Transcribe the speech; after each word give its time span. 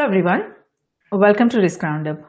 Hello, 0.00 0.08
everyone. 0.08 0.54
Welcome 1.12 1.50
to 1.50 1.60
Risk 1.60 1.82
Roundup. 1.82 2.22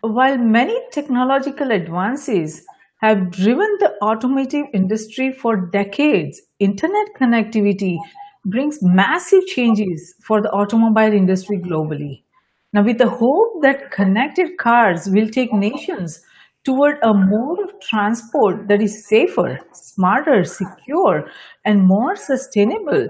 While 0.00 0.36
many 0.36 0.76
technological 0.90 1.70
advances 1.70 2.66
have 2.96 3.30
driven 3.30 3.76
the 3.78 3.92
automotive 4.02 4.66
industry 4.74 5.30
for 5.30 5.54
decades, 5.70 6.42
internet 6.58 7.14
connectivity 7.16 7.98
brings 8.46 8.82
massive 8.82 9.46
changes 9.46 10.16
for 10.24 10.42
the 10.42 10.50
automobile 10.50 11.12
industry 11.12 11.58
globally. 11.58 12.24
Now, 12.72 12.82
with 12.82 12.98
the 12.98 13.10
hope 13.10 13.62
that 13.62 13.92
connected 13.92 14.58
cars 14.58 15.08
will 15.08 15.28
take 15.28 15.52
nations 15.52 16.24
toward 16.64 16.96
a 17.04 17.14
mode 17.14 17.60
of 17.60 17.78
transport 17.80 18.66
that 18.66 18.82
is 18.82 19.06
safer, 19.06 19.60
smarter, 19.72 20.42
secure, 20.42 21.30
and 21.64 21.86
more 21.86 22.16
sustainable, 22.16 23.06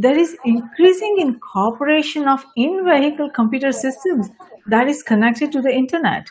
there 0.00 0.16
is 0.16 0.36
increasing 0.44 1.16
incorporation 1.18 2.28
of 2.28 2.44
in-vehicle 2.56 3.30
computer 3.34 3.72
systems 3.72 4.28
that 4.68 4.86
is 4.86 5.02
connected 5.02 5.50
to 5.50 5.60
the 5.60 5.74
internet. 5.74 6.28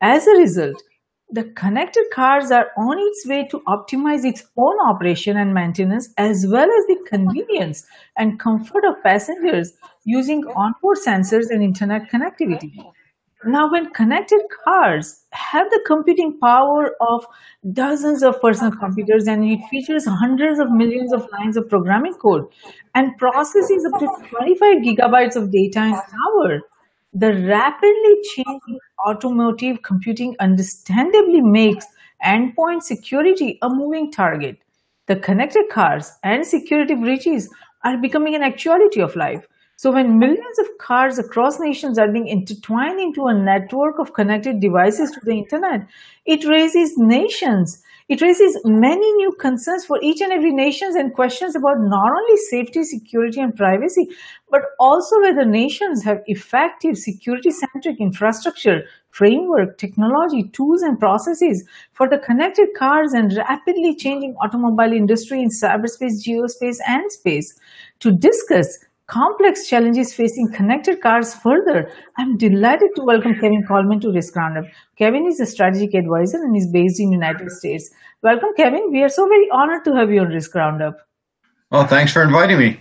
As 0.00 0.26
a 0.26 0.38
result, 0.38 0.82
the 1.30 1.44
connected 1.44 2.04
cars 2.14 2.50
are 2.50 2.68
on 2.78 2.98
its 2.98 3.26
way 3.26 3.46
to 3.50 3.60
optimize 3.68 4.24
its 4.24 4.44
own 4.56 4.74
operation 4.88 5.36
and 5.36 5.52
maintenance 5.52 6.08
as 6.16 6.46
well 6.48 6.64
as 6.78 6.86
the 6.86 6.96
convenience 7.06 7.86
and 8.16 8.40
comfort 8.40 8.84
of 8.86 9.02
passengers 9.02 9.74
using 10.04 10.42
onboard 10.56 10.96
sensors 11.06 11.50
and 11.50 11.62
internet 11.62 12.10
connectivity. 12.10 12.72
Now, 13.44 13.70
when 13.70 13.90
connected 13.92 14.42
cars 14.64 15.24
have 15.32 15.70
the 15.70 15.80
computing 15.86 16.38
power 16.38 16.94
of 17.00 17.24
dozens 17.72 18.22
of 18.22 18.38
personal 18.40 18.72
computers 18.72 19.26
and 19.26 19.42
it 19.44 19.60
features 19.70 20.04
hundreds 20.06 20.58
of 20.58 20.70
millions 20.70 21.10
of 21.14 21.26
lines 21.32 21.56
of 21.56 21.66
programming 21.66 22.12
code 22.14 22.44
and 22.94 23.16
processes 23.16 23.86
up 23.86 23.98
to 23.98 24.28
25 24.28 24.82
gigabytes 24.82 25.36
of 25.36 25.50
data 25.50 25.78
in 25.78 25.94
an 25.94 26.02
hour, 26.26 26.60
the 27.14 27.32
rapidly 27.48 28.14
changing 28.34 28.78
automotive 29.08 29.80
computing 29.82 30.36
understandably 30.38 31.40
makes 31.40 31.86
endpoint 32.22 32.82
security 32.82 33.58
a 33.62 33.70
moving 33.70 34.12
target. 34.12 34.58
The 35.06 35.16
connected 35.16 35.70
cars 35.70 36.12
and 36.22 36.46
security 36.46 36.94
breaches 36.94 37.48
are 37.84 37.96
becoming 37.96 38.34
an 38.34 38.42
actuality 38.42 39.00
of 39.00 39.16
life. 39.16 39.46
So 39.80 39.90
when 39.90 40.18
millions 40.18 40.58
of 40.58 40.66
cars 40.78 41.18
across 41.18 41.58
nations 41.58 41.98
are 41.98 42.12
being 42.12 42.28
intertwined 42.28 43.00
into 43.00 43.24
a 43.24 43.32
network 43.32 43.98
of 43.98 44.12
connected 44.12 44.60
devices 44.60 45.10
to 45.12 45.20
the 45.22 45.32
internet, 45.32 45.88
it 46.26 46.44
raises 46.44 46.98
nations. 46.98 47.82
It 48.10 48.20
raises 48.20 48.60
many 48.66 49.10
new 49.14 49.32
concerns 49.40 49.86
for 49.86 49.98
each 50.02 50.20
and 50.20 50.32
every 50.32 50.52
nations 50.52 50.96
and 50.96 51.14
questions 51.14 51.56
about 51.56 51.78
not 51.78 52.10
only 52.14 52.36
safety, 52.50 52.84
security, 52.84 53.40
and 53.40 53.56
privacy, 53.56 54.06
but 54.50 54.60
also 54.78 55.18
whether 55.22 55.46
nations 55.46 56.04
have 56.04 56.18
effective 56.26 56.98
security-centric 56.98 57.98
infrastructure, 57.98 58.82
framework, 59.12 59.78
technology, 59.78 60.42
tools, 60.52 60.82
and 60.82 60.98
processes 60.98 61.66
for 61.94 62.06
the 62.06 62.18
connected 62.18 62.68
cars 62.76 63.14
and 63.14 63.34
rapidly 63.34 63.96
changing 63.96 64.34
automobile 64.42 64.92
industry 64.92 65.40
in 65.40 65.48
cyberspace, 65.48 66.20
geospace, 66.22 66.80
and 66.86 67.10
space. 67.10 67.58
To 68.00 68.12
discuss 68.12 68.78
complex 69.10 69.68
challenges 69.68 70.14
facing 70.14 70.50
connected 70.52 71.00
cars 71.00 71.34
further, 71.34 71.90
I'm 72.16 72.36
delighted 72.36 72.90
to 72.94 73.02
welcome 73.02 73.34
Kevin 73.34 73.64
Coleman 73.66 73.98
to 74.00 74.12
Risk 74.12 74.36
Roundup. 74.36 74.66
Kevin 74.96 75.26
is 75.26 75.40
a 75.40 75.46
strategic 75.46 75.94
advisor 75.94 76.36
and 76.36 76.56
is 76.56 76.68
based 76.68 77.00
in 77.00 77.10
United 77.10 77.50
States. 77.50 77.90
Welcome, 78.22 78.50
Kevin. 78.56 78.90
We 78.92 79.02
are 79.02 79.08
so 79.08 79.26
very 79.26 79.48
honored 79.50 79.84
to 79.86 79.96
have 79.96 80.12
you 80.12 80.20
on 80.20 80.28
Risk 80.28 80.54
Roundup. 80.54 80.96
Well, 81.70 81.86
thanks 81.86 82.12
for 82.12 82.22
inviting 82.22 82.58
me. 82.58 82.80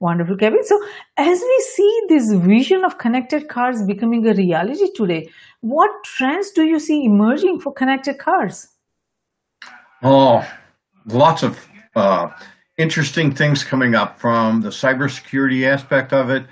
Wonderful, 0.00 0.36
Kevin. 0.36 0.64
So, 0.64 0.80
as 1.18 1.40
we 1.40 1.64
see 1.74 2.00
this 2.08 2.32
vision 2.32 2.84
of 2.84 2.98
connected 2.98 3.48
cars 3.48 3.82
becoming 3.82 4.26
a 4.26 4.34
reality 4.34 4.88
today, 4.94 5.28
what 5.60 5.90
trends 6.04 6.52
do 6.52 6.62
you 6.62 6.78
see 6.78 7.04
emerging 7.04 7.60
for 7.60 7.72
connected 7.72 8.18
cars? 8.18 8.68
Oh, 10.02 10.46
lots 11.06 11.42
of 11.42 11.68
uh, 11.96 12.28
interesting 12.76 13.32
things 13.32 13.62
coming 13.62 13.94
up 13.94 14.18
from 14.18 14.60
the 14.60 14.70
cybersecurity 14.70 15.64
aspect 15.64 16.12
of 16.12 16.30
it 16.30 16.46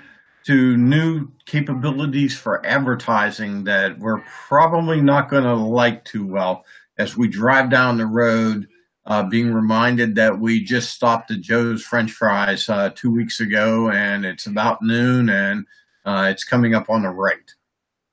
to 0.45 0.77
new 0.77 1.29
capabilities 1.45 2.37
for 2.37 2.65
advertising 2.65 3.63
that 3.63 3.97
we're 3.99 4.23
probably 4.47 5.01
not 5.01 5.29
going 5.29 5.43
to 5.43 5.55
like 5.55 6.03
too 6.05 6.25
well 6.25 6.65
as 6.97 7.17
we 7.17 7.27
drive 7.27 7.69
down 7.69 7.97
the 7.97 8.05
road, 8.05 8.67
uh, 9.05 9.23
being 9.23 9.53
reminded 9.53 10.15
that 10.15 10.39
we 10.39 10.63
just 10.63 10.93
stopped 10.93 11.31
at 11.31 11.41
Joe's 11.41 11.83
French 11.83 12.11
fries 12.11 12.69
uh, 12.69 12.89
two 12.95 13.11
weeks 13.11 13.39
ago 13.39 13.89
and 13.89 14.25
it's 14.25 14.45
about 14.45 14.81
noon 14.81 15.29
and 15.29 15.65
uh, 16.05 16.27
it's 16.29 16.43
coming 16.43 16.75
up 16.75 16.89
on 16.89 17.03
the 17.03 17.09
right. 17.09 17.53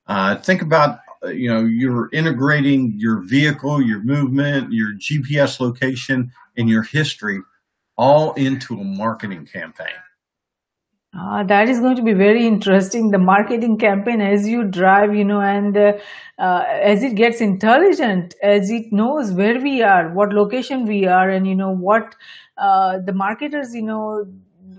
Uh, 0.07 0.37
think 0.37 0.63
about 0.63 1.01
you 1.29 1.49
know 1.53 1.65
you're 1.65 2.09
integrating 2.13 2.95
your 2.97 3.19
vehicle, 3.21 3.83
your 3.83 4.03
movement, 4.03 4.73
your 4.73 4.95
GPS 4.95 5.61
location, 5.61 6.33
and 6.57 6.69
your 6.69 6.83
history 6.83 7.41
all 8.01 8.33
into 8.35 8.81
a 8.81 8.85
marketing 8.85 9.47
campaign. 9.47 10.01
Uh, 11.19 11.43
that 11.43 11.69
is 11.69 11.81
going 11.81 11.97
to 11.97 12.03
be 12.03 12.13
very 12.13 12.47
interesting. 12.47 13.11
The 13.11 13.19
marketing 13.19 13.79
campaign 13.79 14.21
as 14.21 14.47
you 14.49 14.63
drive, 14.65 15.15
you 15.15 15.25
know, 15.25 15.41
and 15.41 15.77
uh, 15.77 15.93
uh, 16.39 16.65
as 16.93 17.03
it 17.03 17.17
gets 17.17 17.41
intelligent, 17.41 18.35
as 18.43 18.71
it 18.71 18.93
knows 18.93 19.33
where 19.33 19.61
we 19.61 19.83
are, 19.83 20.15
what 20.15 20.33
location 20.33 20.87
we 20.87 21.07
are, 21.07 21.29
and 21.29 21.49
you 21.49 21.57
know 21.57 21.73
what 21.73 22.15
uh, 22.59 23.01
the 23.05 23.13
marketers, 23.13 23.75
you 23.75 23.83
know, 23.83 24.25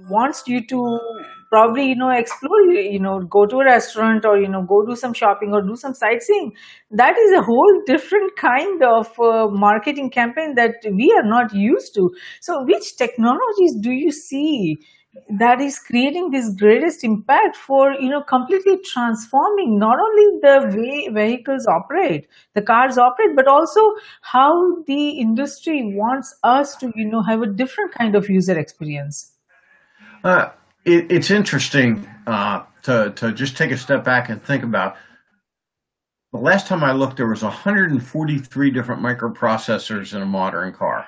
wants 0.09 0.43
you 0.47 0.65
to 0.67 0.99
probably 1.51 1.85
you 1.89 1.95
know 1.95 2.09
explore 2.09 2.62
you 2.72 3.00
know 3.00 3.19
go 3.29 3.45
to 3.45 3.57
a 3.57 3.66
restaurant 3.66 4.25
or 4.25 4.38
you 4.39 4.47
know 4.47 4.63
go 4.63 4.84
do 4.85 4.95
some 4.95 5.13
shopping 5.13 5.53
or 5.53 5.62
do 5.62 5.75
some 5.75 5.94
sightseeing. 5.94 6.53
That 6.91 7.17
is 7.17 7.34
a 7.34 7.41
whole 7.41 7.81
different 7.85 8.35
kind 8.38 8.81
of 8.84 9.07
uh, 9.19 9.47
marketing 9.50 10.09
campaign 10.09 10.56
that 10.56 10.75
we 10.85 11.13
are 11.17 11.28
not 11.28 11.53
used 11.53 11.94
to. 11.95 12.09
So 12.40 12.63
which 12.63 12.95
technologies 12.95 13.75
do 13.81 13.91
you 13.91 14.11
see 14.11 14.78
that 15.40 15.59
is 15.59 15.78
creating 15.78 16.29
this 16.31 16.50
greatest 16.57 17.03
impact 17.03 17.57
for 17.57 17.91
you 18.00 18.09
know 18.09 18.22
completely 18.22 18.78
transforming 18.85 19.78
not 19.78 19.97
only 20.00 20.40
the 20.41 20.78
way 20.78 21.09
vehicles 21.13 21.67
operate 21.67 22.28
the 22.53 22.61
cars 22.61 22.97
operate 22.97 23.35
but 23.35 23.45
also 23.45 23.81
how 24.22 24.53
the 24.88 25.19
industry 25.19 25.81
wants 25.95 26.34
us 26.44 26.78
to 26.78 26.94
you 26.95 27.09
know 27.09 27.22
have 27.22 27.41
a 27.41 27.47
different 27.47 27.94
kind 27.94 28.16
of 28.16 28.29
user 28.29 28.57
experience? 28.57 29.34
Uh, 30.23 30.50
it, 30.85 31.11
it's 31.11 31.31
interesting 31.31 32.07
uh, 32.27 32.63
to 32.83 33.11
to 33.15 33.31
just 33.33 33.57
take 33.57 33.71
a 33.71 33.77
step 33.77 34.03
back 34.03 34.29
and 34.29 34.43
think 34.43 34.63
about. 34.63 34.95
The 36.33 36.39
last 36.39 36.67
time 36.67 36.83
I 36.83 36.93
looked, 36.93 37.17
there 37.17 37.27
was 37.27 37.43
143 37.43 38.71
different 38.71 39.01
microprocessors 39.01 40.15
in 40.15 40.21
a 40.21 40.25
modern 40.25 40.71
car. 40.73 41.05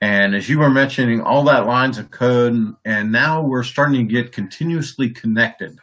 And 0.00 0.36
as 0.36 0.48
you 0.48 0.60
were 0.60 0.70
mentioning, 0.70 1.20
all 1.20 1.44
that 1.44 1.66
lines 1.66 1.98
of 1.98 2.10
code, 2.10 2.74
and 2.84 3.12
now 3.12 3.42
we're 3.42 3.64
starting 3.64 4.06
to 4.06 4.14
get 4.14 4.32
continuously 4.32 5.10
connected 5.10 5.78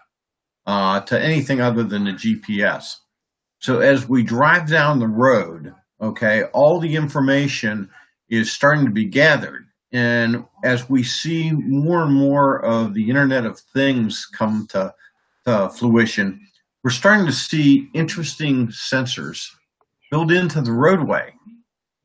uh, 0.66 1.02
to 1.02 1.22
anything 1.22 1.62
other 1.62 1.84
than 1.84 2.06
the 2.06 2.12
GPS. 2.12 2.96
So 3.60 3.80
as 3.80 4.08
we 4.08 4.24
drive 4.24 4.70
down 4.70 5.00
the 5.00 5.08
road, 5.08 5.74
okay, 6.02 6.44
all 6.54 6.80
the 6.80 6.96
information 6.96 7.90
is 8.30 8.52
starting 8.52 8.86
to 8.86 8.92
be 8.92 9.06
gathered. 9.06 9.67
And 9.94 10.46
as 10.64 10.90
we 10.90 11.04
see 11.04 11.52
more 11.52 12.04
and 12.04 12.14
more 12.14 12.64
of 12.64 12.94
the 12.94 13.10
Internet 13.10 13.46
of 13.46 13.60
Things 13.60 14.26
come 14.26 14.68
to, 14.72 14.94
to 15.46 15.70
fruition, 15.70 16.42
we're 16.84 16.92
starting 16.92 17.26
to 17.26 17.32
see 17.32 17.90
interesting 17.94 18.68
sensors 18.68 19.50
built 20.12 20.32
into 20.32 20.62
the 20.62 20.72
roadway 20.72 21.34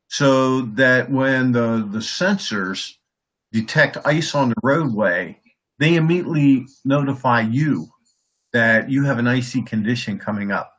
so 0.08 0.62
that 0.62 1.10
when 1.10 1.52
the, 1.52 1.88
the 1.90 1.98
sensors 1.98 2.94
detect 3.52 3.96
ice 4.04 4.34
on 4.34 4.50
the 4.50 4.54
roadway, 4.62 5.38
they 5.78 5.96
immediately 5.96 6.66
notify 6.84 7.40
you 7.40 7.88
that 8.52 8.90
you 8.90 9.04
have 9.04 9.18
an 9.18 9.26
icy 9.26 9.62
condition 9.62 10.18
coming 10.18 10.52
up. 10.52 10.72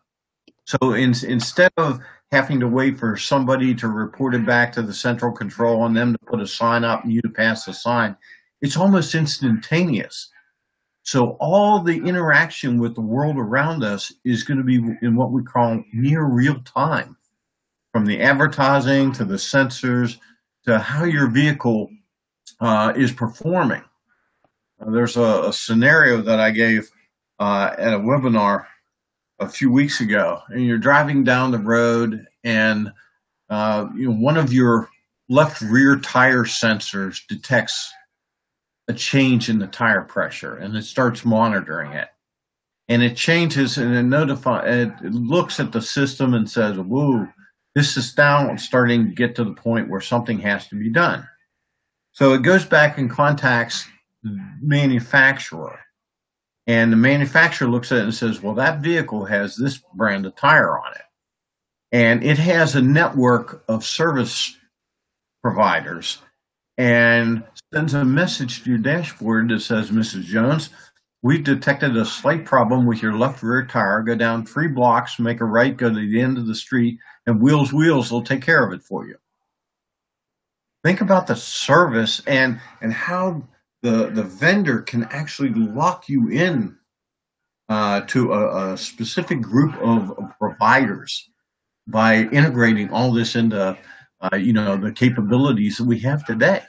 So 0.66 0.94
in, 0.94 1.13
instead 1.28 1.72
of 1.78 2.00
having 2.33 2.59
to 2.59 2.68
wait 2.68 2.97
for 2.97 3.15
somebody 3.15 3.75
to 3.75 3.88
report 3.88 4.33
it 4.33 4.44
back 4.44 4.74
to 4.74 4.81
the 4.81 4.94
central 4.94 5.31
control 5.31 5.85
and 5.85 5.95
them 5.95 6.13
to 6.13 6.19
put 6.25 6.41
a 6.41 6.47
sign 6.47 6.83
up 6.83 7.03
and 7.03 7.13
you 7.13 7.21
to 7.21 7.30
pass 7.30 7.65
the 7.65 7.74
sign. 7.74 8.18
It's 8.59 8.75
almost 8.75 9.13
instantaneous. 9.13 10.31
So 11.03 11.38
all 11.39 11.83
the 11.83 11.97
interaction 11.97 12.80
with 12.80 12.95
the 12.95 13.01
world 13.01 13.38
around 13.38 13.83
us 13.83 14.12
is 14.25 14.44
going 14.44 14.57
to 14.57 14.63
be 14.63 14.77
in 15.03 15.15
what 15.15 15.31
we 15.31 15.44
call 15.44 15.83
near 15.94 16.25
real 16.25 16.59
time, 16.62 17.18
from 17.91 18.06
the 18.06 18.19
advertising 18.19 19.12
to 19.12 19.25
the 19.25 19.35
sensors 19.35 20.18
to 20.65 20.80
how 20.80 21.03
your 21.03 21.30
vehicle 21.30 21.88
uh, 22.62 22.94
is 22.95 23.12
performing. 23.12 23.83
Uh, 24.81 24.89
there's 24.89 25.18
a, 25.18 25.50
a, 25.50 25.53
scenario 25.53 26.21
that 26.21 26.39
I 26.39 26.50
gave 26.50 26.89
uh, 27.39 27.75
at 27.77 27.94
a 27.94 28.00
webinar 28.00 28.65
a 29.44 29.50
few 29.50 29.72
weeks 29.72 30.01
ago, 30.01 30.42
and 30.50 30.66
you're 30.66 30.78
driving 30.78 31.24
down 31.24 31.51
the 31.51 31.60
road, 31.60 32.25
and 32.44 32.92
uh, 33.50 33.88
you 33.95 34.10
know 34.10 34.16
one 34.16 34.38
of 34.38 34.51
your 34.54 34.90
left 35.30 35.62
rear 35.62 35.98
tire 36.00 36.44
sensors 36.45 37.22
detects 37.28 37.92
a 38.90 38.94
change 38.94 39.50
in 39.50 39.60
the 39.60 39.68
tire 39.68 40.01
pressure, 40.04 40.56
and 40.57 40.75
it 40.75 40.84
starts 40.84 41.24
monitoring 41.25 41.94
it. 41.94 42.10
and 42.90 43.01
it 43.01 43.16
changes 43.16 43.78
and 43.78 43.95
it 43.95 44.04
notify 44.04 44.60
it 44.68 44.92
looks 45.04 45.60
at 45.60 45.72
the 45.72 45.81
system 45.81 46.34
and 46.34 46.50
says, 46.50 46.78
"Whoa, 46.78 47.28
this 47.75 47.95
is 47.98 48.16
now 48.18 48.56
starting 48.57 49.06
to 49.06 49.16
get 49.16 49.36
to 49.36 49.44
the 49.45 49.54
point 49.54 49.90
where 49.90 50.01
something 50.01 50.40
has 50.40 50.68
to 50.68 50.75
be 50.75 50.90
done." 50.90 51.28
So 52.12 52.34
it 52.34 52.44
goes 52.44 52.66
back 52.66 52.98
and 52.98 53.10
contacts 53.10 53.88
the 54.24 54.38
manufacturer, 54.62 55.80
and 56.68 56.92
the 56.92 56.98
manufacturer 56.98 57.68
looks 57.68 57.92
at 57.92 58.00
it 58.00 58.04
and 58.04 58.13
says, 58.13 58.42
"Well, 58.42 58.56
that 58.56 58.81
vehicle 58.81 59.25
has 59.25 59.56
this 59.56 59.80
brand 59.94 60.25
of 60.25 60.36
tire 60.36 60.77
on 60.77 60.94
it." 60.94 61.01
and 61.94 62.24
it 62.24 62.39
has 62.39 62.75
a 62.75 62.81
network 62.81 63.63
of 63.69 63.86
service 63.86 64.57
providers 65.44 66.24
and 66.75 67.44
sends 67.71 67.94
a 67.94 68.04
message 68.04 68.63
to 68.63 68.71
your 68.71 68.80
dashboard 68.80 69.50
that 69.50 69.60
says, 69.60 69.92
Mrs. 69.92 70.24
Jones, 70.24 70.71
we've 71.21 71.44
detected 71.44 71.95
a 71.95 72.04
slight 72.04 72.45
problem 72.45 72.88
with 72.88 73.04
your 73.04 73.13
left 73.13 73.44
rear 73.44 73.63
tire. 73.68 74.01
Go 74.01 74.16
down 74.16 74.44
three 74.44 74.68
blocks, 74.68 75.19
make 75.19 75.39
a 75.39 75.45
right, 75.45 75.77
go 75.77 75.88
to 75.88 75.95
the 75.95 76.19
end 76.19 76.39
of 76.39 76.48
the 76.48 76.56
street, 76.56 76.98
and 77.27 77.39
Wheels 77.39 77.71
Wheels 77.71 78.12
will 78.12 78.24
take 78.24 78.42
care 78.42 78.66
of 78.66 78.74
it 78.74 78.81
for 78.81 79.06
you. 79.06 79.16
Think 80.83 81.00
about 81.00 81.27
the 81.27 81.36
service 81.36 82.24
and 82.25 82.59
and 82.81 82.92
how 82.92 83.44
the 83.83 84.09
the 84.09 84.24
vendor 84.24 84.81
can 84.81 85.03
actually 85.12 85.50
lock 85.50 86.09
you 86.09 86.30
in 86.30 86.75
uh, 87.69 88.01
to 88.01 88.33
a, 88.33 88.74
a, 88.74 88.77
specific 88.77 89.41
group 89.41 89.75
of, 89.77 90.12
providers 90.39 91.30
by 91.88 92.24
integrating 92.31 92.89
all 92.89 93.12
this 93.12 93.35
into 93.35 93.77
uh, 94.21 94.35
you 94.35 94.53
know 94.53 94.77
the 94.77 94.91
capabilities 94.91 95.77
that 95.77 95.85
we 95.85 96.00
have 96.00 96.25
today 96.25 96.62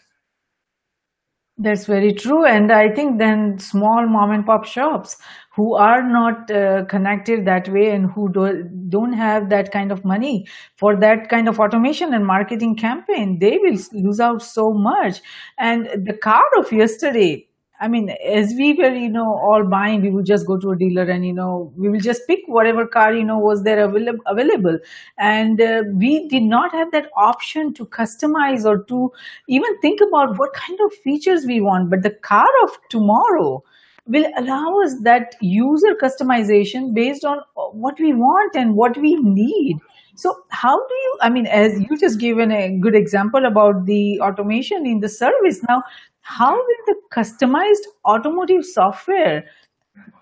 that's 1.56 1.86
very 1.86 2.12
true. 2.12 2.44
And 2.44 2.72
i 2.72 2.88
think 2.92 3.18
then 3.18 3.58
small 3.58 4.06
mom 4.08 4.32
and 4.32 4.44
pop 4.44 4.64
shops 4.64 5.16
who 5.54 5.74
are 5.76 6.02
not 6.02 6.50
uh, 6.50 6.84
connected 6.86 7.46
that 7.46 7.68
way 7.68 7.90
and 7.90 8.10
who 8.10 8.28
do, 8.32 8.64
don't 8.88 9.12
have 9.12 9.50
that 9.50 9.70
kind 9.70 9.92
of 9.92 10.04
money 10.04 10.46
for 10.76 10.98
that 10.98 11.28
kind 11.28 11.48
of 11.48 11.60
automation 11.60 12.12
and 12.12 12.26
marketing 12.26 12.74
campaign 12.74 13.38
they 13.40 13.58
will 13.62 13.78
lose 13.92 14.18
out 14.18 14.42
so 14.42 14.72
much. 14.74 15.20
And 15.58 15.86
the 16.04 16.16
car 16.16 16.42
of 16.58 16.72
yesterday 16.72 17.46
I 17.84 17.88
mean, 17.88 18.08
as 18.24 18.54
we 18.56 18.72
were, 18.72 18.94
you 18.94 19.10
know, 19.10 19.38
all 19.46 19.62
buying, 19.62 20.00
we 20.00 20.10
would 20.10 20.24
just 20.24 20.46
go 20.46 20.56
to 20.58 20.70
a 20.70 20.76
dealer 20.76 21.02
and, 21.02 21.26
you 21.26 21.34
know, 21.34 21.70
we 21.76 21.90
will 21.90 22.00
just 22.00 22.22
pick 22.26 22.40
whatever 22.46 22.86
car, 22.86 23.12
you 23.12 23.24
know, 23.24 23.38
was 23.38 23.62
there 23.62 23.84
available. 23.84 24.22
available. 24.26 24.78
And 25.18 25.60
uh, 25.60 25.82
we 25.92 26.26
did 26.28 26.44
not 26.44 26.72
have 26.72 26.92
that 26.92 27.10
option 27.14 27.74
to 27.74 27.84
customize 27.84 28.64
or 28.64 28.84
to 28.84 29.12
even 29.48 29.78
think 29.80 30.00
about 30.00 30.38
what 30.38 30.54
kind 30.54 30.78
of 30.86 30.94
features 30.94 31.44
we 31.44 31.60
want. 31.60 31.90
But 31.90 32.02
the 32.02 32.16
car 32.30 32.48
of 32.62 32.70
tomorrow 32.88 33.62
will 34.06 34.30
allow 34.38 34.80
us 34.82 34.96
that 35.02 35.34
user 35.42 35.94
customization 36.02 36.94
based 36.94 37.24
on 37.26 37.38
what 37.72 38.00
we 38.00 38.14
want 38.14 38.56
and 38.56 38.76
what 38.76 38.96
we 38.96 39.16
need. 39.16 39.76
So 40.16 40.34
how 40.48 40.74
do 40.74 40.94
you, 40.94 41.18
I 41.20 41.28
mean, 41.28 41.46
as 41.46 41.78
you 41.80 41.98
just 41.98 42.20
given 42.20 42.50
a 42.50 42.78
good 42.78 42.94
example 42.94 43.44
about 43.44 43.86
the 43.86 44.20
automation 44.20 44.86
in 44.86 45.00
the 45.00 45.08
service 45.08 45.62
now, 45.68 45.82
how 46.24 46.54
will 46.54 46.84
the 46.86 46.96
customized 47.12 47.86
automotive 48.06 48.64
software 48.64 49.44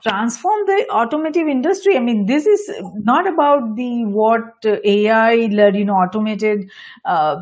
transform 0.03 0.67
the 0.67 0.87
automotive 0.91 1.49
industry? 1.49 1.97
I 1.97 2.01
mean 2.01 2.27
this 2.27 2.47
is 2.47 2.71
not 2.95 3.27
about 3.27 3.77
the 3.77 4.05
what 4.05 4.65
ai 4.85 5.35
led 5.47 5.77
you 5.77 5.85
know 5.85 5.95
automated 5.95 6.71
uh, 7.05 7.37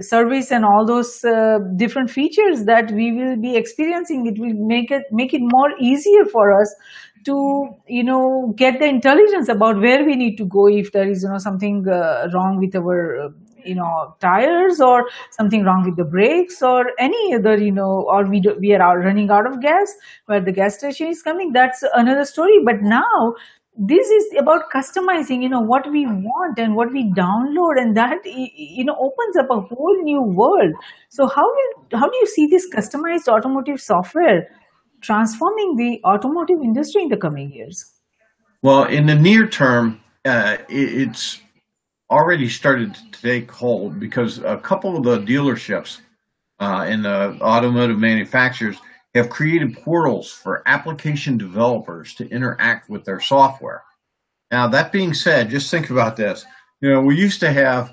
service 0.00 0.50
and 0.52 0.64
all 0.64 0.86
those 0.86 1.24
uh, 1.24 1.58
different 1.76 2.10
features 2.10 2.64
that 2.64 2.90
we 2.92 3.12
will 3.12 3.36
be 3.36 3.56
experiencing. 3.56 4.26
It 4.26 4.38
will 4.38 4.54
make 4.54 4.90
it 4.90 5.04
make 5.10 5.34
it 5.34 5.40
more 5.42 5.70
easier 5.80 6.24
for 6.24 6.60
us 6.60 6.74
to 7.24 7.68
you 7.88 8.04
know 8.04 8.54
get 8.56 8.78
the 8.78 8.86
intelligence 8.86 9.48
about 9.48 9.80
where 9.80 10.04
we 10.04 10.14
need 10.14 10.36
to 10.36 10.44
go 10.44 10.68
if 10.68 10.92
there 10.92 11.08
is 11.08 11.22
you 11.22 11.28
know 11.28 11.38
something 11.38 11.86
uh, 11.88 12.28
wrong 12.32 12.58
with 12.58 12.76
our 12.76 13.26
uh, 13.26 13.28
you 13.68 13.74
know 13.74 14.16
tires 14.20 14.80
or 14.80 15.08
something 15.30 15.64
wrong 15.64 15.84
with 15.84 15.96
the 15.96 16.04
brakes 16.04 16.62
or 16.62 16.86
any 16.98 17.34
other 17.34 17.56
you 17.56 17.72
know 17.72 18.06
or 18.08 18.24
we 18.24 18.40
do, 18.40 18.56
we 18.58 18.74
are 18.74 18.98
running 18.98 19.30
out 19.30 19.46
of 19.46 19.60
gas 19.60 19.94
where 20.26 20.40
the 20.40 20.52
gas 20.52 20.78
station 20.78 21.08
is 21.08 21.22
coming. 21.22 21.52
That's 21.52 21.84
another 21.94 22.24
story. 22.24 22.58
But 22.64 22.82
now 22.82 23.34
this 23.80 24.08
is 24.08 24.24
about 24.38 24.70
customizing 24.74 25.42
you 25.42 25.48
know 25.48 25.60
what 25.60 25.88
we 25.90 26.04
want 26.06 26.58
and 26.58 26.74
what 26.74 26.92
we 26.92 27.04
download 27.12 27.80
and 27.80 27.96
that 27.96 28.18
you 28.24 28.84
know 28.84 28.96
opens 28.98 29.36
up 29.36 29.50
a 29.50 29.60
whole 29.60 30.02
new 30.02 30.22
world. 30.22 30.72
So 31.10 31.28
how 31.28 31.46
will 31.46 32.00
how 32.00 32.08
do 32.08 32.16
you 32.16 32.26
see 32.26 32.46
this 32.46 32.68
customized 32.74 33.28
automotive 33.28 33.80
software 33.80 34.48
transforming 35.00 35.76
the 35.76 36.00
automotive 36.04 36.60
industry 36.60 37.02
in 37.02 37.08
the 37.08 37.16
coming 37.16 37.52
years? 37.52 37.92
Well 38.62 38.84
in 38.84 39.06
the 39.06 39.14
near 39.14 39.46
term 39.46 40.00
uh, 40.24 40.56
it's 40.68 41.40
already 42.10 42.48
started 42.48 42.94
to 42.94 43.20
take 43.20 43.50
hold 43.50 44.00
because 44.00 44.38
a 44.38 44.58
couple 44.58 44.96
of 44.96 45.04
the 45.04 45.18
dealerships 45.18 46.00
uh, 46.60 46.84
and 46.86 47.04
the 47.04 47.38
automotive 47.40 47.98
manufacturers 47.98 48.76
have 49.14 49.30
created 49.30 49.76
portals 49.76 50.30
for 50.30 50.62
application 50.66 51.38
developers 51.38 52.14
to 52.14 52.28
interact 52.30 52.88
with 52.88 53.04
their 53.04 53.20
software. 53.20 53.82
Now, 54.50 54.68
that 54.68 54.92
being 54.92 55.12
said, 55.12 55.50
just 55.50 55.70
think 55.70 55.90
about 55.90 56.16
this. 56.16 56.44
You 56.80 56.90
know, 56.90 57.00
we 57.00 57.16
used 57.16 57.40
to 57.40 57.52
have 57.52 57.92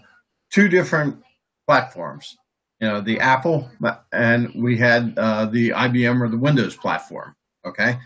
two 0.51 0.69
different 0.69 1.21
platforms. 1.67 2.37
You 2.79 2.87
know, 2.87 3.01
the 3.01 3.19
Apple 3.19 3.69
and 4.11 4.51
we 4.55 4.77
had 4.77 5.17
uh, 5.17 5.45
the 5.45 5.69
IBM 5.69 6.21
or 6.21 6.29
the 6.29 6.37
Windows 6.37 6.75
platform. 6.75 7.35
Okay, 7.65 7.97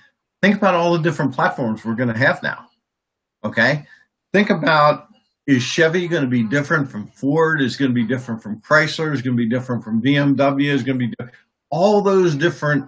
think 0.41 0.55
about 0.55 0.75
all 0.75 0.93
the 0.93 1.01
different 1.01 1.33
platforms 1.33 1.83
we're 1.83 1.95
going 1.95 2.13
to 2.13 2.17
have 2.17 2.41
now. 2.43 2.65
Okay, 3.43 3.85
think 4.31 4.49
about 4.51 5.08
is 5.49 5.63
Chevy 5.63 6.07
going 6.07 6.21
to 6.21 6.29
be 6.29 6.43
different 6.43 6.91
from 6.91 7.07
Ford? 7.07 7.59
Is 7.59 7.75
going 7.75 7.89
to 7.89 7.95
be 7.95 8.05
different 8.05 8.43
from 8.43 8.61
Chrysler? 8.61 9.11
Is 9.11 9.23
going 9.23 9.35
to 9.35 9.43
be 9.43 9.49
different 9.49 9.83
from 9.83 9.99
BMW? 9.99 10.71
Is 10.71 10.83
going 10.83 10.99
to 10.99 11.07
be 11.07 11.13
all 11.71 12.03
those 12.03 12.35
different 12.35 12.87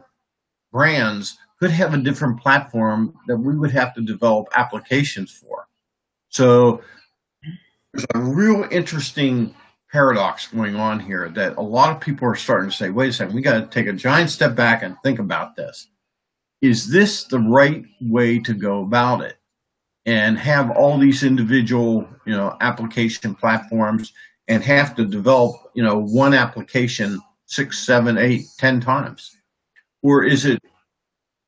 brands 0.72 1.40
could 1.60 1.72
have 1.72 1.96
a 1.96 1.98
different 1.98 2.40
platform 2.40 3.16
that 3.26 3.38
we 3.38 3.58
would 3.58 3.72
have 3.72 3.96
to 3.96 4.02
develop 4.02 4.48
applications 4.56 5.32
for. 5.32 5.68
So 6.30 6.82
there's 7.94 8.06
a 8.14 8.20
real 8.20 8.68
interesting 8.70 9.56
paradox 9.92 10.48
going 10.48 10.76
on 10.76 11.00
here 11.00 11.30
that 11.30 11.58
a 11.58 11.62
lot 11.62 11.92
of 11.92 12.00
people 12.00 12.28
are 12.28 12.36
starting 12.36 12.70
to 12.70 12.76
say, 12.76 12.92
wait 12.92 13.10
a 13.10 13.14
second, 13.14 13.34
we 13.34 13.42
got 13.42 13.60
to 13.60 13.66
take 13.66 13.88
a 13.88 13.94
giant 13.94 14.30
step 14.30 14.56
back 14.56 14.84
and 14.84 14.96
think 15.04 15.18
about 15.18 15.56
this. 15.56 15.88
Is 16.62 16.88
this 16.88 17.24
the 17.24 17.40
right 17.40 17.84
way 18.02 18.38
to 18.38 18.54
go 18.54 18.84
about 18.84 19.22
it? 19.22 19.38
And 20.06 20.38
have 20.38 20.72
all 20.72 20.98
these 20.98 21.24
individual, 21.24 22.08
you 22.26 22.36
know, 22.36 22.58
application 22.62 23.36
platforms 23.36 24.14
and 24.48 24.64
have 24.64 24.96
to 24.96 25.06
develop, 25.06 25.56
you 25.74 25.84
know, 25.84 26.00
one 26.00 26.34
application 26.34 27.20
six, 27.46 27.86
seven, 27.86 28.18
eight, 28.18 28.44
ten 28.58 28.80
times? 28.80 29.36
Or 30.02 30.24
is 30.24 30.46
it 30.46 30.60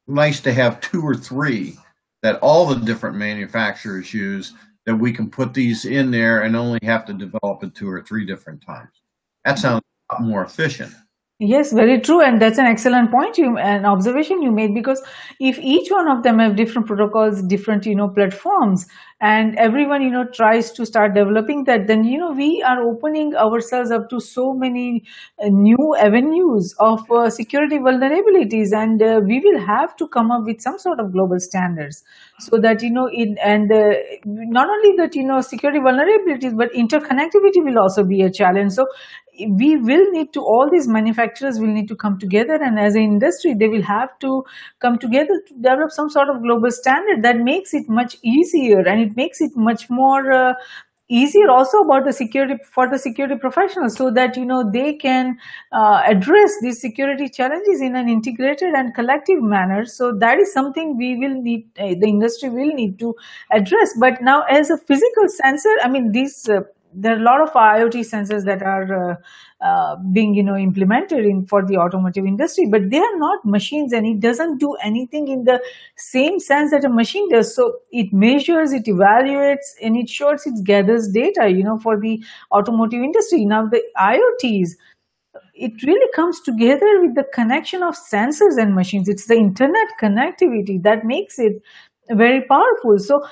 nice 0.08 0.42
to 0.42 0.54
have 0.54 0.82
two 0.82 1.02
or 1.02 1.16
three 1.16 1.78
that 2.22 2.40
all 2.40 2.68
the 2.68 2.86
different 2.86 3.18
manufacturers 3.18 4.14
use 4.14 4.54
that 4.86 4.96
we 4.96 5.14
can 5.14 5.30
put 5.30 5.54
these 5.54 5.86
in 5.86 6.12
there 6.12 6.42
and 6.42 6.56
only 6.56 6.80
have 6.84 7.06
to 7.06 7.14
develop 7.14 7.64
it 7.64 7.74
two 7.74 7.90
or 7.90 8.04
three 8.04 8.26
different 8.26 8.64
times? 8.64 9.02
That 9.46 9.58
sounds 9.58 9.82
a 10.10 10.16
lot 10.16 10.24
more 10.24 10.44
efficient. 10.44 10.94
Yes, 11.46 11.74
very 11.74 12.00
true. 12.00 12.22
And 12.22 12.40
that's 12.42 12.58
an 12.60 12.66
excellent 12.68 13.12
point 13.12 13.38
you 13.38 13.58
an 13.58 13.86
observation 13.86 14.42
you 14.42 14.52
made 14.52 14.74
because 14.74 15.02
if 15.42 15.58
each 15.60 15.90
one 15.92 16.08
of 16.08 16.24
them 16.24 16.40
have 16.40 16.56
different 16.56 16.88
protocols, 16.88 17.42
different, 17.42 17.86
you 17.86 17.96
know, 17.96 18.08
platforms, 18.08 18.86
and 19.20 19.56
everyone, 19.58 20.02
you 20.02 20.10
know, 20.12 20.26
tries 20.26 20.72
to 20.74 20.86
start 20.86 21.14
developing 21.16 21.64
that, 21.64 21.88
then, 21.88 22.04
you 22.04 22.18
know, 22.18 22.32
we 22.32 22.62
are 22.62 22.82
opening 22.84 23.36
ourselves 23.36 23.90
up 23.90 24.10
to 24.10 24.20
so 24.20 24.54
many 24.54 25.04
uh, 25.44 25.48
new 25.50 25.96
avenues 26.00 26.76
of 26.80 27.10
uh, 27.12 27.30
security 27.30 27.78
vulnerabilities. 27.78 28.72
And 28.74 29.02
uh, 29.02 29.22
we 29.26 29.40
will 29.40 29.60
have 29.66 29.96
to 29.98 30.08
come 30.08 30.30
up 30.32 30.44
with 30.46 30.62
some 30.62 30.78
sort 30.78 31.00
of 31.00 31.12
global 31.14 31.40
standards 31.40 32.04
so 32.40 32.58
that, 32.60 32.82
you 32.84 32.92
know, 32.92 33.08
in, 33.10 33.38
and 33.40 33.72
uh, 33.72 33.94
not 34.26 34.68
only 34.70 34.96
that, 34.98 35.16
you 35.16 35.24
know, 35.24 35.42
security 35.42 35.80
vulnerabilities, 35.80 36.56
but 36.56 36.72
interconnectivity 36.74 37.64
will 37.64 37.80
also 37.80 38.04
be 38.04 38.22
a 38.22 38.30
challenge. 38.32 38.74
So 38.74 38.88
we 39.50 39.78
will 39.78 40.12
need 40.12 40.32
to 40.34 40.42
all 40.42 40.70
these 40.72 40.88
manufacturers 40.88 41.60
will 41.60 41.74
need 41.74 41.88
to 41.88 41.96
come 41.96 42.20
together 42.20 42.56
and 42.62 42.80
as 42.80 42.96
an 42.96 43.02
industry 43.02 43.54
they 43.54 43.68
will 43.68 43.82
have 43.82 44.18
to 44.20 44.44
come 44.80 44.98
together 44.98 45.42
to 45.48 45.54
develop 45.56 45.92
some 45.92 46.10
sort 46.10 46.30
of 46.30 46.42
global 46.42 46.72
standard 46.72 47.24
that 47.24 47.38
makes 47.38 47.74
it 47.74 47.90
much 47.90 48.18
easier 48.24 48.80
and 48.80 49.02
it 49.02 49.16
makes 49.16 49.42
it 49.42 49.52
much 49.56 49.90
more 49.90 50.32
uh, 50.32 50.54
easier 51.10 51.50
also 51.50 51.80
about 51.80 52.06
the 52.06 52.14
security 52.14 52.56
for 52.72 52.90
the 52.90 52.98
security 52.98 53.36
professionals 53.36 53.96
so 53.96 54.10
that 54.12 54.38
you 54.38 54.46
know 54.46 54.64
they 54.72 54.94
can 54.94 55.38
uh, 55.72 56.02
address 56.08 56.52
these 56.62 56.80
security 56.80 57.28
challenges 57.28 57.82
in 57.82 57.96
an 57.96 58.08
integrated 58.10 58.74
and 58.74 58.96
collective 58.96 59.42
manner. 59.42 59.86
So 59.86 60.14
that 60.20 60.40
is 60.40 60.54
something 60.54 60.98
we 60.98 61.18
will 61.18 61.42
need 61.42 61.68
uh, 61.78 61.96
the 62.00 62.08
industry 62.08 62.50
will 62.50 62.74
need 62.74 63.00
to 63.00 63.16
address. 63.52 63.94
But 64.00 64.22
now 64.22 64.44
as 64.44 64.70
a 64.70 64.78
physical 64.78 65.28
sensor 65.28 65.76
i 65.84 65.90
mean 65.90 66.12
these 66.12 66.48
uh, 66.50 66.62
there 66.96 67.16
are 67.16 67.20
a 67.20 67.24
lot 67.24 67.42
of 67.42 67.52
IoT 67.54 68.02
sensors 68.02 68.46
that 68.46 68.62
are 68.62 69.12
uh, 69.12 69.16
uh, 69.64 69.96
being, 70.12 70.34
you 70.34 70.44
know, 70.44 70.56
implemented 70.58 71.26
in 71.26 71.46
for 71.46 71.66
the 71.66 71.78
automotive 71.78 72.26
industry, 72.26 72.66
but 72.70 72.90
they 72.90 73.00
are 73.00 73.18
not 73.18 73.44
machines, 73.46 73.94
and 73.94 74.06
it 74.06 74.20
doesn't 74.20 74.60
do 74.60 74.74
anything 74.84 75.28
in 75.28 75.46
the 75.46 75.62
same 75.98 76.40
sense 76.40 76.72
that 76.72 76.86
a 76.86 76.90
machine 76.90 77.30
does. 77.30 77.56
So 77.56 77.80
it 77.92 78.12
measures, 78.14 78.74
it 78.74 78.86
evaluates, 78.86 79.74
and 79.82 79.96
it 79.98 80.10
shows, 80.10 80.46
it 80.46 80.64
gathers 80.64 81.08
data, 81.08 81.50
you 81.50 81.64
know, 81.64 81.78
for 81.78 82.00
the 82.00 82.24
automotive 82.52 83.02
industry. 83.02 83.46
Now 83.46 83.68
the 83.68 83.82
IoTs 83.98 84.72
it 85.56 85.84
really 85.84 86.12
comes 86.14 86.42
together 86.42 87.02
with 87.02 87.16
the 87.16 87.24
connection 87.34 87.84
of 87.84 87.96
sensors 87.96 88.58
and 88.62 88.76
machines. 88.76 89.08
It's 89.08 89.28
the 89.28 89.36
internet 89.36 89.88
connectivity 90.02 90.82
that 90.84 91.06
makes 91.06 91.40
it 91.40 91.62
very 92.10 92.42
powerful. 92.42 93.00
So 93.00 93.26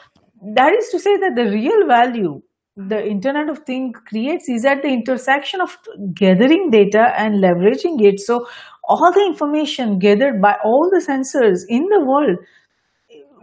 that 0.56 0.74
is 0.74 0.90
to 0.90 1.00
say 1.00 1.18
that 1.18 1.36
the 1.36 1.46
real 1.46 1.88
value 1.88 2.42
the 2.76 3.06
Internet 3.06 3.50
of 3.50 3.60
Things 3.60 3.98
creates 4.08 4.48
is 4.48 4.66
at 4.66 4.82
the 4.82 4.88
intersection 4.88 5.62
of 5.62 5.78
gathering 6.14 6.70
data 6.72 7.14
and 7.18 7.44
leveraging 7.44 8.02
it. 8.02 8.20
So 8.20 8.48
all 8.88 9.12
the 9.12 9.26
information 9.26 10.00
gathered 10.00 10.42
by 10.42 10.56
all 10.64 10.90
the 10.92 11.04
sensors 11.06 11.60
in 11.68 11.86
the 11.88 12.00
world 12.06 12.38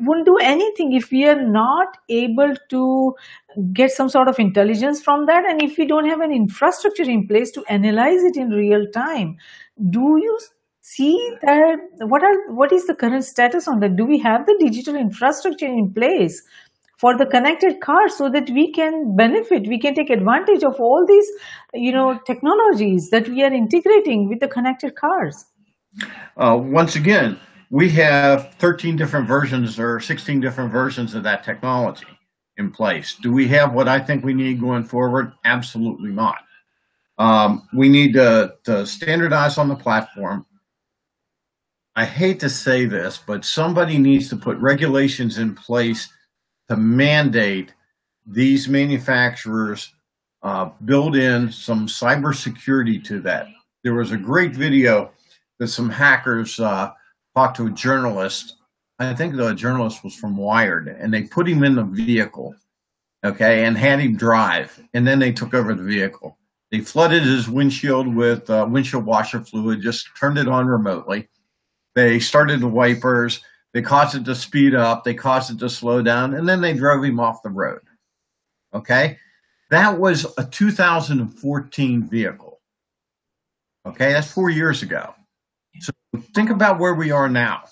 won't 0.00 0.26
do 0.26 0.36
anything 0.40 0.92
if 0.92 1.10
we 1.10 1.26
are 1.26 1.42
not 1.42 1.96
able 2.08 2.54
to 2.70 3.12
get 3.72 3.90
some 3.90 4.08
sort 4.08 4.28
of 4.28 4.38
intelligence 4.38 5.02
from 5.02 5.26
that 5.26 5.44
and 5.48 5.62
if 5.62 5.76
we 5.76 5.86
don't 5.86 6.08
have 6.08 6.20
an 6.20 6.32
infrastructure 6.32 7.02
in 7.02 7.26
place 7.26 7.50
to 7.50 7.64
analyze 7.68 8.22
it 8.22 8.36
in 8.36 8.50
real 8.50 8.86
time. 8.94 9.36
Do 9.90 10.16
you 10.22 10.38
see 10.80 11.18
that 11.42 11.78
what 12.00 12.22
are 12.22 12.54
what 12.54 12.72
is 12.72 12.86
the 12.86 12.94
current 12.94 13.24
status 13.24 13.66
on 13.68 13.80
that? 13.80 13.96
Do 13.96 14.04
we 14.06 14.18
have 14.20 14.46
the 14.46 14.56
digital 14.60 14.94
infrastructure 14.94 15.66
in 15.66 15.92
place 15.92 16.42
for 16.98 17.16
the 17.16 17.26
connected 17.26 17.80
car 17.80 18.08
so 18.08 18.28
that 18.28 18.50
we 18.50 18.70
can 18.72 19.16
benefit 19.16 19.66
we 19.66 19.78
can 19.78 19.94
take 19.94 20.10
advantage 20.10 20.62
of 20.62 20.74
all 20.80 21.04
these 21.06 21.28
you 21.74 21.92
know 21.92 22.18
technologies 22.26 23.10
that 23.10 23.28
we 23.28 23.42
are 23.42 23.52
integrating 23.52 24.28
with 24.28 24.40
the 24.40 24.48
connected 24.48 24.94
cars 24.96 25.44
uh, 26.36 26.56
once 26.60 26.96
again 26.96 27.38
we 27.70 27.90
have 27.90 28.54
13 28.54 28.96
different 28.96 29.28
versions 29.28 29.78
or 29.78 30.00
16 30.00 30.40
different 30.40 30.72
versions 30.72 31.14
of 31.14 31.22
that 31.24 31.44
technology 31.44 32.06
in 32.56 32.70
place. 32.70 33.14
Do 33.22 33.32
we 33.32 33.46
have 33.48 33.72
what 33.74 33.88
I 33.88 34.00
think 34.00 34.24
we 34.24 34.34
need 34.34 34.60
going 34.60 34.84
forward? 34.84 35.32
Absolutely 35.44 36.10
not. 36.10 36.38
Um, 37.18 37.68
we 37.74 37.88
need 37.88 38.14
to, 38.14 38.54
to 38.64 38.86
standardize 38.86 39.58
on 39.58 39.68
the 39.68 39.76
platform. 39.76 40.46
I 41.96 42.04
hate 42.04 42.40
to 42.40 42.50
say 42.50 42.84
this, 42.84 43.18
but 43.18 43.44
somebody 43.44 43.98
needs 43.98 44.28
to 44.28 44.36
put 44.36 44.56
regulations 44.58 45.38
in 45.38 45.54
place 45.54 46.08
to 46.68 46.76
mandate 46.76 47.72
these 48.26 48.68
manufacturers 48.68 49.92
uh, 50.42 50.70
build 50.84 51.16
in 51.16 51.50
some 51.50 51.86
cybersecurity 51.86 53.02
to 53.04 53.20
that. 53.20 53.48
There 53.82 53.94
was 53.94 54.12
a 54.12 54.16
great 54.16 54.54
video 54.54 55.12
that 55.58 55.68
some 55.68 55.90
hackers 55.90 56.60
uh, 56.60 56.92
talked 57.34 57.56
to 57.56 57.66
a 57.66 57.70
journalist. 57.70 58.56
I 58.98 59.14
think 59.14 59.34
the 59.34 59.54
journalist 59.54 60.04
was 60.04 60.14
from 60.14 60.36
Wired, 60.36 60.88
and 60.88 61.12
they 61.12 61.22
put 61.22 61.48
him 61.48 61.64
in 61.64 61.74
the 61.74 61.84
vehicle, 61.84 62.54
okay, 63.24 63.64
and 63.64 63.76
had 63.78 64.00
him 64.00 64.16
drive, 64.16 64.80
and 64.94 65.06
then 65.06 65.18
they 65.18 65.32
took 65.32 65.54
over 65.54 65.74
the 65.74 65.82
vehicle. 65.82 66.36
They 66.70 66.80
flooded 66.80 67.22
his 67.22 67.48
windshield 67.48 68.14
with 68.14 68.50
uh, 68.50 68.66
windshield 68.68 69.06
washer 69.06 69.40
fluid, 69.40 69.80
just 69.80 70.08
turned 70.18 70.38
it 70.38 70.48
on 70.48 70.66
remotely. 70.66 71.28
They 71.94 72.20
started 72.20 72.60
the 72.60 72.68
wipers. 72.68 73.40
They 73.74 73.82
caused 73.82 74.14
it 74.14 74.24
to 74.24 74.34
speed 74.34 74.74
up. 74.74 75.04
They 75.04 75.14
caused 75.14 75.50
it 75.50 75.58
to 75.58 75.68
slow 75.68 76.02
down, 76.02 76.34
and 76.34 76.48
then 76.48 76.60
they 76.60 76.72
drove 76.72 77.04
him 77.04 77.20
off 77.20 77.42
the 77.42 77.50
road. 77.50 77.82
Okay, 78.74 79.18
that 79.70 79.98
was 79.98 80.26
a 80.38 80.44
2014 80.44 82.02
vehicle. 82.02 82.60
Okay, 83.86 84.12
that's 84.12 84.30
four 84.30 84.50
years 84.50 84.82
ago. 84.82 85.14
So 85.80 85.92
think 86.34 86.50
about 86.50 86.78
where 86.78 86.94
we 86.94 87.10
are 87.10 87.28
now. 87.28 87.64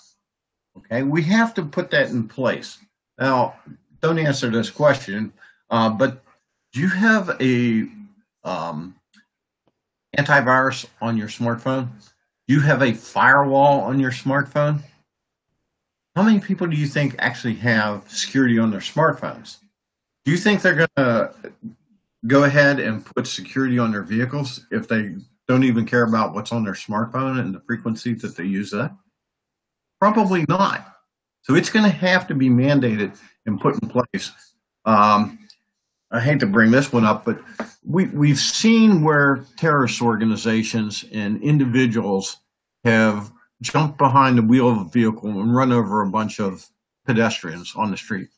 Okay, 0.77 1.03
we 1.03 1.23
have 1.23 1.53
to 1.55 1.63
put 1.63 1.89
that 1.91 2.09
in 2.09 2.27
place. 2.27 2.77
Now, 3.19 3.55
don't 4.01 4.19
answer 4.19 4.49
this 4.49 4.69
question, 4.69 5.33
uh, 5.69 5.89
but 5.89 6.23
do 6.71 6.79
you 6.79 6.89
have 6.89 7.35
a 7.41 7.87
um, 8.43 8.95
antivirus 10.17 10.85
on 11.01 11.17
your 11.17 11.27
smartphone? 11.27 11.89
Do 12.47 12.53
you 12.53 12.61
have 12.61 12.81
a 12.81 12.93
firewall 12.93 13.81
on 13.81 13.99
your 13.99 14.11
smartphone? 14.11 14.81
How 16.17 16.23
many 16.23 16.39
people 16.39 16.65
do 16.65 16.75
you 16.75 16.87
think 16.87 17.13
actually 17.19 17.53
have 17.57 18.09
security 18.09 18.57
on 18.57 18.71
their 18.71 18.79
smartphones? 18.79 19.57
Do 20.25 20.31
you 20.31 20.37
think 20.37 20.63
they're 20.63 20.73
going 20.73 20.89
to 20.97 21.31
go 22.25 22.45
ahead 22.45 22.79
and 22.79 23.05
put 23.05 23.27
security 23.27 23.77
on 23.77 23.91
their 23.91 24.01
vehicles 24.01 24.65
if 24.71 24.87
they 24.87 25.13
don't 25.47 25.63
even 25.63 25.85
care 25.85 26.01
about 26.01 26.33
what's 26.33 26.51
on 26.51 26.63
their 26.63 26.73
smartphone 26.73 27.39
and 27.39 27.53
the 27.53 27.59
frequency 27.67 28.15
that 28.15 28.35
they 28.35 28.45
use 28.45 28.71
that? 28.71 28.97
Probably 30.01 30.43
not. 30.49 30.91
So 31.43 31.53
it's 31.53 31.69
going 31.69 31.85
to 31.85 31.95
have 31.95 32.25
to 32.29 32.33
be 32.33 32.49
mandated 32.49 33.15
and 33.45 33.61
put 33.61 33.79
in 33.79 33.87
place. 33.87 34.31
Um, 34.85 35.37
I 36.09 36.19
hate 36.19 36.39
to 36.39 36.47
bring 36.47 36.71
this 36.71 36.91
one 36.91 37.05
up, 37.05 37.25
but 37.25 37.39
we, 37.85 38.05
we've 38.05 38.39
seen 38.39 39.03
where 39.03 39.45
terrorist 39.55 40.01
organizations 40.01 41.05
and 41.13 41.39
individuals 41.43 42.37
have 42.85 43.31
jumped 43.61 43.97
behind 43.97 44.37
the 44.37 44.43
wheel 44.43 44.69
of 44.69 44.77
a 44.77 44.89
vehicle 44.89 45.29
and 45.29 45.55
run 45.55 45.71
over 45.71 46.01
a 46.01 46.09
bunch 46.09 46.39
of 46.39 46.65
pedestrians 47.05 47.73
on 47.75 47.91
the 47.91 47.97
street. 47.97 48.29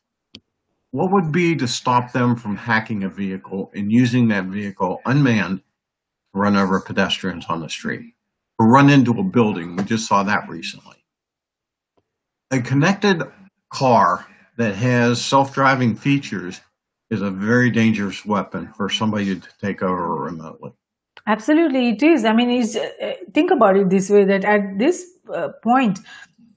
What 0.91 1.11
would 1.11 1.31
be 1.31 1.55
to 1.55 1.67
stop 1.67 2.11
them 2.11 2.35
from 2.35 2.55
hacking 2.55 3.03
a 3.03 3.09
vehicle 3.09 3.71
and 3.75 3.91
using 3.91 4.27
that 4.29 4.45
vehicle 4.45 5.01
unmanned 5.05 5.59
to 5.59 6.39
run 6.39 6.55
over 6.55 6.79
pedestrians 6.79 7.45
on 7.49 7.61
the 7.61 7.69
street 7.69 8.13
or 8.57 8.67
run 8.67 8.89
into 8.89 9.19
a 9.19 9.23
building. 9.23 9.75
We 9.75 9.83
just 9.83 10.07
saw 10.07 10.23
that 10.23 10.47
recently. 10.49 10.97
A 12.51 12.59
connected 12.59 13.23
car 13.71 14.25
that 14.57 14.75
has 14.75 15.23
self-driving 15.23 15.95
features 15.95 16.59
is 17.09 17.21
a 17.21 17.31
very 17.31 17.69
dangerous 17.71 18.25
weapon 18.25 18.71
for 18.73 18.89
somebody 18.89 19.39
to 19.39 19.47
take 19.61 19.81
over 19.81 20.15
remotely. 20.15 20.71
Absolutely, 21.29 21.89
it 21.89 22.03
is. 22.03 22.25
I 22.25 22.33
mean, 22.33 22.50
uh, 22.75 23.12
think 23.33 23.51
about 23.51 23.77
it 23.77 23.89
this 23.89 24.09
way: 24.09 24.25
that 24.25 24.43
at 24.43 24.79
this 24.79 25.05
uh, 25.33 25.50
point, 25.63 26.00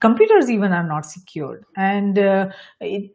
computers 0.03 0.49
even 0.49 0.73
are 0.73 0.85
not 0.87 1.05
secured. 1.05 1.63
And 1.77 2.19
uh, 2.19 2.49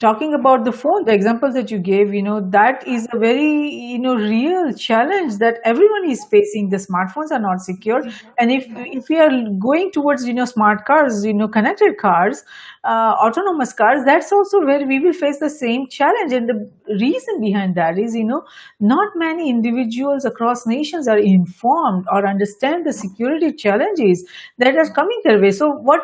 talking 0.00 0.34
about 0.34 0.64
the 0.64 0.72
phone 0.72 1.04
the 1.04 1.12
example 1.12 1.52
that 1.52 1.70
you 1.70 1.78
gave 1.78 2.14
you 2.14 2.22
know 2.22 2.40
that 2.50 2.86
is 2.86 3.06
a 3.12 3.18
very 3.18 3.50
you 3.92 3.98
know 3.98 4.14
real 4.14 4.72
challenge 4.72 5.38
that 5.38 5.58
everyone 5.64 6.08
is 6.08 6.24
facing. 6.30 6.70
The 6.70 6.78
smartphones 6.78 7.30
are 7.30 7.40
not 7.40 7.60
secure 7.60 8.00
and 8.38 8.50
if 8.50 8.66
if 8.98 9.08
we 9.08 9.20
are 9.20 9.30
going 9.58 9.90
towards 9.92 10.26
you 10.26 10.34
know 10.34 10.46
smart 10.46 10.84
cars 10.86 11.24
you 11.24 11.34
know 11.34 11.48
connected 11.48 11.98
cars 11.98 12.42
uh, 12.84 13.14
autonomous 13.26 13.72
cars 13.72 14.04
that's 14.04 14.32
also 14.32 14.60
where 14.64 14.86
we 14.86 14.98
will 15.00 15.12
face 15.12 15.38
the 15.38 15.50
same 15.50 15.86
challenge. 15.88 16.32
And 16.32 16.48
the 16.48 16.70
reason 17.00 17.40
behind 17.40 17.74
that 17.76 17.98
is 17.98 18.14
you 18.14 18.24
know 18.24 18.42
not 18.80 19.12
many 19.16 19.50
individuals 19.50 20.24
across 20.24 20.66
nations 20.66 21.08
are 21.08 21.18
informed 21.18 22.06
or 22.12 22.26
understand 22.26 22.86
the 22.86 22.92
security 22.92 23.52
challenges 23.52 24.24
that 24.58 24.76
are 24.76 24.90
coming 24.92 25.20
their 25.24 25.40
way. 25.40 25.50
So 25.50 25.70
what 25.70 26.00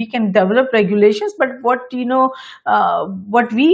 we 0.00 0.06
can 0.14 0.32
develop 0.32 0.72
regulations 0.72 1.34
but 1.38 1.50
what 1.62 1.92
you 1.92 2.04
know 2.04 2.32
uh, 2.66 3.06
what 3.36 3.52
we 3.52 3.68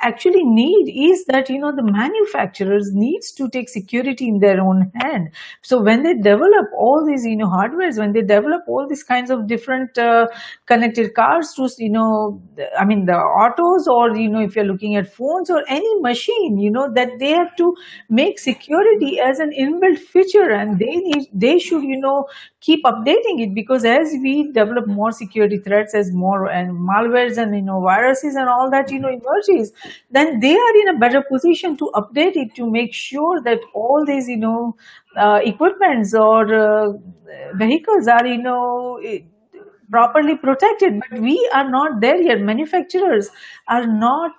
actually 0.00 0.44
need 0.44 0.90
is 1.12 1.24
that 1.26 1.48
you 1.50 1.58
know 1.58 1.72
the 1.74 1.82
manufacturers 1.82 2.90
needs 2.92 3.32
to 3.32 3.48
take 3.50 3.68
security 3.68 4.28
in 4.28 4.38
their 4.40 4.60
own 4.60 4.90
hand. 4.96 5.30
So 5.62 5.82
when 5.82 6.02
they 6.02 6.14
develop 6.14 6.66
all 6.76 7.04
these 7.06 7.24
you 7.24 7.36
know 7.36 7.46
hardwares 7.48 7.98
when 7.98 8.12
they 8.12 8.22
develop 8.22 8.62
all 8.68 8.86
these 8.88 9.02
kinds 9.02 9.30
of 9.30 9.46
different 9.46 9.96
uh, 9.98 10.26
connected 10.66 11.14
cars 11.14 11.52
to 11.56 11.68
you 11.78 11.90
know 11.90 12.40
i 12.78 12.84
mean 12.84 13.04
the 13.06 13.14
autos 13.14 13.86
or 13.88 14.16
you 14.16 14.28
know 14.28 14.40
if 14.40 14.54
you're 14.56 14.64
looking 14.64 14.96
at 14.96 15.12
phones 15.12 15.50
or 15.50 15.62
any 15.68 16.00
machine 16.00 16.58
you 16.58 16.70
know 16.70 16.92
that 16.94 17.10
they 17.18 17.30
have 17.30 17.54
to 17.56 17.74
make 18.08 18.38
security 18.38 19.18
as 19.20 19.38
an 19.38 19.50
inbuilt 19.64 19.98
feature 19.98 20.50
and 20.50 20.78
they 20.78 20.96
need 21.06 21.26
they 21.32 21.58
should 21.58 21.82
you 21.82 21.98
know 21.98 22.26
keep 22.60 22.84
updating 22.84 23.40
it 23.46 23.54
because 23.54 23.84
as 23.84 24.14
we 24.22 24.50
develop 24.52 24.86
more 24.86 25.10
security 25.12 25.58
threats 25.58 25.94
as 25.94 26.12
more 26.12 26.48
and 26.50 26.72
malwares 26.90 27.36
and 27.38 27.54
you 27.54 27.62
know 27.62 27.80
viruses 27.80 28.34
and 28.34 28.48
all 28.48 28.70
that 28.70 28.90
you 28.90 28.98
know 28.98 29.08
emerges 29.08 29.72
then 30.10 30.40
they 30.40 30.54
are 30.56 30.76
in 30.82 30.88
a 30.88 30.98
better 30.98 31.22
position 31.22 31.76
to 31.76 31.90
update 31.94 32.36
it 32.36 32.54
to 32.54 32.70
make 32.70 32.92
sure 32.92 33.40
that 33.42 33.60
all 33.74 34.04
these 34.04 34.28
you 34.28 34.36
know 34.36 34.76
uh, 35.16 35.40
equipments 35.42 36.14
or 36.14 36.54
uh, 36.54 36.92
vehicles 37.54 38.08
are 38.08 38.26
you 38.26 38.38
know 38.38 39.00
properly 39.90 40.36
protected 40.36 41.00
but 41.00 41.20
we 41.20 41.36
are 41.54 41.68
not 41.70 42.00
there 42.00 42.20
yet. 42.20 42.40
Manufacturers 42.40 43.30
are 43.68 43.86
not 43.86 44.32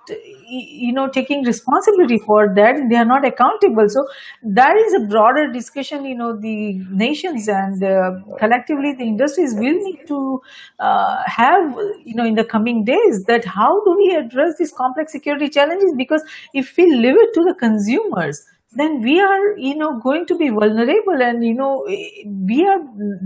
you 0.48 0.92
know 0.92 1.08
taking 1.08 1.44
responsibility 1.44 2.18
for 2.26 2.52
that. 2.54 2.76
They 2.88 2.96
are 2.96 3.04
not 3.04 3.24
accountable. 3.24 3.88
So 3.88 4.06
that 4.42 4.76
is 4.76 4.94
a 4.94 5.06
broader 5.06 5.50
discussion 5.52 6.04
you 6.04 6.16
know 6.16 6.36
the 6.36 6.74
nations 6.90 7.48
and 7.48 7.82
uh, 7.82 8.12
collectively 8.38 8.94
the 8.96 9.04
industries 9.04 9.54
will 9.54 9.78
need 9.88 10.06
to 10.08 10.40
uh, 10.78 11.22
have 11.26 11.76
you 12.04 12.14
know 12.14 12.24
in 12.24 12.34
the 12.34 12.44
coming 12.44 12.84
days 12.84 13.24
that 13.26 13.44
how 13.44 13.82
do 13.84 13.96
we 13.96 14.14
address 14.14 14.54
these 14.58 14.72
complex 14.72 15.12
security 15.12 15.48
challenges? 15.48 15.92
Because 15.96 16.22
if 16.54 16.76
we 16.76 16.90
leave 16.90 17.16
it 17.16 17.34
to 17.34 17.44
the 17.44 17.54
consumers 17.54 18.44
then 18.72 19.00
we 19.02 19.20
are 19.20 19.56
you 19.58 19.74
know 19.74 19.98
going 19.98 20.24
to 20.26 20.36
be 20.36 20.48
vulnerable 20.48 21.20
and 21.20 21.44
you 21.44 21.52
know 21.52 21.84
we 21.88 22.64
are 22.64 22.78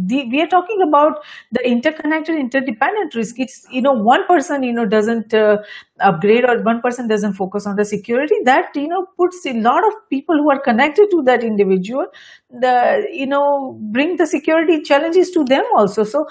we 0.09 0.41
are 0.41 0.47
talking 0.47 0.81
about 0.87 1.23
the 1.53 1.67
interconnected 1.69 2.37
interdependent 2.37 3.15
risk. 3.15 3.39
It's 3.39 3.67
you 3.71 3.83
know 3.83 3.93
one 3.93 4.27
person 4.27 4.63
you 4.63 4.73
know 4.73 4.87
doesn't 4.87 5.35
uh, 5.35 5.59
upgrade 6.01 6.45
or 6.45 6.63
one 6.63 6.81
person 6.81 7.09
doesn't 7.09 7.35
focus 7.35 7.67
on 7.67 7.77
the 7.77 7.85
security. 7.85 8.37
That 8.45 8.75
you 8.75 8.89
know 8.89 9.07
puts 9.19 9.45
a 9.45 9.53
lot 9.53 9.87
of 9.87 9.93
people 10.09 10.37
who 10.37 10.51
are 10.51 10.61
connected 10.61 11.11
to 11.11 11.23
that 11.25 11.45
individual 11.45 12.07
the 12.51 13.07
you 13.13 13.27
know 13.27 13.79
bring 13.93 14.17
the 14.17 14.27
security 14.27 14.81
challenges 14.81 15.31
to 15.33 15.45
them 15.45 15.65
also. 15.77 16.05
So 16.05 16.27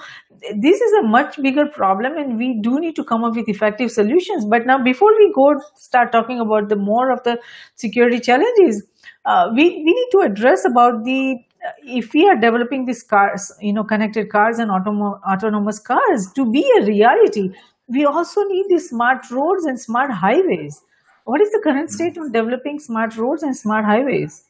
this 0.56 0.80
is 0.80 0.92
a 0.94 1.02
much 1.02 1.40
bigger 1.40 1.66
problem 1.66 2.16
and 2.18 2.36
we 2.36 2.60
do 2.60 2.78
need 2.80 2.96
to 2.96 3.04
come 3.04 3.24
up 3.24 3.34
with 3.36 3.48
effective 3.48 3.90
solutions. 3.90 4.44
But 4.44 4.66
now 4.66 4.82
before 4.82 5.12
we 5.16 5.32
go 5.34 5.54
start 5.76 6.12
talking 6.12 6.40
about 6.40 6.68
the 6.68 6.76
more 6.76 7.10
of 7.10 7.22
the 7.22 7.38
security 7.76 8.20
challenges 8.20 8.82
uh, 9.24 9.50
we, 9.54 9.64
we 9.64 9.92
need 9.92 10.08
to 10.12 10.20
address 10.20 10.64
about 10.64 11.04
the 11.04 11.36
uh, 11.66 11.70
if 11.82 12.12
we 12.12 12.28
are 12.28 12.36
developing 12.36 12.84
these 12.84 13.02
cars, 13.02 13.52
you 13.60 13.72
know, 13.72 13.84
connected 13.84 14.28
cars 14.30 14.58
and 14.58 14.70
autom- 14.70 15.20
autonomous 15.22 15.78
cars 15.78 16.30
to 16.34 16.50
be 16.50 16.64
a 16.78 16.84
reality, 16.84 17.50
we 17.86 18.04
also 18.04 18.42
need 18.44 18.66
these 18.68 18.90
smart 18.90 19.30
roads 19.30 19.64
and 19.64 19.80
smart 19.80 20.10
highways. 20.10 20.82
What 21.24 21.40
is 21.40 21.50
the 21.52 21.60
current 21.64 21.90
state 21.90 22.18
on 22.18 22.32
developing 22.32 22.78
smart 22.78 23.16
roads 23.16 23.42
and 23.42 23.56
smart 23.56 23.86
highways? 23.86 24.44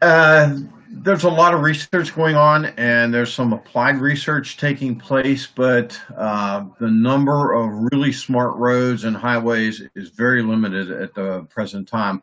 Uh, 0.00 0.60
there's 0.88 1.24
a 1.24 1.30
lot 1.30 1.52
of 1.52 1.60
research 1.60 2.14
going 2.14 2.36
on, 2.36 2.66
and 2.78 3.12
there's 3.12 3.32
some 3.32 3.52
applied 3.52 3.98
research 3.98 4.56
taking 4.56 4.96
place, 4.96 5.46
but 5.46 6.00
uh, 6.16 6.64
the 6.80 6.88
number 6.88 7.52
of 7.52 7.70
really 7.92 8.12
smart 8.12 8.56
roads 8.56 9.04
and 9.04 9.14
highways 9.14 9.82
is 9.94 10.08
very 10.08 10.42
limited 10.42 10.90
at 10.90 11.14
the 11.14 11.42
present 11.50 11.86
time 11.86 12.22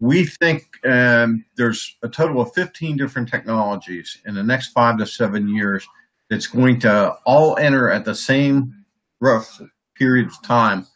we 0.00 0.26
think 0.26 0.64
um, 0.84 1.44
there's 1.56 1.96
a 2.02 2.08
total 2.08 2.40
of 2.40 2.52
15 2.54 2.96
different 2.96 3.28
technologies 3.28 4.18
in 4.26 4.34
the 4.34 4.42
next 4.42 4.68
five 4.68 4.98
to 4.98 5.06
seven 5.06 5.48
years 5.48 5.86
that's 6.28 6.46
going 6.46 6.78
to 6.80 7.16
all 7.24 7.56
enter 7.56 7.90
at 7.90 8.04
the 8.04 8.14
same 8.14 8.84
rough 9.20 9.60
period 9.96 10.26
of 10.26 10.42
time 10.42 10.86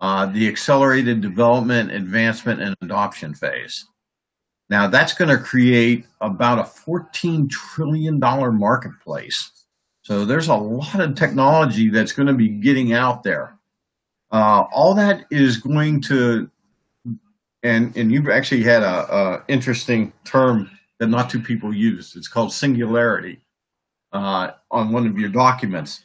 uh, 0.00 0.26
the 0.26 0.48
accelerated 0.48 1.20
development, 1.20 1.90
advancement, 1.90 2.60
and 2.60 2.74
adoption 2.80 3.34
phase. 3.34 3.86
Now, 4.70 4.86
that's 4.86 5.12
going 5.12 5.28
to 5.28 5.42
create 5.42 6.06
about 6.20 6.58
a 6.58 6.62
$14 6.62 7.50
trillion 7.50 8.18
marketplace. 8.18 9.50
So 10.02 10.24
there's 10.24 10.48
a 10.48 10.54
lot 10.54 11.00
of 11.00 11.14
technology 11.16 11.90
that's 11.90 12.12
going 12.12 12.28
to 12.28 12.34
be 12.34 12.48
getting 12.48 12.92
out 12.92 13.22
there. 13.22 13.58
Uh, 14.32 14.64
all 14.72 14.94
that 14.94 15.26
is 15.30 15.58
going 15.58 16.00
to 16.02 16.50
and 17.62 17.96
and 17.96 18.12
you've 18.12 18.28
actually 18.28 18.62
had 18.62 18.82
a, 18.82 19.14
a 19.14 19.44
interesting 19.48 20.12
term 20.24 20.70
that 20.98 21.08
not 21.08 21.30
too 21.30 21.40
people 21.40 21.74
use. 21.74 22.14
It's 22.16 22.28
called 22.28 22.52
singularity 22.52 23.40
uh, 24.12 24.52
on 24.70 24.92
one 24.92 25.06
of 25.06 25.18
your 25.18 25.30
documents. 25.30 26.04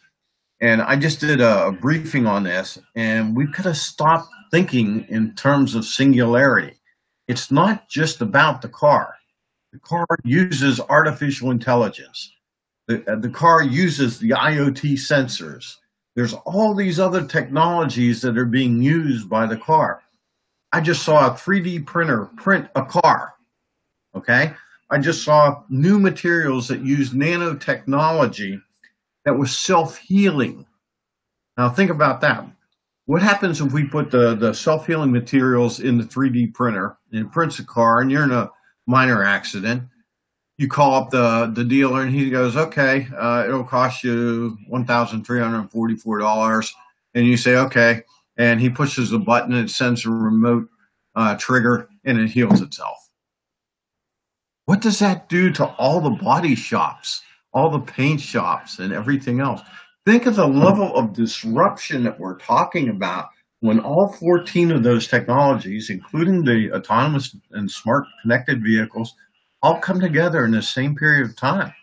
And 0.62 0.82
I 0.82 0.96
just 0.96 1.20
did 1.20 1.42
a, 1.42 1.68
a 1.68 1.72
briefing 1.72 2.26
on 2.26 2.44
this, 2.44 2.78
and 2.96 3.36
we've 3.36 3.52
got 3.52 3.64
to 3.64 3.76
stop 3.76 4.28
thinking 4.52 5.06
in 5.10 5.36
terms 5.36 5.76
of 5.76 5.86
singularity. 5.86 6.78
It's 7.28 7.52
not 7.52 7.90
just 7.90 8.22
about 8.22 8.62
the 8.62 8.70
car. 8.70 9.16
The 9.74 9.80
car 9.80 10.06
uses 10.24 10.80
artificial 10.80 11.52
intelligence. 11.52 12.32
The, 12.88 13.04
uh, 13.12 13.18
the 13.18 13.30
car 13.30 13.64
uses 13.64 14.20
the 14.20 14.30
IoT 14.30 14.94
sensors. 14.94 15.76
There's 16.16 16.34
all 16.46 16.74
these 16.74 17.00
other 17.00 17.26
technologies 17.26 18.22
that 18.22 18.38
are 18.38 18.46
being 18.46 18.82
used 18.82 19.30
by 19.30 19.48
the 19.48 19.58
car. 19.58 20.05
I 20.75 20.82
just 20.82 21.03
saw 21.03 21.27
a 21.27 21.32
3D 21.32 21.86
printer 21.86 22.25
print 22.36 22.67
a 22.75 22.84
car. 22.84 23.36
Okay. 24.13 24.51
I 24.89 25.00
just 25.00 25.24
saw 25.24 25.63
new 25.70 25.98
materials 25.98 26.67
that 26.67 26.82
use 26.82 27.12
nanotechnology 27.12 28.62
that 29.24 29.39
was 29.39 29.58
self 29.58 29.98
healing. 29.98 30.65
Now, 31.58 31.70
think 31.70 31.91
about 31.91 32.20
that. 32.22 32.46
What 33.05 33.22
happens 33.22 33.61
if 33.61 33.72
we 33.72 33.85
put 33.85 34.11
the, 34.11 34.35
the 34.35 34.53
self 34.53 34.85
healing 34.85 35.14
materials 35.14 35.79
in 35.79 35.98
the 35.98 36.03
3D 36.03 36.53
printer 36.53 36.98
and 37.14 37.25
it 37.25 37.31
prints 37.31 37.57
a 37.59 37.64
car 37.64 38.01
and 38.01 38.11
you're 38.11 38.25
in 38.25 38.33
a 38.33 38.51
minor 38.85 39.24
accident? 39.24 39.83
You 40.57 40.68
call 40.68 40.96
up 40.96 41.09
the, 41.09 41.53
the 41.55 41.64
dealer 41.64 42.01
and 42.01 42.14
he 42.14 42.29
goes, 42.29 42.57
okay, 42.57 43.07
uh, 43.18 43.46
it'll 43.48 43.64
cost 43.64 44.03
you 44.03 44.57
$1,344. 44.70 46.70
And 47.14 47.25
you 47.25 47.38
say, 47.38 47.55
okay, 47.55 48.01
and 48.38 48.60
he 48.60 48.70
pushes 48.70 49.12
a 49.12 49.20
button 49.20 49.54
and 49.54 49.70
it 49.70 49.72
sends 49.72 50.06
a 50.06 50.10
remote 50.10 50.68
uh, 51.16 51.36
trigger 51.38 51.90
and 52.04 52.20
it 52.20 52.30
heals 52.30 52.62
itself. 52.62 52.98
What 54.66 54.82
does 54.82 55.00
that 55.00 55.30
do 55.30 55.52
to 55.52 55.66
all 55.66 56.02
the 56.02 56.10
body 56.24 56.56
shops, 56.56 57.22
all 57.54 57.70
the 57.70 57.80
paint 57.80 58.20
shops, 58.20 58.80
and 58.80 58.92
everything 58.92 59.40
else? 59.40 59.62
Think 60.06 60.26
of 60.26 60.36
the 60.36 60.48
level 60.48 60.96
of 60.96 61.14
disruption 61.14 62.04
that 62.04 62.20
we're 62.20 62.38
talking 62.38 62.90
about 62.90 63.30
when 63.60 63.80
all 63.80 64.14
14 64.20 64.72
of 64.72 64.84
those 64.84 65.08
technologies, 65.08 65.90
including 65.90 66.44
the 66.44 66.72
autonomous 66.74 67.36
and 67.52 67.70
smart 67.70 68.06
connected 68.22 68.64
vehicles, 68.64 69.14
all 69.62 69.80
come 69.80 70.00
together 70.00 70.46
in 70.46 70.52
the 70.52 70.62
same 70.62 70.96
period 70.96 71.26
of 71.28 71.36
time. 71.36 71.74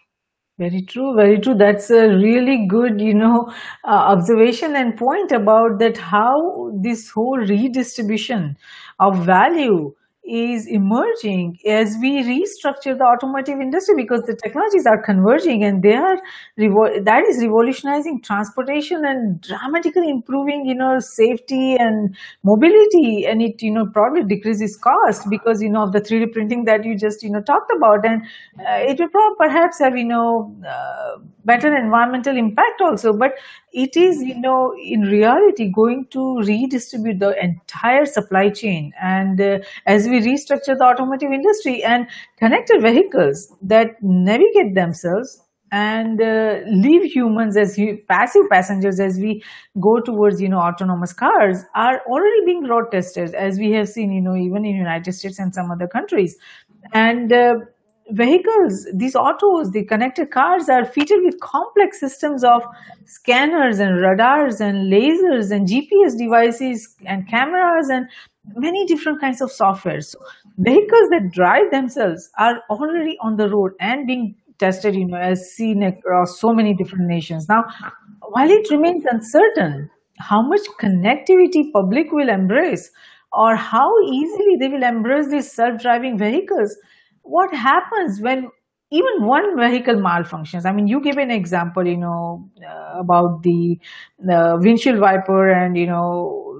Very 0.62 0.83
true, 0.83 1.14
very 1.16 1.38
true. 1.40 1.55
That's 1.55 1.90
a 1.90 2.09
really 2.09 2.66
good, 2.66 3.01
you 3.01 3.14
know, 3.14 3.46
uh, 3.85 3.88
observation 4.14 4.77
and 4.77 4.96
point 4.96 5.33
about 5.33 5.79
that 5.81 5.96
how 5.96 6.70
this 6.83 7.11
whole 7.11 7.38
redistribution 7.38 8.57
of 9.01 9.25
value 9.27 9.94
is 10.24 10.68
emerging 10.68 11.58
as 11.66 11.96
we 12.00 12.22
restructure 12.22 12.96
the 12.96 13.04
automotive 13.04 13.61
industry 13.61 13.94
because 13.96 14.22
the 14.22 14.37
technologies 14.37 14.87
are 14.87 15.02
converging 15.02 15.64
and 15.64 15.82
they 15.82 15.94
are 15.94 16.16
that 16.56 17.24
is 17.28 17.42
revolutionizing 17.42 18.20
transportation 18.22 19.04
and 19.04 19.40
dramatically 19.40 20.08
improving 20.08 20.64
you 20.66 20.74
know 20.74 20.98
safety 21.00 21.76
and 21.76 22.16
mobility. 22.44 23.26
And 23.26 23.42
it 23.42 23.62
you 23.62 23.70
know 23.72 23.87
probably 23.87 24.22
decreases 24.24 24.76
cost 24.76 25.28
because 25.28 25.62
you 25.62 25.70
know 25.70 25.82
of 25.82 25.92
the 25.92 26.00
3d 26.00 26.32
printing 26.32 26.64
that 26.64 26.85
you 26.85 26.96
just 26.96 27.22
you 27.22 27.30
know 27.30 27.42
talked 27.42 27.72
about. 27.76 28.04
And 28.06 28.22
uh, 28.61 28.78
it 28.90 28.98
will 28.98 29.08
probably 29.08 29.37
perhaps 29.46 29.78
have 29.80 29.96
you 29.96 30.04
know 30.04 30.54
uh, 30.68 31.18
better 31.44 31.74
environmental 31.76 32.37
impact 32.37 32.80
also. 32.80 33.12
But 33.12 33.32
it 33.72 33.96
is 33.96 34.22
you 34.22 34.38
know 34.38 34.74
in 34.82 35.02
reality 35.02 35.70
going 35.70 36.06
to 36.11 36.38
redistribute 36.40 37.18
the 37.18 37.35
entire 37.42 38.04
supply 38.04 38.50
chain. 38.50 38.92
And 39.00 39.40
uh, 39.40 39.58
as 39.87 40.06
we 40.08 40.12
restructure 40.20 40.77
the 40.77 40.85
automotive 40.85 41.33
industry 41.33 41.83
and 41.83 42.07
connected 42.38 42.83
vehicles 42.83 43.53
that 43.62 44.03
navigate 44.03 44.75
themselves 44.75 45.42
and 45.72 46.20
uh, 46.20 46.61
leave 46.66 47.11
humans 47.11 47.57
as 47.57 47.79
passive 48.07 48.42
passengers 48.51 49.01
as 49.01 49.18
we 49.18 49.42
go 49.81 49.98
towards 50.01 50.40
you 50.40 50.48
know 50.48 50.59
autonomous 50.59 51.14
cars 51.14 51.64
are 51.75 52.01
already 52.07 52.44
being 52.44 52.64
road 52.64 52.90
tested 52.92 53.35
as 53.35 53.59
we 53.59 53.70
have 53.72 53.88
seen 53.88 54.12
you 54.12 54.20
know 54.20 54.37
even 54.37 54.66
in 54.66 54.77
united 54.77 55.12
states 55.12 55.38
and 55.38 55.55
some 55.55 55.70
other 55.70 55.88
countries. 55.88 56.37
And 56.92 57.33
uh, 57.33 57.55
vehicles, 58.11 58.87
these 58.92 59.14
autos, 59.14 59.70
the 59.70 59.85
connected 59.85 60.31
cars 60.31 60.68
are 60.68 60.85
fitted 60.85 61.20
with 61.22 61.40
complex 61.40 62.01
systems 62.01 62.44
of 62.44 62.62
scanners 63.07 63.79
and 63.79 64.01
radars 64.01 64.61
and 64.61 64.92
lasers 64.92 65.51
and 65.51 65.68
GPS 65.68 66.18
devices 66.18 66.94
and 67.07 67.29
cameras 67.29 67.88
and 67.88 68.09
many 68.57 68.85
different 68.87 69.20
kinds 69.20 69.40
of 69.40 69.50
software. 69.50 70.00
So 70.00 70.18
vehicles 70.59 71.09
that 71.11 71.31
drive 71.33 71.70
themselves 71.70 72.28
are 72.38 72.61
already 72.70 73.16
on 73.20 73.37
the 73.37 73.48
road 73.48 73.72
and 73.81 74.07
being 74.07 74.35
tested, 74.59 74.94
you 74.94 75.07
know, 75.07 75.16
as 75.16 75.50
seen 75.52 75.83
across 75.83 76.38
so 76.40 76.52
many 76.52 76.74
different 76.74 77.09
nations. 77.09 77.48
Now, 77.48 77.64
while 78.28 78.50
it 78.50 78.70
remains 78.70 79.05
uncertain 79.07 79.90
how 80.18 80.42
much 80.42 80.61
connectivity 80.81 81.72
public 81.72 82.12
will 82.12 82.28
embrace 82.28 82.90
or 83.33 83.57
how 83.57 83.90
easily 84.07 84.57
they 84.61 84.68
will 84.68 84.83
embrace 84.83 85.28
these 85.31 85.50
self-driving 85.50 86.18
vehicles, 86.18 86.76
what 87.22 87.52
happens 87.55 88.20
when 88.20 88.48
even 88.90 89.26
one 89.26 89.59
vehicle 89.59 89.94
malfunctions 89.94 90.66
i 90.66 90.72
mean 90.72 90.87
you 90.87 91.00
gave 91.00 91.16
an 91.16 91.31
example 91.31 91.87
you 91.87 91.96
know 91.96 92.46
uh, 92.68 93.00
about 93.00 93.42
the, 93.42 93.78
the 94.18 94.59
windshield 94.61 95.00
wiper 95.00 95.50
and 95.50 95.78
you 95.78 95.87
know 95.87 96.52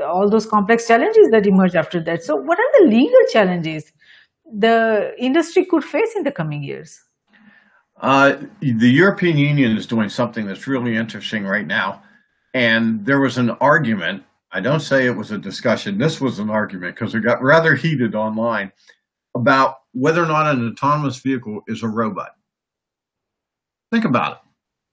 all 0.00 0.28
those 0.28 0.46
complex 0.46 0.86
challenges 0.86 1.28
that 1.30 1.46
emerge 1.46 1.74
after 1.74 2.00
that 2.00 2.22
so 2.22 2.36
what 2.36 2.58
are 2.58 2.80
the 2.80 2.86
legal 2.86 3.18
challenges 3.32 3.92
the 4.58 5.14
industry 5.18 5.64
could 5.64 5.84
face 5.84 6.14
in 6.16 6.22
the 6.22 6.32
coming 6.32 6.62
years 6.62 7.00
uh, 8.00 8.36
the 8.60 8.90
european 8.90 9.36
union 9.36 9.76
is 9.76 9.86
doing 9.86 10.08
something 10.08 10.46
that's 10.46 10.66
really 10.66 10.96
interesting 10.96 11.44
right 11.44 11.66
now 11.66 12.02
and 12.54 13.04
there 13.04 13.20
was 13.20 13.38
an 13.38 13.50
argument 13.60 14.22
i 14.52 14.60
don't 14.60 14.80
say 14.80 15.06
it 15.06 15.16
was 15.16 15.30
a 15.30 15.38
discussion 15.38 15.98
this 15.98 16.20
was 16.20 16.38
an 16.38 16.50
argument 16.50 16.94
because 16.94 17.14
it 17.14 17.20
got 17.20 17.42
rather 17.42 17.74
heated 17.74 18.14
online 18.14 18.72
about 19.36 19.76
whether 19.92 20.22
or 20.22 20.26
not 20.26 20.52
an 20.54 20.68
autonomous 20.68 21.18
vehicle 21.18 21.62
is 21.68 21.82
a 21.82 21.88
robot. 21.88 22.30
Think 23.92 24.04
about 24.04 24.42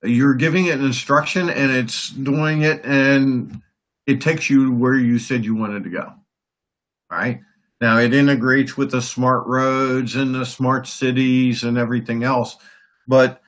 it. 0.04 0.10
You're 0.12 0.36
giving 0.36 0.68
it 0.68 0.80
an 0.80 0.86
instruction 0.86 1.50
and 1.50 1.72
it's 1.72 2.10
doing 2.10 2.62
it 2.62 2.84
and 2.86 3.62
it 4.06 4.22
takes 4.22 4.50
you 4.50 4.72
where 4.74 4.96
you 4.96 5.20
said 5.20 5.46
you 5.46 5.56
wanted 5.56 5.84
to 5.84 5.90
go. 5.90 6.04
All 6.04 7.18
right. 7.18 7.40
Now 7.82 7.98
it 7.98 8.14
integrates 8.14 8.78
with 8.78 8.92
the 8.92 9.02
smart 9.02 9.46
roads 9.46 10.16
and 10.16 10.34
the 10.34 10.46
smart 10.46 10.88
cities 10.88 11.64
and 11.64 11.78
everything 11.78 12.24
else. 12.24 12.58
But 13.08 13.42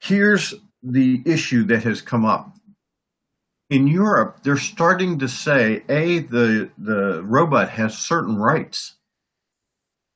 here's 0.00 0.54
the 0.82 1.22
issue 1.26 1.64
that 1.64 1.82
has 1.84 2.00
come 2.00 2.24
up. 2.24 2.54
In 3.70 3.86
Europe, 3.86 4.40
they're 4.42 4.56
starting 4.56 5.18
to 5.18 5.28
say, 5.28 5.82
A, 5.88 6.20
the, 6.20 6.70
the 6.78 7.22
robot 7.24 7.70
has 7.70 7.96
certain 7.98 8.36
rights. 8.36 8.94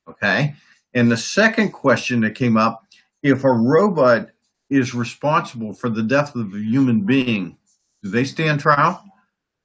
Okay. 0.07 0.55
And 0.93 1.11
the 1.11 1.17
second 1.17 1.71
question 1.71 2.21
that 2.21 2.35
came 2.35 2.57
up 2.57 2.83
if 3.21 3.43
a 3.43 3.51
robot 3.51 4.29
is 4.69 4.93
responsible 4.93 5.73
for 5.73 5.89
the 5.89 6.03
death 6.03 6.35
of 6.35 6.53
a 6.53 6.59
human 6.59 7.01
being, 7.01 7.57
do 8.03 8.09
they 8.09 8.23
stand 8.23 8.59
trial? 8.59 9.03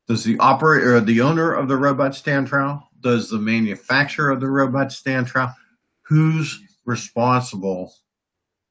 Does 0.07 0.25
the 0.25 0.38
operator 0.38 1.01
the 1.01 1.21
owner 1.23 1.53
of 1.53 1.69
the 1.69 1.77
robot 1.77 2.14
stand 2.14 2.47
trial? 2.47 2.88
Does 3.01 3.31
the 3.31 3.38
manufacturer 3.38 4.31
of 4.31 4.40
the 4.40 4.51
robot 4.51 4.93
stand 4.93 5.27
trial? 5.27 5.55
Who's 6.03 6.61
responsible 6.85 7.95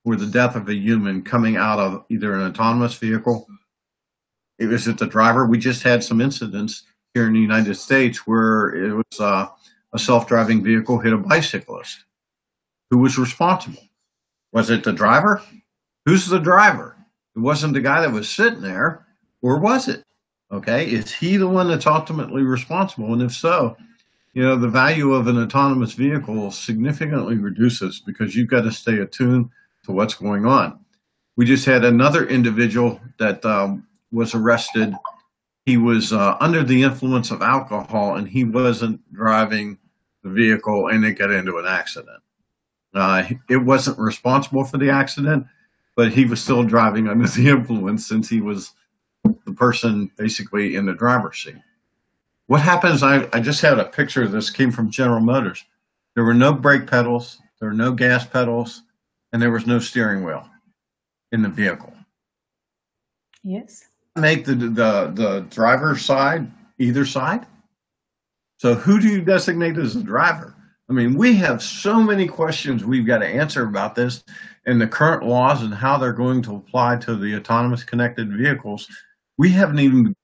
for 0.03 0.15
the 0.15 0.27
death 0.27 0.55
of 0.55 0.69
a 0.69 0.75
human 0.75 1.23
coming 1.23 1.55
out 1.55 1.79
of 1.79 2.05
either 2.09 2.33
an 2.33 2.41
autonomous 2.41 2.93
vehicle? 2.95 3.47
Is 4.59 4.87
it 4.87 4.99
the 4.99 5.07
driver? 5.07 5.47
We 5.47 5.57
just 5.57 5.81
had 5.81 6.03
some 6.03 6.21
incidents 6.21 6.83
here 7.13 7.27
in 7.27 7.33
the 7.33 7.39
United 7.39 7.75
States 7.75 8.27
where 8.27 8.69
it 8.69 8.93
was 8.93 9.19
uh, 9.19 9.47
a 9.93 9.99
self-driving 9.99 10.63
vehicle 10.63 10.99
hit 10.99 11.13
a 11.13 11.17
bicyclist. 11.17 12.05
Who 12.91 12.99
was 12.99 13.17
responsible? 13.17 13.81
Was 14.51 14.69
it 14.69 14.83
the 14.83 14.93
driver? 14.93 15.41
Who's 16.05 16.27
the 16.27 16.39
driver? 16.39 16.95
It 17.35 17.39
wasn't 17.39 17.73
the 17.73 17.81
guy 17.81 18.01
that 18.01 18.11
was 18.11 18.29
sitting 18.29 18.61
there, 18.61 19.07
or 19.41 19.59
was 19.59 19.87
it? 19.87 20.03
Okay, 20.53 20.85
is 20.85 21.11
he 21.11 21.37
the 21.37 21.47
one 21.47 21.67
that's 21.67 21.87
ultimately 21.87 22.43
responsible? 22.43 23.11
And 23.11 23.23
if 23.23 23.33
so, 23.33 23.75
you 24.33 24.43
know, 24.43 24.55
the 24.55 24.67
value 24.67 25.13
of 25.13 25.25
an 25.25 25.41
autonomous 25.41 25.93
vehicle 25.93 26.51
significantly 26.51 27.37
reduces 27.37 28.01
because 28.01 28.35
you've 28.35 28.49
got 28.49 28.61
to 28.61 28.71
stay 28.71 28.99
attuned 28.99 29.49
to 29.85 29.91
what's 29.91 30.13
going 30.13 30.45
on. 30.45 30.79
We 31.37 31.45
just 31.45 31.65
had 31.65 31.83
another 31.83 32.27
individual 32.27 33.01
that 33.17 33.43
um, 33.43 33.87
was 34.11 34.35
arrested. 34.35 34.93
He 35.65 35.77
was 35.77 36.13
uh, 36.13 36.37
under 36.39 36.63
the 36.63 36.83
influence 36.83 37.31
of 37.31 37.41
alcohol 37.41 38.17
and 38.17 38.27
he 38.27 38.43
wasn't 38.43 39.01
driving 39.11 39.79
the 40.23 40.29
vehicle 40.29 40.89
and 40.89 41.03
it 41.03 41.13
got 41.13 41.31
into 41.31 41.57
an 41.57 41.65
accident. 41.65 42.21
Uh, 42.93 43.23
it 43.49 43.57
wasn't 43.57 43.97
responsible 43.97 44.63
for 44.63 44.77
the 44.77 44.91
accident, 44.91 45.47
but 45.95 46.11
he 46.11 46.25
was 46.25 46.43
still 46.43 46.63
driving 46.63 47.07
under 47.07 47.27
the 47.27 47.49
influence 47.49 48.07
since 48.07 48.29
he 48.29 48.39
was 48.39 48.73
the 49.23 49.53
person 49.53 50.11
basically 50.17 50.75
in 50.75 50.85
the 50.85 50.93
driver's 50.93 51.43
seat. 51.43 51.55
What 52.47 52.61
happens? 52.61 53.03
I, 53.03 53.27
I 53.33 53.39
just 53.39 53.61
had 53.61 53.79
a 53.79 53.85
picture 53.85 54.23
of 54.23 54.31
this 54.31 54.49
came 54.49 54.71
from 54.71 54.91
General 54.91 55.21
Motors. 55.21 55.63
There 56.15 56.23
were 56.23 56.33
no 56.33 56.53
brake 56.53 56.87
pedals, 56.87 57.39
there 57.59 57.69
were 57.69 57.75
no 57.75 57.91
gas 57.91 58.25
pedals, 58.25 58.83
and 59.31 59.41
there 59.41 59.51
was 59.51 59.65
no 59.65 59.79
steering 59.79 60.23
wheel 60.23 60.47
in 61.31 61.41
the 61.41 61.49
vehicle. 61.49 61.93
Yes. 63.43 63.85
Make 64.15 64.45
the 64.45 64.55
the 64.55 65.11
the 65.13 65.45
driver's 65.49 66.05
side 66.05 66.51
either 66.77 67.05
side. 67.05 67.47
So 68.57 68.75
who 68.75 68.99
do 68.99 69.07
you 69.07 69.21
designate 69.21 69.77
as 69.77 69.95
the 69.95 70.03
driver? 70.03 70.55
I 70.89 70.93
mean, 70.93 71.17
we 71.17 71.35
have 71.37 71.63
so 71.63 72.01
many 72.01 72.27
questions 72.27 72.85
we've 72.85 73.07
got 73.07 73.19
to 73.19 73.25
answer 73.25 73.63
about 73.63 73.95
this 73.95 74.23
and 74.65 74.79
the 74.79 74.87
current 74.87 75.25
laws 75.25 75.63
and 75.63 75.73
how 75.73 75.97
they're 75.97 76.13
going 76.13 76.41
to 76.43 76.55
apply 76.55 76.97
to 76.97 77.15
the 77.15 77.35
autonomous 77.35 77.83
connected 77.83 78.31
vehicles. 78.31 78.87
We 79.37 79.49
haven't 79.51 79.79
even 79.79 80.15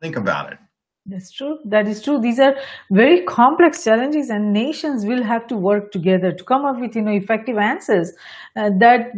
think 0.00 0.16
about 0.16 0.52
it. 0.52 0.58
That's 1.06 1.30
true. 1.30 1.58
That 1.66 1.86
is 1.86 2.02
true. 2.02 2.18
These 2.18 2.40
are 2.40 2.56
very 2.90 3.22
complex 3.22 3.84
challenges, 3.84 4.30
and 4.30 4.52
nations 4.52 5.04
will 5.04 5.22
have 5.22 5.46
to 5.48 5.56
work 5.56 5.92
together 5.92 6.32
to 6.32 6.44
come 6.44 6.64
up 6.64 6.80
with 6.80 6.96
you 6.96 7.02
know 7.02 7.12
effective 7.12 7.58
answers 7.58 8.12
uh, 8.56 8.70
that 8.78 9.10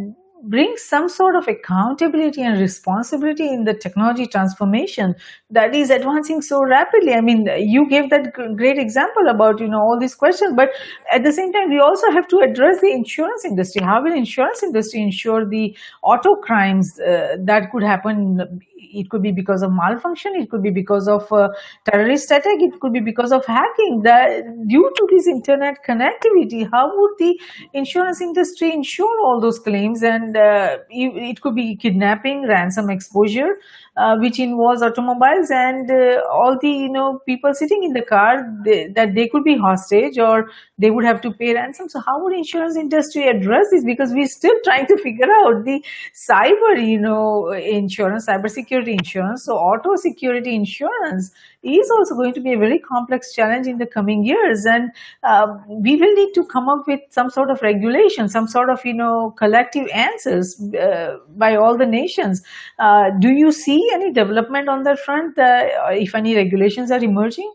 bring 0.42 0.76
some 0.76 1.08
sort 1.08 1.34
of 1.34 1.48
accountability 1.48 2.42
and 2.42 2.60
responsibility 2.60 3.48
in 3.48 3.64
the 3.64 3.74
technology 3.74 4.26
transformation 4.26 5.14
that 5.50 5.74
is 5.74 5.90
advancing 5.90 6.42
so 6.42 6.62
rapidly 6.62 7.14
i 7.14 7.20
mean 7.20 7.48
you 7.58 7.88
gave 7.88 8.10
that 8.10 8.32
great 8.56 8.78
example 8.78 9.28
about 9.28 9.58
you 9.60 9.66
know 9.66 9.80
all 9.80 9.98
these 9.98 10.14
questions 10.14 10.52
but 10.54 10.70
at 11.10 11.24
the 11.24 11.32
same 11.32 11.52
time 11.52 11.70
we 11.70 11.80
also 11.80 12.10
have 12.10 12.28
to 12.28 12.38
address 12.38 12.80
the 12.80 12.92
insurance 12.92 13.44
industry 13.44 13.82
how 13.82 14.02
will 14.02 14.12
insurance 14.12 14.62
industry 14.62 15.00
ensure 15.00 15.48
the 15.48 15.76
auto 16.02 16.36
crimes 16.36 17.00
uh, 17.00 17.36
that 17.40 17.70
could 17.72 17.82
happen 17.82 18.60
it 19.00 19.10
could 19.10 19.22
be 19.22 19.32
because 19.32 19.62
of 19.62 19.72
malfunction 19.72 20.34
it 20.34 20.50
could 20.50 20.62
be 20.62 20.70
because 20.70 21.08
of 21.08 21.30
uh, 21.32 21.48
terrorist 21.84 22.30
attack 22.30 22.60
it 22.68 22.78
could 22.80 22.92
be 22.92 23.00
because 23.00 23.32
of 23.32 23.44
hacking. 23.46 24.02
That 24.02 24.44
due 24.66 24.90
to 24.96 25.08
this 25.10 25.26
internet 25.26 25.84
connectivity 25.86 26.68
how 26.70 26.86
would 26.96 27.14
the 27.18 27.38
insurance 27.72 28.20
industry 28.20 28.72
insure 28.72 29.20
all 29.24 29.40
those 29.40 29.58
claims? 29.58 30.02
And 30.02 30.36
uh, 30.36 30.78
it 30.90 31.40
could 31.40 31.54
be 31.54 31.76
kidnapping 31.76 32.46
ransom 32.48 32.90
exposure 32.90 33.56
uh, 33.96 34.16
which 34.18 34.38
involves 34.38 34.82
automobiles 34.82 35.50
and 35.50 35.90
uh, 35.90 36.20
all 36.30 36.58
the 36.60 36.68
you 36.68 36.90
know 36.90 37.18
people 37.26 37.54
sitting 37.54 37.82
in 37.82 37.92
the 37.92 38.02
car 38.02 38.44
they, 38.64 38.88
that 38.88 39.14
they 39.14 39.26
could 39.26 39.42
be 39.42 39.56
hostage 39.56 40.18
or 40.18 40.50
they 40.78 40.90
would 40.90 41.04
have 41.04 41.20
to 41.22 41.32
pay 41.32 41.54
ransom. 41.54 41.88
So 41.88 42.00
how 42.00 42.22
would 42.22 42.34
insurance 42.34 42.76
industry 42.76 43.26
address 43.28 43.66
this? 43.70 43.84
Because 43.84 44.12
we're 44.12 44.26
still 44.26 44.54
trying 44.64 44.86
to 44.88 44.98
figure 44.98 45.28
out 45.44 45.64
the 45.64 45.82
cyber 46.14 46.86
you 46.86 47.00
know 47.00 47.50
insurance 47.52 48.26
cyber 48.26 48.50
security 48.50 48.85
insurance. 48.92 49.44
So 49.44 49.56
auto 49.56 49.96
security 49.96 50.54
insurance 50.54 51.30
is 51.62 51.90
also 51.90 52.14
going 52.14 52.34
to 52.34 52.40
be 52.40 52.52
a 52.52 52.58
very 52.58 52.78
complex 52.78 53.32
challenge 53.32 53.66
in 53.66 53.78
the 53.78 53.86
coming 53.86 54.24
years. 54.24 54.64
And 54.64 54.90
uh, 55.22 55.56
we 55.68 55.96
will 55.96 56.14
need 56.14 56.32
to 56.34 56.44
come 56.44 56.68
up 56.68 56.86
with 56.86 57.00
some 57.10 57.30
sort 57.30 57.50
of 57.50 57.60
regulation 57.62 58.28
some 58.28 58.46
sort 58.46 58.70
of 58.70 58.84
you 58.84 58.94
know 58.94 59.32
collective 59.32 59.88
answers 59.92 60.60
uh, 60.74 61.16
by 61.36 61.56
all 61.56 61.76
the 61.76 61.86
nations. 61.86 62.42
Uh, 62.78 63.10
do 63.18 63.30
you 63.30 63.52
see 63.52 63.88
any 63.94 64.12
development 64.12 64.68
on 64.68 64.82
that 64.84 64.98
front 64.98 65.38
uh, 65.38 65.68
if 65.90 66.14
any 66.14 66.36
regulations 66.36 66.90
are 66.90 67.02
emerging? 67.02 67.52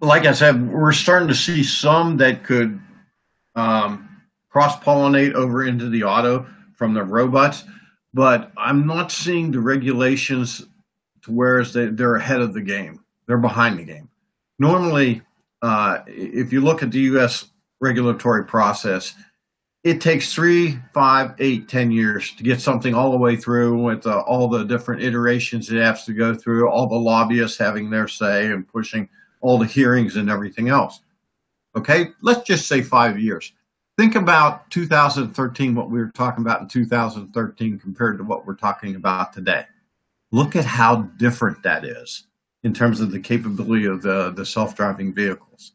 Like 0.00 0.26
i 0.26 0.32
said 0.32 0.70
we're 0.70 0.92
starting 0.92 1.28
to 1.28 1.34
see 1.34 1.62
some 1.62 2.18
that 2.18 2.44
could 2.44 2.78
um, 3.54 4.08
cross 4.50 4.78
pollinate 4.80 5.32
over 5.32 5.64
into 5.64 5.88
the 5.88 6.02
auto 6.02 6.46
from 6.74 6.92
the 6.92 7.02
robots 7.02 7.64
but 8.14 8.50
i'm 8.56 8.86
not 8.86 9.12
seeing 9.12 9.50
the 9.50 9.60
regulations 9.60 10.64
to 11.24 11.64
they, 11.72 11.86
they're 11.86 12.16
ahead 12.16 12.40
of 12.40 12.52
the 12.52 12.60
game. 12.60 13.00
They're 13.26 13.38
behind 13.38 13.78
the 13.78 13.84
game. 13.84 14.08
Normally, 14.58 15.22
uh, 15.62 16.00
if 16.06 16.52
you 16.52 16.60
look 16.60 16.82
at 16.82 16.90
the 16.90 17.00
U.S. 17.00 17.46
regulatory 17.80 18.44
process, 18.44 19.14
it 19.82 20.00
takes 20.00 20.32
three, 20.32 20.78
five, 20.92 21.34
eight, 21.38 21.68
ten 21.68 21.90
years 21.90 22.32
to 22.36 22.42
get 22.42 22.60
something 22.60 22.94
all 22.94 23.10
the 23.10 23.18
way 23.18 23.36
through 23.36 23.82
with 23.82 24.06
uh, 24.06 24.20
all 24.20 24.48
the 24.48 24.64
different 24.64 25.02
iterations 25.02 25.70
it 25.70 25.80
has 25.80 26.04
to 26.04 26.12
go 26.12 26.34
through, 26.34 26.68
all 26.68 26.88
the 26.88 26.94
lobbyists 26.94 27.58
having 27.58 27.90
their 27.90 28.08
say 28.08 28.46
and 28.46 28.68
pushing 28.68 29.08
all 29.40 29.58
the 29.58 29.66
hearings 29.66 30.16
and 30.16 30.30
everything 30.30 30.68
else. 30.68 31.00
Okay, 31.76 32.08
let's 32.22 32.46
just 32.46 32.68
say 32.68 32.82
five 32.82 33.18
years. 33.18 33.52
Think 33.96 34.16
about 34.16 34.70
2013, 34.70 35.74
what 35.74 35.88
we 35.88 36.00
were 36.00 36.10
talking 36.10 36.42
about 36.42 36.60
in 36.60 36.68
2013 36.68 37.78
compared 37.78 38.18
to 38.18 38.24
what 38.24 38.44
we're 38.44 38.56
talking 38.56 38.96
about 38.96 39.32
today. 39.32 39.66
Look 40.32 40.56
at 40.56 40.64
how 40.64 41.02
different 41.16 41.62
that 41.62 41.84
is 41.84 42.26
in 42.64 42.74
terms 42.74 43.00
of 43.00 43.12
the 43.12 43.20
capability 43.20 43.84
of 43.84 44.02
the, 44.02 44.30
the 44.30 44.44
self-driving 44.44 45.14
vehicles. 45.14 45.72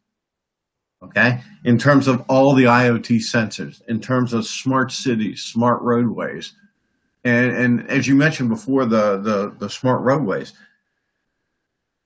Okay. 1.02 1.42
In 1.64 1.78
terms 1.78 2.10
of 2.10 2.26
all 2.28 2.54
the 2.54 2.66
IoT 2.66 3.20
sensors, 3.20 3.82
in 3.88 4.02
terms 4.02 4.34
of 4.34 4.46
smart 4.46 4.92
cities, 4.92 5.44
smart 5.44 5.82
roadways. 5.82 6.54
And, 7.24 7.52
and 7.52 7.90
as 7.90 8.06
you 8.06 8.16
mentioned 8.16 8.50
before, 8.50 8.86
the, 8.86 9.18
the, 9.18 9.56
the 9.58 9.70
smart 9.70 10.02
roadways, 10.02 10.54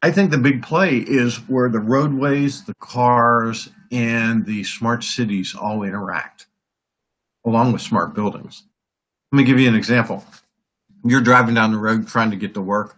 I 0.03 0.11
think 0.11 0.29
the 0.29 0.37
big 0.37 0.61
play 0.61 0.97
is 0.97 1.37
where 1.49 1.69
the 1.69 1.79
roadways, 1.79 2.63
the 2.63 2.75
cars, 2.75 3.69
and 3.91 4.45
the 4.45 4.63
smart 4.65 5.03
cities 5.03 5.55
all 5.55 5.83
interact, 5.83 6.45
along 7.45 7.71
with 7.71 7.81
smart 7.81 8.13
buildings. 8.13 8.63
Let 9.31 9.37
me 9.37 9.43
give 9.45 9.59
you 9.59 9.67
an 9.67 9.75
example 9.75 10.23
you're 11.03 11.21
driving 11.21 11.55
down 11.55 11.71
the 11.71 11.77
road 11.77 12.07
trying 12.07 12.31
to 12.31 12.37
get 12.37 12.53
to 12.53 12.61
work 12.61 12.95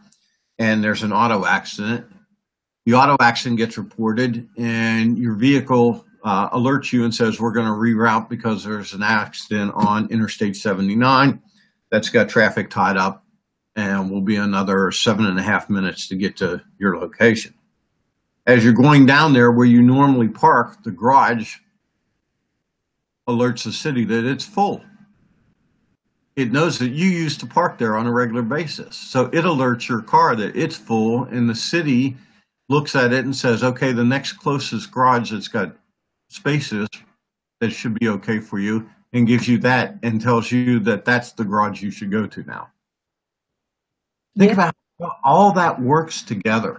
and 0.60 0.84
there's 0.84 1.04
an 1.04 1.12
auto 1.12 1.46
accident. 1.46 2.06
The 2.86 2.94
auto 2.94 3.18
accident 3.20 3.58
gets 3.58 3.78
reported 3.78 4.48
and 4.58 5.18
your 5.18 5.34
vehicle 5.34 6.06
uh, 6.24 6.50
alerts 6.50 6.94
you 6.94 7.04
and 7.04 7.14
says, 7.14 7.40
We're 7.40 7.52
going 7.52 7.68
to 7.68 7.74
reroute 7.74 8.30
because 8.30 8.64
there's 8.64 8.94
an 8.94 9.04
accident 9.04 9.72
on 9.76 10.08
Interstate 10.10 10.56
79 10.56 11.42
that's 11.92 12.10
got 12.10 12.30
traffic 12.30 12.70
tied 12.70 12.98
up 12.98 13.25
and 13.76 14.10
will 14.10 14.22
be 14.22 14.36
another 14.36 14.92
seven 14.92 15.26
and 15.26 15.40
a 15.40 15.44
half 15.44 15.70
minutes 15.70 16.08
to 16.08 16.16
get 16.16 16.38
to 16.38 16.62
your 16.80 16.98
location. 16.98 17.54
As 18.48 18.64
you're 18.64 18.74
going 18.74 19.06
down 19.06 19.34
there 19.34 19.52
where 19.52 19.66
you 19.66 19.82
normally 19.82 20.28
park, 20.28 20.84
the 20.84 20.92
garage 20.92 21.58
alerts 23.28 23.64
the 23.64 23.72
city 23.72 24.06
that 24.06 24.24
it's 24.24 24.46
full 24.46 24.84
it 26.36 26.52
knows 26.52 26.80
that 26.80 26.90
you 26.90 27.08
used 27.08 27.40
to 27.40 27.46
park 27.46 27.78
there 27.78 27.96
on 27.96 28.08
a 28.08 28.12
regular 28.12 28.42
basis. 28.42 28.96
So 28.96 29.26
it 29.28 29.46
alerts 29.46 29.88
your 29.88 30.02
car 30.02 30.36
that 30.36 30.56
it's 30.56 30.76
full 30.76 31.24
and 31.24 31.50
the 31.50 31.56
city 31.56 32.18
looks 32.68 32.96
at 32.96 33.14
it 33.14 33.26
and 33.26 33.36
says, 33.36 33.64
okay, 33.64 33.92
the 33.92 34.04
next 34.04 34.34
closest 34.34 34.92
garage 34.92 35.32
that's 35.32 35.48
got 35.48 35.76
spaces 36.30 36.90
that 37.62 37.72
should 37.72 37.98
be 38.00 38.10
okay 38.10 38.40
for 38.40 38.60
you 38.60 38.90
and 39.14 39.28
gives 39.28 39.48
you 39.48 39.58
that 39.60 39.98
and 40.04 40.20
tells 40.20 40.52
you 40.52 40.80
that 40.80 41.06
that's 41.06 41.32
the 41.32 41.46
garage 41.46 41.82
you 41.82 41.92
should 41.92 42.12
go 42.12 42.28
to 42.28 42.44
now. 42.44 42.70
Think 44.38 44.52
Yeah. 44.52 44.54
about 44.54 44.74
how 45.02 45.12
all 45.24 45.52
that 45.54 45.82
works 45.82 46.22
together. 46.24 46.78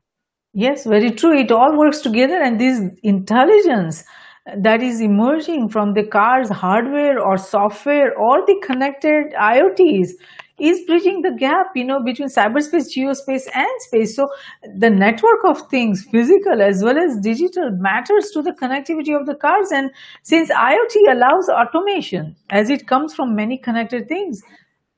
Yes, 0.52 0.84
very 0.86 1.10
true. 1.10 1.36
It 1.38 1.52
all 1.52 1.76
works 1.76 2.00
together, 2.00 2.40
and 2.42 2.58
this 2.58 2.80
intelligence 3.02 4.04
that 4.56 4.82
is 4.82 5.00
emerging 5.00 5.68
from 5.68 5.92
the 5.94 6.04
car's 6.06 6.48
hardware 6.48 7.18
or 7.20 7.36
software 7.36 8.16
or 8.16 8.46
the 8.46 8.56
connected 8.64 9.34
IoTs 9.34 10.10
is 10.58 10.80
bridging 10.86 11.20
the 11.20 11.32
gap, 11.38 11.66
you 11.74 11.84
know, 11.84 11.98
between 12.02 12.28
cyberspace, 12.28 12.86
geospace, 12.96 13.46
and 13.54 13.66
space. 13.80 14.16
So 14.16 14.28
the 14.78 14.88
network 14.88 15.44
of 15.44 15.68
things, 15.68 16.06
physical 16.10 16.62
as 16.62 16.82
well 16.82 16.96
as 16.96 17.18
digital, 17.20 17.70
matters 17.72 18.30
to 18.32 18.40
the 18.40 18.52
connectivity 18.52 19.14
of 19.18 19.26
the 19.26 19.34
cars. 19.34 19.70
And 19.70 19.90
since 20.22 20.50
IoT 20.50 21.12
allows 21.12 21.50
automation 21.50 22.36
as 22.48 22.70
it 22.70 22.86
comes 22.86 23.14
from 23.14 23.34
many 23.34 23.58
connected 23.58 24.08
things, 24.08 24.40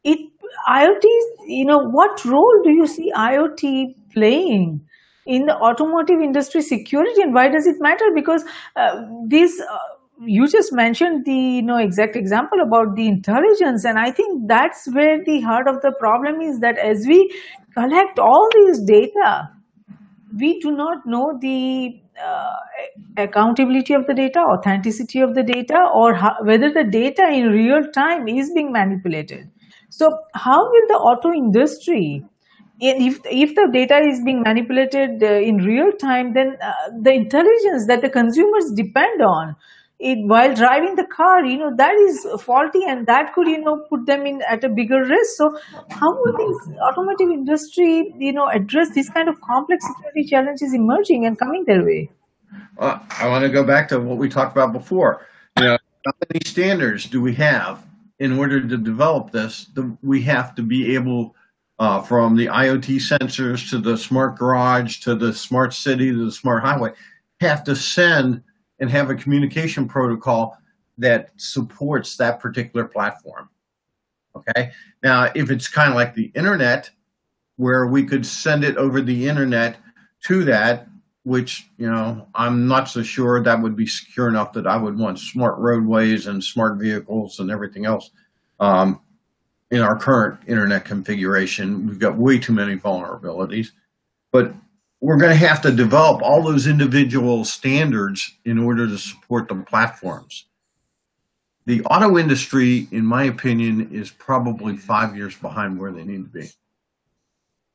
it 0.04 0.20
IoT, 0.68 1.04
you 1.46 1.64
know, 1.64 1.78
what 1.78 2.24
role 2.24 2.60
do 2.64 2.70
you 2.70 2.86
see 2.86 3.12
IoT 3.12 3.94
playing 4.12 4.80
in 5.26 5.44
the 5.46 5.54
automotive 5.56 6.20
industry 6.20 6.62
security, 6.62 7.20
and 7.22 7.34
why 7.34 7.48
does 7.48 7.66
it 7.66 7.76
matter? 7.80 8.06
Because 8.14 8.44
uh, 8.76 9.02
these. 9.26 9.60
Uh, 9.60 9.78
you 10.20 10.48
just 10.48 10.72
mentioned 10.72 11.24
the 11.24 11.32
you 11.32 11.62
know 11.62 11.76
exact 11.76 12.16
example 12.16 12.58
about 12.60 12.96
the 12.96 13.06
intelligence 13.06 13.84
and 13.84 14.00
i 14.00 14.10
think 14.10 14.48
that's 14.48 14.88
where 14.92 15.22
the 15.24 15.40
heart 15.42 15.68
of 15.68 15.80
the 15.82 15.92
problem 16.00 16.40
is 16.40 16.58
that 16.58 16.76
as 16.76 17.06
we 17.06 17.32
collect 17.72 18.18
all 18.18 18.48
these 18.56 18.80
data 18.80 19.48
we 20.36 20.58
do 20.60 20.72
not 20.72 21.06
know 21.06 21.38
the 21.40 22.00
uh, 22.22 22.56
accountability 23.16 23.94
of 23.94 24.06
the 24.06 24.14
data 24.14 24.40
authenticity 24.40 25.20
of 25.20 25.34
the 25.34 25.42
data 25.42 25.78
or 25.94 26.14
how, 26.14 26.34
whether 26.42 26.70
the 26.70 26.84
data 26.84 27.28
in 27.32 27.46
real 27.46 27.82
time 27.92 28.26
is 28.28 28.50
being 28.54 28.72
manipulated 28.72 29.48
so 29.88 30.18
how 30.34 30.58
will 30.58 30.86
the 30.88 30.94
auto 30.94 31.32
industry 31.32 32.24
if 32.80 33.20
if 33.24 33.54
the 33.54 33.68
data 33.72 33.98
is 33.98 34.22
being 34.24 34.42
manipulated 34.42 35.22
uh, 35.22 35.26
in 35.26 35.56
real 35.56 35.90
time 35.92 36.32
then 36.34 36.56
uh, 36.62 36.72
the 37.02 37.12
intelligence 37.12 37.86
that 37.86 38.02
the 38.02 38.08
consumers 38.08 38.70
depend 38.76 39.20
on 39.22 39.56
it 39.98 40.18
while 40.28 40.54
driving 40.54 40.94
the 40.94 41.04
car 41.04 41.44
you 41.44 41.58
know 41.58 41.72
that 41.76 41.94
is 41.94 42.24
faulty 42.40 42.84
and 42.86 43.06
that 43.06 43.32
could 43.34 43.48
you 43.48 43.60
know 43.60 43.84
put 43.88 44.06
them 44.06 44.26
in 44.26 44.40
at 44.42 44.62
a 44.62 44.68
bigger 44.68 45.02
risk 45.02 45.36
so 45.36 45.50
how 45.90 46.10
will 46.12 46.36
this 46.36 46.68
automotive 46.88 47.30
industry 47.30 48.14
you 48.16 48.32
know 48.32 48.48
address 48.48 48.94
these 48.94 49.10
kind 49.10 49.28
of 49.28 49.40
complex 49.40 49.84
security 49.88 50.24
challenges 50.24 50.72
emerging 50.72 51.26
and 51.26 51.38
coming 51.38 51.64
their 51.66 51.84
way 51.84 52.08
Uh, 52.78 52.98
I 53.18 53.28
want 53.28 53.42
to 53.44 53.50
go 53.50 53.64
back 53.64 53.88
to 53.88 54.00
what 54.00 54.18
we 54.18 54.28
talked 54.28 54.52
about 54.56 54.72
before. 54.72 55.26
You 55.58 55.64
know, 55.64 55.78
how 56.06 56.12
many 56.28 56.40
standards 56.46 57.06
do 57.06 57.20
we 57.20 57.34
have 57.34 57.82
in 58.18 58.38
order 58.38 58.66
to 58.66 58.76
develop 58.76 59.30
this? 59.30 59.66
The, 59.74 59.96
we 60.02 60.22
have 60.22 60.54
to 60.56 60.62
be 60.62 60.94
able, 60.94 61.34
uh, 61.78 62.02
from 62.02 62.36
the 62.36 62.46
IoT 62.46 62.96
sensors 62.96 63.70
to 63.70 63.78
the 63.78 63.96
smart 63.96 64.36
garage 64.36 64.98
to 65.00 65.14
the 65.14 65.32
smart 65.32 65.72
city 65.72 66.10
to 66.10 66.24
the 66.24 66.32
smart 66.32 66.62
highway, 66.62 66.92
have 67.40 67.62
to 67.64 67.76
send 67.76 68.42
and 68.80 68.90
have 68.90 69.10
a 69.10 69.14
communication 69.14 69.86
protocol 69.86 70.58
that 70.98 71.30
supports 71.36 72.16
that 72.16 72.40
particular 72.40 72.86
platform. 72.86 73.48
Okay. 74.34 74.72
Now, 75.02 75.30
if 75.34 75.50
it's 75.50 75.68
kind 75.68 75.90
of 75.90 75.94
like 75.94 76.14
the 76.14 76.32
internet, 76.34 76.90
where 77.56 77.86
we 77.86 78.04
could 78.04 78.24
send 78.24 78.64
it 78.64 78.76
over 78.76 79.00
the 79.00 79.28
internet 79.28 79.76
to 80.24 80.44
that, 80.44 80.87
which 81.28 81.68
you 81.76 81.90
know 81.90 82.26
I'm 82.34 82.66
not 82.66 82.88
so 82.88 83.02
sure 83.02 83.42
that 83.42 83.60
would 83.60 83.76
be 83.76 83.86
secure 83.86 84.28
enough 84.28 84.54
that 84.54 84.66
I 84.66 84.78
would 84.78 84.98
want 84.98 85.18
smart 85.18 85.58
roadways 85.58 86.26
and 86.26 86.42
smart 86.42 86.78
vehicles 86.78 87.38
and 87.38 87.50
everything 87.50 87.84
else. 87.84 88.10
Um, 88.58 89.00
in 89.70 89.82
our 89.82 89.98
current 89.98 90.40
internet 90.46 90.86
configuration, 90.86 91.86
we've 91.86 91.98
got 91.98 92.16
way 92.16 92.38
too 92.38 92.54
many 92.54 92.76
vulnerabilities, 92.76 93.68
but 94.32 94.54
we're 95.00 95.18
going 95.18 95.38
to 95.38 95.46
have 95.46 95.60
to 95.62 95.70
develop 95.70 96.22
all 96.22 96.42
those 96.42 96.66
individual 96.66 97.44
standards 97.44 98.34
in 98.46 98.58
order 98.58 98.86
to 98.86 98.96
support 98.96 99.48
the 99.48 99.54
platforms. 99.56 100.46
The 101.66 101.84
auto 101.84 102.16
industry, 102.16 102.88
in 102.90 103.04
my 103.04 103.24
opinion, 103.24 103.90
is 103.92 104.10
probably 104.10 104.78
five 104.78 105.14
years 105.14 105.36
behind 105.36 105.78
where 105.78 105.92
they 105.92 106.04
need 106.04 106.24
to 106.24 106.40
be. 106.40 106.48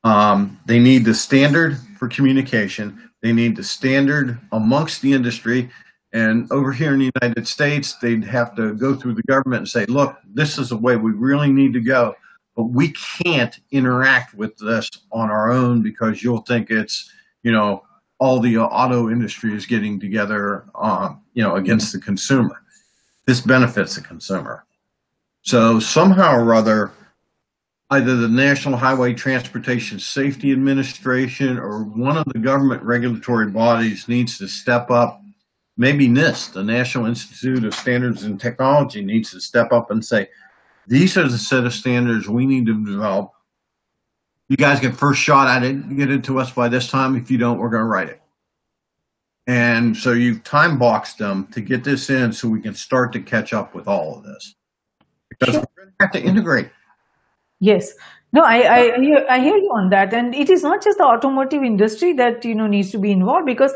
Um, 0.02 0.60
they 0.66 0.80
need 0.80 1.04
the 1.04 1.14
standard 1.14 1.78
for 1.98 2.08
communication. 2.08 3.10
They 3.24 3.32
need 3.32 3.56
the 3.56 3.64
standard 3.64 4.38
amongst 4.52 5.00
the 5.00 5.14
industry. 5.14 5.70
And 6.12 6.46
over 6.52 6.72
here 6.72 6.92
in 6.92 6.98
the 6.98 7.10
United 7.22 7.48
States, 7.48 7.94
they'd 7.94 8.22
have 8.22 8.54
to 8.56 8.74
go 8.74 8.94
through 8.94 9.14
the 9.14 9.22
government 9.22 9.60
and 9.60 9.68
say, 9.68 9.86
look, 9.86 10.18
this 10.34 10.58
is 10.58 10.68
the 10.68 10.76
way 10.76 10.96
we 10.96 11.12
really 11.12 11.50
need 11.50 11.72
to 11.72 11.80
go. 11.80 12.14
But 12.54 12.64
we 12.64 12.92
can't 13.24 13.58
interact 13.70 14.34
with 14.34 14.54
this 14.58 14.90
on 15.10 15.30
our 15.30 15.50
own 15.50 15.80
because 15.80 16.22
you'll 16.22 16.42
think 16.42 16.68
it's, 16.68 17.10
you 17.42 17.50
know, 17.50 17.84
all 18.18 18.40
the 18.40 18.58
auto 18.58 19.08
industry 19.08 19.54
is 19.54 19.64
getting 19.64 19.98
together, 19.98 20.66
um, 20.74 21.22
you 21.32 21.42
know, 21.42 21.56
against 21.56 21.94
the 21.94 22.00
consumer. 22.00 22.60
This 23.26 23.40
benefits 23.40 23.94
the 23.94 24.02
consumer. 24.02 24.66
So 25.40 25.80
somehow 25.80 26.36
or 26.36 26.54
other, 26.54 26.92
either 27.94 28.16
the 28.16 28.28
National 28.28 28.76
Highway 28.76 29.14
Transportation 29.14 30.00
Safety 30.00 30.50
Administration 30.50 31.58
or 31.58 31.84
one 31.84 32.16
of 32.16 32.24
the 32.26 32.40
government 32.40 32.82
regulatory 32.82 33.48
bodies 33.50 34.08
needs 34.08 34.36
to 34.38 34.48
step 34.48 34.90
up. 34.90 35.22
Maybe 35.76 36.08
NIST, 36.08 36.52
the 36.52 36.64
National 36.64 37.06
Institute 37.06 37.64
of 37.64 37.74
Standards 37.74 38.24
and 38.24 38.40
Technology, 38.40 39.04
needs 39.04 39.30
to 39.30 39.40
step 39.40 39.72
up 39.72 39.90
and 39.90 40.04
say, 40.04 40.28
these 40.86 41.16
are 41.16 41.28
the 41.28 41.38
set 41.38 41.64
of 41.64 41.72
standards 41.72 42.28
we 42.28 42.46
need 42.46 42.66
to 42.66 42.84
develop. 42.84 43.32
You 44.48 44.56
guys 44.56 44.80
get 44.80 44.96
first 44.96 45.20
shot 45.20 45.48
at 45.48 45.62
it, 45.62 45.96
get 45.96 46.10
it 46.10 46.24
to 46.24 46.38
us 46.38 46.50
by 46.52 46.68
this 46.68 46.88
time. 46.88 47.16
If 47.16 47.30
you 47.30 47.38
don't, 47.38 47.58
we're 47.58 47.70
going 47.70 47.82
to 47.82 47.88
write 47.88 48.08
it. 48.08 48.20
And 49.46 49.96
so 49.96 50.12
you 50.12 50.38
time 50.40 50.78
boxed 50.78 51.18
them 51.18 51.46
to 51.48 51.60
get 51.60 51.84
this 51.84 52.10
in 52.10 52.32
so 52.32 52.48
we 52.48 52.60
can 52.60 52.74
start 52.74 53.12
to 53.12 53.20
catch 53.20 53.52
up 53.52 53.74
with 53.74 53.86
all 53.86 54.18
of 54.18 54.24
this. 54.24 54.54
Because 55.28 55.54
Sure. 55.54 55.64
we're 55.76 55.84
going 55.84 55.94
to 55.98 56.04
have 56.04 56.12
to 56.12 56.22
integrate. 56.22 56.70
Yes. 57.64 57.92
No, 58.32 58.42
I, 58.42 58.56
I, 58.62 58.78
I 58.96 59.00
hear, 59.00 59.26
hear 59.40 59.56
you 59.56 59.70
on 59.74 59.90
that. 59.90 60.12
And 60.12 60.34
it 60.34 60.50
is 60.50 60.62
not 60.62 60.82
just 60.82 60.98
the 60.98 61.04
automotive 61.04 61.62
industry 61.62 62.12
that, 62.14 62.44
you 62.44 62.54
know, 62.54 62.66
needs 62.66 62.90
to 62.90 62.98
be 62.98 63.12
involved 63.12 63.46
because 63.46 63.72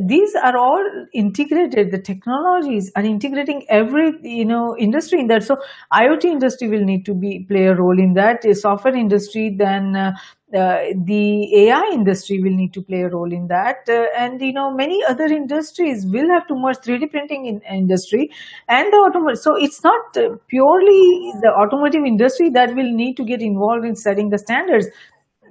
these 0.00 0.34
are 0.34 0.56
all 0.56 0.84
integrated. 1.12 1.90
The 1.90 1.98
technologies 1.98 2.90
are 2.96 3.02
integrating 3.02 3.64
every, 3.68 4.12
you 4.22 4.44
know, 4.44 4.76
industry 4.78 5.20
in 5.20 5.28
that. 5.28 5.44
So 5.44 5.56
IoT 5.92 6.24
industry 6.24 6.68
will 6.68 6.84
need 6.84 7.04
to 7.06 7.14
be, 7.14 7.44
play 7.48 7.66
a 7.66 7.74
role 7.74 7.98
in 7.98 8.14
that. 8.14 8.42
The 8.42 8.54
software 8.54 8.94
industry, 8.94 9.54
then 9.56 9.96
uh, 9.96 10.12
uh, 10.54 10.78
the 11.04 11.66
AI 11.66 11.90
industry 11.92 12.40
will 12.42 12.56
need 12.56 12.72
to 12.72 12.82
play 12.82 13.02
a 13.02 13.08
role 13.08 13.32
in 13.32 13.48
that. 13.48 13.88
Uh, 13.88 14.06
and, 14.16 14.40
you 14.40 14.52
know, 14.52 14.70
many 14.74 15.02
other 15.08 15.26
industries 15.26 16.06
will 16.06 16.28
have 16.30 16.46
to 16.46 16.54
merge 16.54 16.78
3D 16.78 17.10
printing 17.10 17.46
in 17.46 17.60
industry 17.70 18.30
and 18.68 18.92
the 18.92 18.96
automotive. 18.96 19.38
So 19.40 19.56
it's 19.56 19.84
not 19.84 20.16
uh, 20.16 20.36
purely 20.48 21.32
the 21.42 21.52
automotive 21.54 22.04
industry 22.04 22.50
that 22.50 22.74
will 22.74 22.90
need 22.90 23.16
to 23.16 23.24
get 23.24 23.42
involved 23.42 23.84
in 23.84 23.94
setting 23.94 24.30
the 24.30 24.38
standards. 24.38 24.86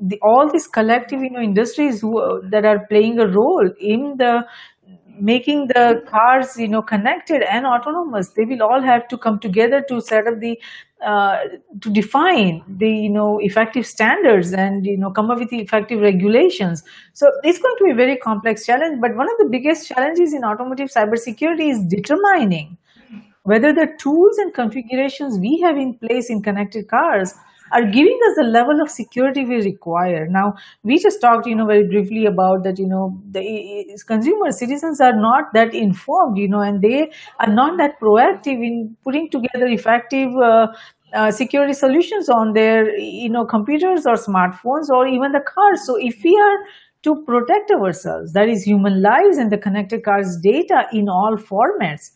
The, 0.02 0.20
all 0.22 0.50
these 0.52 0.68
collective, 0.68 1.22
you 1.22 1.30
know, 1.30 1.42
industries 1.42 2.02
who, 2.02 2.20
uh, 2.20 2.40
that 2.52 2.66
are 2.66 2.86
playing 2.88 3.20
a 3.20 3.28
role 3.28 3.70
in 3.80 4.16
the 4.18 4.46
making 5.20 5.68
the 5.68 6.02
cars, 6.08 6.58
you 6.58 6.68
know, 6.68 6.82
connected 6.82 7.42
and 7.42 7.66
autonomous, 7.66 8.30
they 8.36 8.46
will 8.46 8.62
all 8.62 8.82
have 8.82 9.08
to 9.08 9.18
come 9.18 9.40
together 9.40 9.84
to 9.90 10.00
set 10.00 10.28
up 10.28 10.40
the 10.40 10.60
uh, 11.06 11.38
to 11.82 11.92
define 11.92 12.64
the 12.68 12.90
you 12.90 13.10
know 13.10 13.38
effective 13.42 13.86
standards 13.86 14.52
and 14.52 14.84
you 14.84 14.98
know 14.98 15.12
come 15.12 15.30
up 15.30 15.38
with 15.38 15.50
the 15.50 15.60
effective 15.60 16.00
regulations. 16.02 16.84
So 17.14 17.28
it's 17.44 17.60
going 17.60 17.76
to 17.78 17.84
be 17.86 17.92
a 17.92 17.96
very 17.96 18.18
complex 18.18 18.66
challenge. 18.66 19.00
But 19.00 19.16
one 19.16 19.28
of 19.30 19.38
the 19.38 19.48
biggest 19.52 19.88
challenges 19.88 20.34
in 20.34 20.44
automotive 20.44 20.90
cybersecurity 20.90 21.70
is 21.70 21.84
determining 21.88 22.78
whether 23.44 23.72
the 23.74 23.88
tools 24.00 24.38
and 24.40 24.54
configurations 24.54 25.40
we 25.40 25.62
have 25.64 25.78
in 25.78 25.94
place 26.00 26.30
in 26.30 26.42
connected 26.42 26.88
cars 26.88 27.34
are 27.72 27.84
giving 27.84 28.20
us 28.30 28.36
the 28.36 28.44
level 28.44 28.82
of 28.82 28.90
security 28.90 29.46
we 29.46 29.58
require. 29.64 30.28
Now, 30.28 30.54
we 30.84 31.00
just 31.00 31.22
talked, 31.22 31.48
you 31.48 31.56
know, 31.56 31.66
very 31.66 31.88
briefly 31.88 32.26
about 32.26 32.64
that, 32.64 32.80
you 32.80 32.88
know, 32.88 33.20
the 33.32 33.86
consumer 34.08 34.52
citizens 34.52 35.02
are 35.02 35.16
not 35.16 35.54
that 35.54 35.74
informed, 35.74 36.38
you 36.38 36.48
know, 36.48 36.62
and 36.62 36.82
they 36.82 37.12
are 37.40 37.54
not 37.54 37.78
that 37.78 38.00
proactive 38.02 38.64
in 38.66 38.96
putting 39.04 39.30
together 39.30 39.68
effective 39.68 40.30
uh, 40.44 40.68
uh, 41.14 41.32
security 41.32 41.74
solutions 41.74 42.30
on 42.30 42.54
their, 42.54 42.98
you 42.98 43.30
know, 43.30 43.46
computers 43.46 44.06
or 44.06 44.16
smartphones 44.16 44.90
or 44.90 45.08
even 45.08 45.32
the 45.32 45.40
cars. 45.40 45.86
So 45.86 45.96
if 45.98 46.22
we 46.24 46.38
are 46.38 46.58
to 47.04 47.24
protect 47.26 47.72
ourselves, 47.72 48.34
that 48.34 48.50
is 48.50 48.64
human 48.64 49.02
lives 49.02 49.38
and 49.38 49.52
the 49.52 49.58
connected 49.58 50.04
cars 50.04 50.38
data 50.44 50.86
in 50.92 51.08
all 51.08 51.38
formats, 51.38 52.12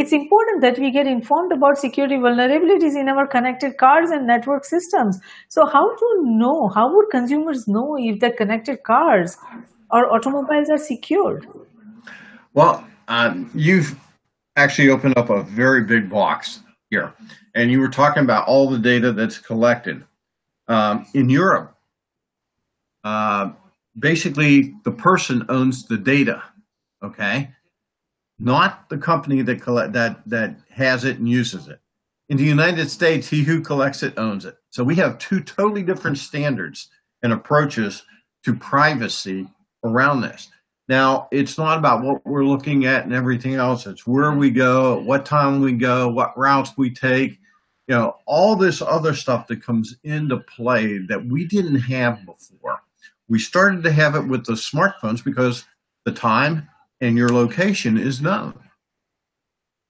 it's 0.00 0.12
important 0.12 0.62
that 0.62 0.78
we 0.78 0.90
get 0.90 1.06
informed 1.06 1.52
about 1.52 1.76
security 1.76 2.16
vulnerabilities 2.16 2.98
in 2.98 3.08
our 3.10 3.26
connected 3.26 3.76
cars 3.76 4.10
and 4.10 4.26
network 4.26 4.64
systems. 4.64 5.18
So, 5.48 5.66
how 5.66 5.94
to 5.94 6.06
know? 6.22 6.68
How 6.74 6.94
would 6.94 7.10
consumers 7.10 7.68
know 7.68 7.96
if 7.98 8.20
the 8.20 8.30
connected 8.30 8.82
cars 8.82 9.36
or 9.90 10.10
automobiles 10.10 10.70
are 10.70 10.78
secured? 10.78 11.46
Well, 12.54 12.82
um, 13.08 13.50
you've 13.54 13.94
actually 14.56 14.88
opened 14.88 15.18
up 15.18 15.28
a 15.28 15.42
very 15.42 15.84
big 15.84 16.08
box 16.08 16.60
here, 16.88 17.12
and 17.54 17.70
you 17.70 17.78
were 17.78 17.90
talking 17.90 18.22
about 18.22 18.48
all 18.48 18.70
the 18.70 18.78
data 18.78 19.12
that's 19.12 19.38
collected 19.38 20.02
um, 20.68 21.04
in 21.12 21.28
Europe. 21.28 21.76
Uh, 23.04 23.50
basically, 23.98 24.74
the 24.84 24.92
person 24.92 25.44
owns 25.50 25.84
the 25.84 25.98
data. 25.98 26.42
Okay, 27.04 27.50
not 28.40 28.88
the 28.88 28.98
company 28.98 29.42
that 29.42 29.62
collect 29.62 29.92
that 29.92 30.22
that 30.26 30.56
has 30.70 31.04
it 31.04 31.18
and 31.18 31.28
uses 31.28 31.68
it. 31.68 31.80
In 32.28 32.36
the 32.36 32.44
United 32.44 32.90
States, 32.90 33.28
he 33.28 33.42
who 33.42 33.60
collects 33.60 34.02
it 34.02 34.14
owns 34.16 34.44
it. 34.44 34.56
So 34.70 34.82
we 34.82 34.94
have 34.96 35.18
two 35.18 35.40
totally 35.40 35.82
different 35.82 36.18
standards 36.18 36.88
and 37.22 37.32
approaches 37.32 38.04
to 38.44 38.54
privacy 38.54 39.46
around 39.84 40.22
this. 40.22 40.48
Now, 40.88 41.28
it's 41.30 41.58
not 41.58 41.78
about 41.78 42.02
what 42.02 42.24
we're 42.26 42.44
looking 42.44 42.86
at 42.86 43.04
and 43.04 43.12
everything 43.12 43.54
else. 43.54 43.86
It's 43.86 44.06
where 44.06 44.32
we 44.32 44.50
go, 44.50 45.00
what 45.00 45.26
time 45.26 45.60
we 45.60 45.72
go, 45.72 46.08
what 46.08 46.36
routes 46.36 46.72
we 46.76 46.90
take, 46.90 47.38
you 47.86 47.94
know, 47.94 48.16
all 48.26 48.56
this 48.56 48.80
other 48.80 49.14
stuff 49.14 49.46
that 49.48 49.62
comes 49.62 49.96
into 50.04 50.38
play 50.38 50.98
that 51.08 51.24
we 51.26 51.44
didn't 51.44 51.80
have 51.80 52.24
before. 52.24 52.80
We 53.28 53.38
started 53.38 53.84
to 53.84 53.92
have 53.92 54.14
it 54.16 54.26
with 54.26 54.46
the 54.46 54.54
smartphones 54.54 55.22
because 55.22 55.64
the 56.04 56.12
time 56.12 56.68
and 57.00 57.16
your 57.16 57.30
location 57.30 57.96
is 57.96 58.20
known. 58.20 58.54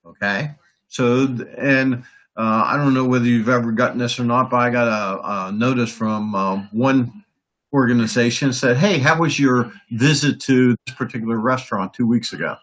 Okay. 0.07 0.53
So, 0.89 1.37
and 1.57 2.05
uh, 2.37 2.65
I 2.67 2.77
don't 2.77 2.95
know 2.95 3.05
whether 3.05 3.27
you've 3.27 3.49
ever 3.49 3.73
gotten 3.73 3.99
this 3.99 4.19
or 4.19 4.25
not, 4.25 4.51
but 4.51 4.57
I 4.57 4.71
got 4.71 4.89
a, 4.89 5.49
a 5.49 5.53
notice 5.53 5.93
from 5.93 6.35
uh, 6.35 6.65
one 6.73 7.25
organization 7.73 8.53
said, 8.53 8.77
Hey, 8.77 8.99
how 8.99 9.21
was 9.21 9.39
your 9.39 9.73
visit 9.91 10.41
to 10.43 10.77
this 10.87 10.95
particular 10.97 11.39
restaurant 11.39 11.95
two 11.95 12.07
weeks 12.07 12.33
ago? 12.33 12.57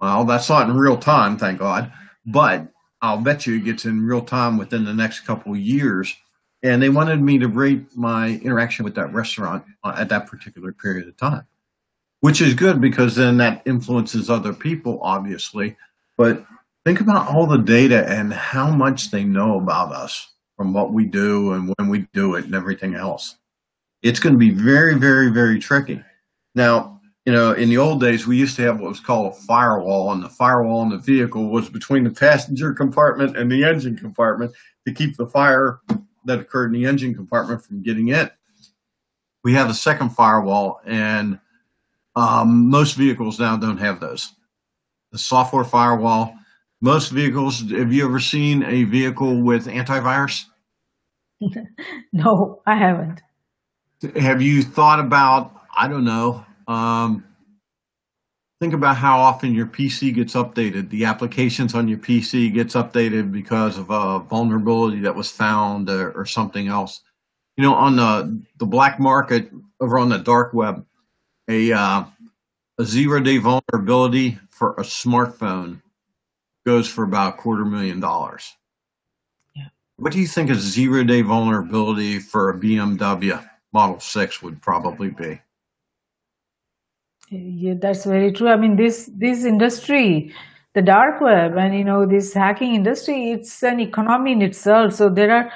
Well, 0.00 0.24
that's 0.24 0.50
not 0.50 0.68
in 0.68 0.76
real 0.76 0.98
time, 0.98 1.38
thank 1.38 1.60
God, 1.60 1.90
but 2.26 2.68
I'll 3.00 3.20
bet 3.20 3.46
you 3.46 3.56
it 3.56 3.64
gets 3.64 3.84
in 3.84 4.04
real 4.04 4.22
time 4.22 4.58
within 4.58 4.84
the 4.84 4.92
next 4.92 5.20
couple 5.20 5.52
of 5.52 5.58
years. 5.58 6.14
And 6.62 6.82
they 6.82 6.88
wanted 6.88 7.20
me 7.20 7.38
to 7.38 7.48
rate 7.48 7.94
my 7.94 8.40
interaction 8.42 8.84
with 8.84 8.94
that 8.94 9.12
restaurant 9.12 9.64
uh, 9.82 9.94
at 9.96 10.08
that 10.08 10.26
particular 10.26 10.72
period 10.72 11.08
of 11.08 11.16
time 11.16 11.46
which 12.24 12.40
is 12.40 12.54
good 12.54 12.80
because 12.80 13.14
then 13.14 13.36
that 13.36 13.60
influences 13.66 14.30
other 14.30 14.54
people, 14.54 14.98
obviously. 15.02 15.76
But 16.16 16.42
think 16.86 17.02
about 17.02 17.28
all 17.28 17.46
the 17.46 17.58
data 17.58 18.08
and 18.08 18.32
how 18.32 18.70
much 18.70 19.10
they 19.10 19.24
know 19.24 19.58
about 19.58 19.92
us 19.92 20.32
from 20.56 20.72
what 20.72 20.90
we 20.90 21.04
do 21.04 21.52
and 21.52 21.74
when 21.76 21.90
we 21.90 22.06
do 22.14 22.36
it 22.36 22.46
and 22.46 22.54
everything 22.54 22.94
else. 22.94 23.36
It's 24.02 24.20
going 24.20 24.32
to 24.32 24.38
be 24.38 24.48
very, 24.48 24.94
very, 24.94 25.28
very 25.28 25.58
tricky. 25.58 26.02
Now, 26.54 26.98
you 27.26 27.32
know, 27.34 27.52
in 27.52 27.68
the 27.68 27.76
old 27.76 28.00
days, 28.00 28.26
we 28.26 28.38
used 28.38 28.56
to 28.56 28.62
have 28.62 28.80
what 28.80 28.88
was 28.88 29.00
called 29.00 29.34
a 29.34 29.36
firewall, 29.42 30.10
and 30.10 30.22
the 30.22 30.30
firewall 30.30 30.80
in 30.80 30.88
the 30.88 30.96
vehicle 30.96 31.50
was 31.50 31.68
between 31.68 32.04
the 32.04 32.10
passenger 32.10 32.72
compartment 32.72 33.36
and 33.36 33.52
the 33.52 33.64
engine 33.64 33.98
compartment 33.98 34.50
to 34.88 34.94
keep 34.94 35.18
the 35.18 35.26
fire 35.26 35.80
that 36.24 36.40
occurred 36.40 36.74
in 36.74 36.80
the 36.80 36.88
engine 36.88 37.14
compartment 37.14 37.62
from 37.62 37.82
getting 37.82 38.08
in. 38.08 38.30
We 39.42 39.52
have 39.52 39.68
a 39.68 39.74
second 39.74 40.08
firewall, 40.16 40.80
and 40.86 41.38
um, 42.16 42.70
most 42.70 42.94
vehicles 42.94 43.38
now 43.38 43.56
don't 43.56 43.78
have 43.78 44.00
those. 44.00 44.32
The 45.12 45.18
software 45.18 45.64
firewall. 45.64 46.34
Most 46.80 47.10
vehicles. 47.10 47.60
Have 47.70 47.92
you 47.92 48.04
ever 48.04 48.20
seen 48.20 48.62
a 48.62 48.84
vehicle 48.84 49.40
with 49.40 49.66
antivirus? 49.66 50.44
no, 52.12 52.60
I 52.66 52.76
haven't. 52.76 53.22
Have 54.16 54.42
you 54.42 54.62
thought 54.62 55.00
about? 55.00 55.52
I 55.76 55.88
don't 55.88 56.04
know. 56.04 56.44
Um, 56.68 57.24
think 58.60 58.74
about 58.74 58.96
how 58.96 59.18
often 59.18 59.54
your 59.54 59.66
PC 59.66 60.14
gets 60.14 60.34
updated. 60.34 60.90
The 60.90 61.04
applications 61.04 61.74
on 61.74 61.88
your 61.88 61.98
PC 61.98 62.52
gets 62.52 62.74
updated 62.74 63.32
because 63.32 63.78
of 63.78 63.90
a 63.90 64.20
vulnerability 64.20 65.00
that 65.00 65.14
was 65.14 65.30
found 65.30 65.88
or, 65.90 66.12
or 66.12 66.26
something 66.26 66.68
else. 66.68 67.02
You 67.56 67.64
know, 67.64 67.74
on 67.74 67.96
the 67.96 68.42
the 68.58 68.66
black 68.66 68.98
market 68.98 69.50
over 69.80 69.98
on 69.98 70.08
the 70.08 70.18
dark 70.18 70.52
web, 70.54 70.84
a 71.48 71.72
uh, 71.72 72.04
a 72.78 72.84
zero 72.84 73.20
day 73.20 73.38
vulnerability 73.38 74.38
for 74.50 74.72
a 74.74 74.82
smartphone 74.82 75.80
goes 76.66 76.88
for 76.88 77.04
about 77.04 77.34
a 77.34 77.36
quarter 77.36 77.64
million 77.64 78.00
dollars. 78.00 78.56
Yeah. 79.54 79.68
What 79.96 80.12
do 80.12 80.20
you 80.20 80.26
think 80.26 80.50
a 80.50 80.54
zero 80.54 81.04
day 81.04 81.22
vulnerability 81.22 82.18
for 82.18 82.50
a 82.50 82.58
BMW 82.58 83.46
Model 83.72 84.00
6 84.00 84.42
would 84.42 84.62
probably 84.62 85.10
be? 85.10 85.40
Yeah, 87.30 87.74
that's 87.76 88.04
very 88.04 88.32
true. 88.32 88.48
I 88.48 88.56
mean, 88.56 88.76
this 88.76 89.10
this 89.12 89.44
industry, 89.44 90.32
the 90.74 90.82
dark 90.82 91.20
web, 91.20 91.56
and 91.56 91.74
you 91.74 91.84
know 91.84 92.06
this 92.06 92.32
hacking 92.34 92.74
industry, 92.74 93.32
it's 93.32 93.62
an 93.62 93.80
economy 93.80 94.32
in 94.32 94.42
itself. 94.42 94.94
So 94.94 95.08
there 95.08 95.30
are 95.30 95.52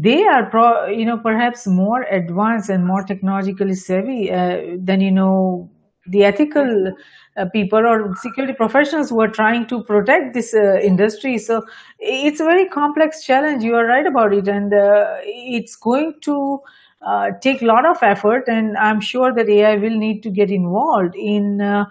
they 0.00 0.24
are 0.24 0.46
pro, 0.46 0.86
you 0.86 1.04
know 1.04 1.18
perhaps 1.18 1.66
more 1.66 2.02
advanced 2.04 2.70
and 2.70 2.86
more 2.86 3.02
technologically 3.02 3.74
savvy 3.74 4.30
uh, 4.32 4.76
than 4.78 5.00
you 5.00 5.10
know 5.10 5.70
the 6.06 6.24
ethical 6.24 6.92
uh, 7.36 7.46
people 7.46 7.78
or 7.78 8.14
security 8.16 8.54
professionals 8.54 9.10
who 9.10 9.20
are 9.20 9.28
trying 9.28 9.66
to 9.66 9.82
protect 9.84 10.34
this 10.34 10.54
uh, 10.54 10.78
industry. 10.82 11.38
So 11.38 11.62
it's 11.98 12.40
a 12.40 12.44
very 12.44 12.68
complex 12.68 13.24
challenge. 13.24 13.62
You 13.62 13.74
are 13.76 13.86
right 13.86 14.06
about 14.06 14.32
it. 14.32 14.48
And 14.48 14.74
uh, 14.74 15.18
it's 15.22 15.76
going 15.76 16.14
to 16.22 16.60
uh, 17.06 17.30
take 17.40 17.62
a 17.62 17.66
lot 17.66 17.86
of 17.86 18.02
effort. 18.02 18.44
And 18.48 18.76
i'm 18.76 19.00
sure 19.00 19.32
that 19.34 19.48
ai 19.48 19.76
will 19.76 19.96
need 19.96 20.22
to 20.24 20.30
get 20.30 20.50
involved 20.50 21.14
in 21.14 21.60
uh, 21.60 21.84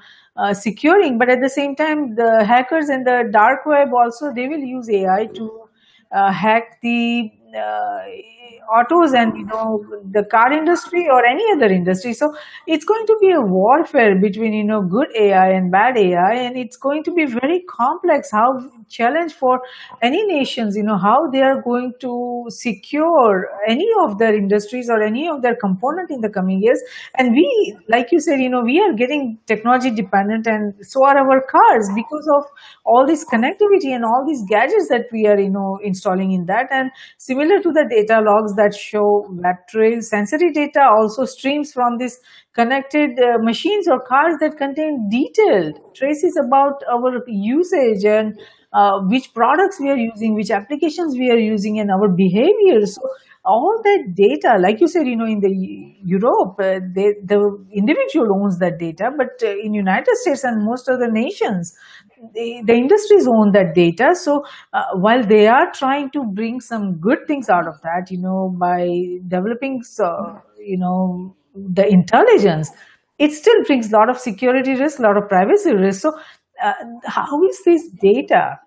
securing. 0.53 1.17
But 1.17 1.29
at 1.29 1.39
the 1.39 1.49
same 1.49 1.75
time 1.75 2.15
the 2.15 2.43
hackers 2.43 2.89
in 2.89 3.03
the 3.03 3.29
dark 3.31 3.65
web 3.65 3.93
also 3.93 4.33
they 4.33 4.47
will 4.47 4.59
use 4.59 4.89
ai 4.89 5.27
to 5.35 5.69
hack 6.11 6.79
the 6.81 7.31
Uh, 7.55 7.99
autos 8.69 9.13
and 9.13 9.35
you 9.37 9.45
know 9.45 9.83
the 10.11 10.23
car 10.23 10.51
industry 10.53 11.07
or 11.09 11.25
any 11.25 11.43
other 11.53 11.71
industry. 11.73 12.13
So 12.13 12.33
it's 12.67 12.85
going 12.85 13.05
to 13.07 13.17
be 13.19 13.31
a 13.31 13.41
warfare 13.41 14.19
between 14.19 14.53
you 14.53 14.63
know 14.63 14.81
good 14.81 15.07
ai 15.15 15.49
and 15.49 15.71
bad 15.71 15.97
ai 15.97 16.33
and 16.33 16.57
it's 16.57 16.77
going 16.77 17.03
to 17.03 17.13
be 17.13 17.25
very 17.25 17.63
complex 17.69 18.31
how 18.31 18.47
challenge 18.89 19.33
for 19.33 19.61
any 20.01 20.23
nations 20.25 20.75
you 20.75 20.83
know 20.83 20.97
how 20.97 21.29
they 21.31 21.41
are 21.41 21.61
going 21.61 21.93
to 21.99 22.45
secure 22.49 23.49
any 23.67 23.87
of 24.03 24.17
their 24.19 24.33
industries 24.35 24.89
or 24.89 25.01
any 25.01 25.27
of 25.27 25.41
their 25.41 25.55
component 25.55 26.11
in 26.11 26.21
the 26.21 26.29
coming 26.29 26.61
years. 26.61 26.81
And 27.15 27.31
we 27.31 27.77
like 27.89 28.11
you 28.11 28.19
said 28.19 28.39
you 28.39 28.49
know 28.49 28.61
we 28.61 28.79
are 28.81 28.93
getting 28.93 29.37
technology 29.47 29.91
dependent 29.91 30.47
and 30.47 30.73
so 30.81 31.05
are 31.05 31.17
our 31.17 31.41
cars 31.41 31.89
because 31.95 32.27
of 32.37 32.45
all 32.85 33.05
this 33.05 33.25
connectivity 33.25 33.93
and 33.95 34.05
all 34.05 34.25
these 34.27 34.43
gadgets 34.49 34.89
that 34.89 35.07
we 35.11 35.27
are 35.27 35.39
you 35.39 35.49
know 35.49 35.79
installing 35.83 36.31
in 36.31 36.45
that. 36.45 36.67
And 36.71 36.91
similar 37.41 37.61
to 37.61 37.71
the 37.71 37.85
data 37.89 38.21
logs 38.21 38.55
that 38.55 38.73
show 38.73 39.25
web 39.29 39.55
trails 39.69 40.09
sensory 40.09 40.51
data 40.51 40.81
also 40.81 41.25
streams 41.25 41.71
from 41.71 41.97
these 41.97 42.19
connected 42.53 43.19
uh, 43.19 43.37
machines 43.41 43.87
or 43.87 43.99
cars 43.99 44.35
that 44.39 44.57
contain 44.57 45.09
detailed 45.09 45.79
traces 45.95 46.37
about 46.45 46.83
our 46.91 47.23
usage 47.27 48.05
and 48.05 48.39
uh, 48.73 48.99
which 49.07 49.33
products 49.33 49.79
we 49.81 49.89
are 49.89 49.97
using, 49.97 50.33
which 50.33 50.49
applications 50.49 51.17
we 51.17 51.29
are 51.29 51.37
using, 51.37 51.79
and 51.79 51.91
our 51.91 52.07
behavior. 52.07 52.85
So 52.85 53.01
all 53.43 53.81
that 53.83 54.13
data, 54.15 54.57
like 54.61 54.79
you 54.79 54.87
said, 54.87 55.07
you 55.07 55.17
know, 55.17 55.25
in 55.25 55.41
the 55.41 55.51
Europe, 56.03 56.55
uh, 56.59 56.79
they, 56.95 57.15
the 57.25 57.65
individual 57.73 58.27
owns 58.33 58.59
that 58.59 58.79
data, 58.79 59.11
but 59.17 59.43
uh, 59.43 59.51
in 59.61 59.73
United 59.73 60.15
States 60.23 60.45
and 60.45 60.63
most 60.63 60.87
other 60.87 61.11
nations, 61.11 61.75
the, 62.33 62.73
industries 62.73 63.27
own 63.27 63.51
that 63.53 63.73
data. 63.73 64.13
So 64.13 64.43
uh, 64.73 64.83
while 64.95 65.23
they 65.23 65.47
are 65.47 65.71
trying 65.73 66.11
to 66.11 66.23
bring 66.23 66.59
some 66.59 66.99
good 66.99 67.19
things 67.27 67.49
out 67.49 67.67
of 67.67 67.81
that, 67.81 68.09
you 68.09 68.19
know, 68.19 68.55
by 68.59 68.87
developing, 69.27 69.81
so, 69.83 70.41
you 70.59 70.77
know, 70.77 71.35
the 71.55 71.87
intelligence, 71.87 72.71
it 73.19 73.31
still 73.31 73.63
brings 73.65 73.91
a 73.91 73.97
lot 73.97 74.09
of 74.09 74.17
security 74.17 74.75
risk, 74.75 74.99
a 74.99 75.03
lot 75.03 75.17
of 75.17 75.27
privacy 75.27 75.73
risk. 75.73 76.01
So 76.01 76.13
uh, 76.63 76.73
how 77.05 77.43
is 77.43 77.61
this 77.65 77.89
data 78.01 78.57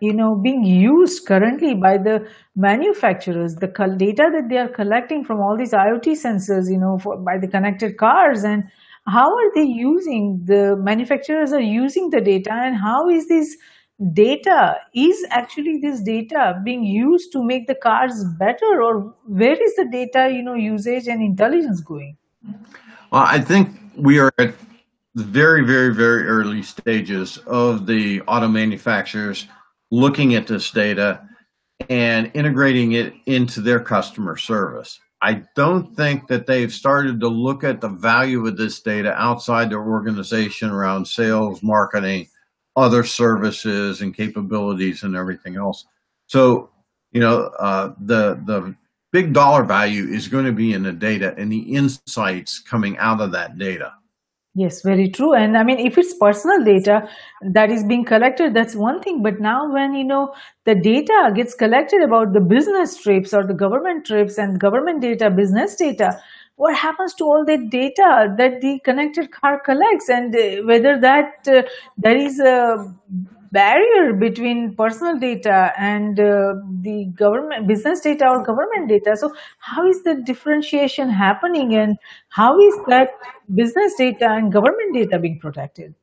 you 0.00 0.12
know 0.12 0.36
being 0.42 0.64
used 0.64 1.26
currently 1.26 1.74
by 1.74 1.96
the 1.98 2.26
manufacturers 2.54 3.56
the 3.56 3.66
data 3.96 4.30
that 4.32 4.46
they 4.48 4.56
are 4.56 4.68
collecting 4.68 5.24
from 5.24 5.40
all 5.40 5.56
these 5.56 5.72
iot 5.72 6.06
sensors 6.06 6.70
you 6.70 6.78
know 6.78 6.98
for, 6.98 7.16
by 7.18 7.36
the 7.40 7.48
connected 7.48 7.96
cars 7.96 8.44
and 8.44 8.64
how 9.08 9.28
are 9.36 9.54
they 9.54 9.64
using 9.64 10.40
the 10.44 10.76
manufacturers 10.76 11.52
are 11.52 11.60
using 11.60 12.10
the 12.10 12.20
data 12.20 12.52
and 12.52 12.76
how 12.76 13.08
is 13.08 13.28
this 13.28 13.56
data 14.12 14.76
is 14.94 15.26
actually 15.30 15.78
this 15.82 16.00
data 16.02 16.60
being 16.64 16.84
used 16.84 17.32
to 17.32 17.42
make 17.42 17.66
the 17.66 17.74
cars 17.74 18.24
better 18.38 18.82
or 18.82 19.14
where 19.26 19.60
is 19.68 19.74
the 19.76 19.88
data 19.90 20.30
you 20.30 20.42
know 20.42 20.54
usage 20.54 21.08
and 21.08 21.22
intelligence 21.22 21.80
going 21.80 22.16
well 23.10 23.24
i 23.26 23.40
think 23.40 23.76
we 23.96 24.18
are 24.20 24.32
at 24.38 24.54
the 25.18 25.24
very, 25.24 25.64
very, 25.64 25.92
very 25.92 26.26
early 26.26 26.62
stages 26.62 27.38
of 27.38 27.86
the 27.86 28.20
auto 28.22 28.46
manufacturers 28.46 29.48
looking 29.90 30.34
at 30.36 30.46
this 30.46 30.70
data 30.70 31.20
and 31.88 32.30
integrating 32.34 32.92
it 32.92 33.12
into 33.26 33.60
their 33.60 33.80
customer 33.80 34.36
service. 34.36 35.00
I 35.20 35.42
don't 35.56 35.96
think 35.96 36.28
that 36.28 36.46
they've 36.46 36.72
started 36.72 37.20
to 37.20 37.28
look 37.28 37.64
at 37.64 37.80
the 37.80 37.88
value 37.88 38.46
of 38.46 38.56
this 38.56 38.80
data 38.80 39.12
outside 39.14 39.70
their 39.70 39.82
organization 39.82 40.70
around 40.70 41.06
sales, 41.06 41.62
marketing, 41.62 42.28
other 42.76 43.02
services 43.02 44.00
and 44.00 44.14
capabilities 44.14 45.02
and 45.02 45.16
everything 45.16 45.56
else. 45.56 45.86
So, 46.26 46.70
you 47.10 47.20
know, 47.20 47.46
uh, 47.58 47.94
the 47.98 48.40
the 48.44 48.76
big 49.10 49.32
dollar 49.32 49.64
value 49.64 50.04
is 50.04 50.28
going 50.28 50.44
to 50.44 50.52
be 50.52 50.72
in 50.72 50.84
the 50.84 50.92
data 50.92 51.34
and 51.36 51.50
the 51.50 51.74
insights 51.74 52.60
coming 52.60 52.96
out 52.98 53.20
of 53.20 53.32
that 53.32 53.58
data. 53.58 53.94
Yes, 54.60 54.80
very 54.82 55.08
true. 55.10 55.34
And 55.34 55.56
I 55.56 55.62
mean, 55.62 55.78
if 55.78 55.98
it's 55.98 56.14
personal 56.14 56.64
data 56.64 57.08
that 57.52 57.70
is 57.70 57.84
being 57.84 58.04
collected, 58.04 58.54
that's 58.54 58.74
one 58.74 59.00
thing. 59.00 59.22
But 59.22 59.38
now, 59.40 59.70
when 59.72 59.94
you 59.94 60.04
know 60.04 60.34
the 60.64 60.74
data 60.74 61.32
gets 61.34 61.54
collected 61.54 62.00
about 62.02 62.32
the 62.32 62.40
business 62.40 62.96
trips 62.96 63.32
or 63.34 63.46
the 63.46 63.54
government 63.54 64.06
trips 64.06 64.38
and 64.38 64.58
government 64.58 65.02
data, 65.02 65.30
business 65.30 65.76
data, 65.76 66.20
what 66.56 66.74
happens 66.74 67.14
to 67.16 67.24
all 67.24 67.44
that 67.44 67.68
data 67.70 68.34
that 68.38 68.60
the 68.62 68.80
connected 68.84 69.30
car 69.30 69.60
collects, 69.60 70.08
and 70.08 70.34
uh, 70.34 70.62
whether 70.64 70.98
that 70.98 71.46
uh, 71.46 71.62
there 71.96 72.16
is 72.16 72.40
a 72.40 72.92
barrier 73.52 74.12
between 74.12 74.74
personal 74.76 75.18
data 75.18 75.72
and 75.78 76.20
uh, 76.20 76.54
the 76.82 77.06
government 77.14 77.66
business 77.66 78.00
data 78.00 78.28
or 78.28 78.42
government 78.42 78.88
data 78.88 79.16
so 79.16 79.34
how 79.58 79.86
is 79.86 80.02
the 80.04 80.14
differentiation 80.26 81.08
happening 81.10 81.74
and 81.74 81.96
how 82.28 82.58
is 82.60 82.74
that 82.86 83.10
business 83.54 83.94
data 83.96 84.28
and 84.28 84.52
government 84.52 84.94
data 84.94 85.18
being 85.18 85.38
protected 85.38 85.94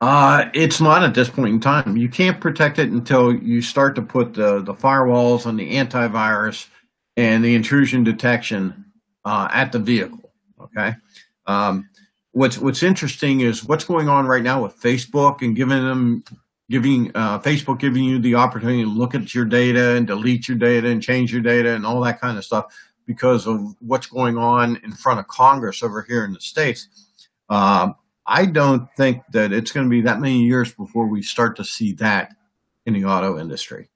uh, 0.00 0.50
it's 0.52 0.80
not 0.80 1.02
at 1.02 1.14
this 1.14 1.30
point 1.30 1.54
in 1.54 1.60
time. 1.60 1.96
You 1.96 2.08
can't 2.08 2.38
protect 2.38 2.78
it 2.78 2.90
until 2.90 3.34
you 3.34 3.62
start 3.62 3.94
to 3.96 4.02
put 4.02 4.34
the, 4.34 4.60
the 4.60 4.74
firewalls 4.74 5.46
and 5.46 5.58
the 5.58 5.74
antivirus 5.74 6.68
and 7.16 7.42
the 7.42 7.54
intrusion 7.54 8.04
detection 8.04 8.84
uh, 9.24 9.48
at 9.50 9.72
the 9.72 9.78
vehicle. 9.78 10.32
Okay. 10.60 10.94
Um, 11.46 11.88
what's 12.32 12.58
what's 12.58 12.82
interesting 12.82 13.40
is 13.40 13.64
what's 13.64 13.84
going 13.84 14.08
on 14.08 14.26
right 14.26 14.42
now 14.42 14.62
with 14.62 14.78
Facebook 14.78 15.40
and 15.40 15.56
giving 15.56 15.82
them 15.82 16.22
giving 16.70 17.12
uh, 17.14 17.38
Facebook 17.38 17.78
giving 17.78 18.04
you 18.04 18.18
the 18.18 18.34
opportunity 18.34 18.82
to 18.82 18.88
look 18.88 19.14
at 19.14 19.34
your 19.34 19.44
data 19.44 19.96
and 19.96 20.06
delete 20.06 20.48
your 20.48 20.56
data 20.56 20.88
and 20.88 21.02
change 21.02 21.32
your 21.32 21.42
data 21.42 21.74
and 21.74 21.86
all 21.86 22.00
that 22.00 22.20
kind 22.20 22.36
of 22.36 22.44
stuff 22.44 22.66
because 23.06 23.46
of 23.46 23.76
what's 23.80 24.06
going 24.06 24.36
on 24.36 24.76
in 24.82 24.92
front 24.92 25.20
of 25.20 25.28
Congress 25.28 25.82
over 25.82 26.02
here 26.02 26.24
in 26.24 26.32
the 26.32 26.40
states. 26.40 26.88
Um, 27.48 27.94
I 28.26 28.46
don't 28.46 28.88
think 28.96 29.22
that 29.30 29.52
it's 29.52 29.70
going 29.70 29.86
to 29.86 29.90
be 29.90 30.00
that 30.02 30.20
many 30.20 30.42
years 30.42 30.74
before 30.74 31.06
we 31.06 31.22
start 31.22 31.56
to 31.56 31.64
see 31.64 31.92
that 31.94 32.34
in 32.84 32.94
the 32.94 33.04
auto 33.04 33.38
industry. 33.38 33.88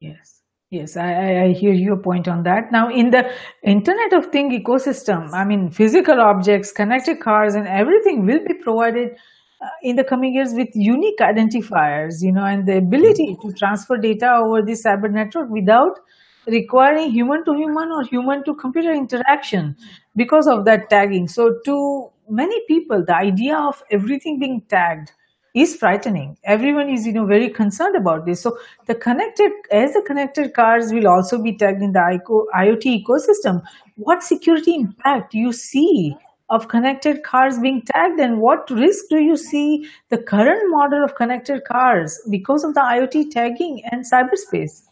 Yes. 0.00 0.42
Yes, 0.68 0.96
I, 0.96 1.44
I 1.44 1.52
hear 1.52 1.72
your 1.72 1.96
point 1.96 2.26
on 2.26 2.42
that. 2.42 2.72
Now, 2.72 2.90
in 2.90 3.10
the 3.10 3.32
Internet 3.62 4.12
of 4.12 4.26
Thing 4.32 4.50
ecosystem, 4.50 5.32
I 5.32 5.44
mean, 5.44 5.70
physical 5.70 6.20
objects, 6.20 6.72
connected 6.72 7.20
cars, 7.20 7.54
and 7.54 7.68
everything 7.68 8.26
will 8.26 8.44
be 8.44 8.54
provided 8.54 9.16
uh, 9.60 9.68
in 9.82 9.96
the 9.96 10.04
coming 10.04 10.34
years 10.34 10.52
with 10.52 10.68
unique 10.74 11.18
identifiers, 11.18 12.22
you 12.22 12.30
know, 12.30 12.44
and 12.44 12.66
the 12.66 12.76
ability 12.76 13.38
to 13.40 13.52
transfer 13.54 13.96
data 13.96 14.30
over 14.44 14.60
the 14.60 14.72
cyber 14.72 15.10
network 15.10 15.48
without 15.48 15.98
requiring 16.46 17.10
human 17.10 17.44
to 17.44 17.54
human 17.54 17.90
or 17.90 18.04
human 18.04 18.44
to 18.44 18.54
computer 18.54 18.92
interaction 18.92 19.74
because 20.14 20.46
of 20.46 20.64
that 20.66 20.90
tagging. 20.90 21.26
So, 21.26 21.58
to 21.64 22.10
many 22.28 22.60
people, 22.68 23.04
the 23.04 23.16
idea 23.16 23.56
of 23.56 23.82
everything 23.90 24.38
being 24.38 24.60
tagged 24.68 25.12
is 25.54 25.74
frightening. 25.74 26.36
Everyone 26.44 26.90
is, 26.90 27.06
you 27.06 27.14
know, 27.14 27.24
very 27.24 27.48
concerned 27.48 27.96
about 27.96 28.26
this. 28.26 28.42
So, 28.42 28.58
the 28.86 28.94
connected, 28.94 29.52
as 29.72 29.94
the 29.94 30.02
connected 30.06 30.52
cars 30.52 30.92
will 30.92 31.08
also 31.08 31.42
be 31.42 31.56
tagged 31.56 31.82
in 31.82 31.92
the 31.92 32.20
IoT 32.54 33.04
ecosystem, 33.04 33.62
what 33.96 34.22
security 34.22 34.74
impact 34.74 35.32
do 35.32 35.38
you 35.38 35.52
see 35.52 36.14
of 36.48 36.68
connected 36.68 37.22
cars 37.24 37.58
being 37.58 37.82
tagged 37.82 38.20
and 38.20 38.40
what 38.40 38.70
risk 38.70 39.06
do 39.10 39.18
you 39.18 39.36
see 39.36 39.88
the 40.10 40.18
current 40.18 40.70
model 40.70 41.02
of 41.02 41.14
connected 41.16 41.64
cars 41.64 42.20
because 42.30 42.62
of 42.62 42.74
the 42.74 42.80
IoT 42.80 43.30
tagging 43.30 43.82
and 43.90 44.04
cyberspace? 44.04 44.82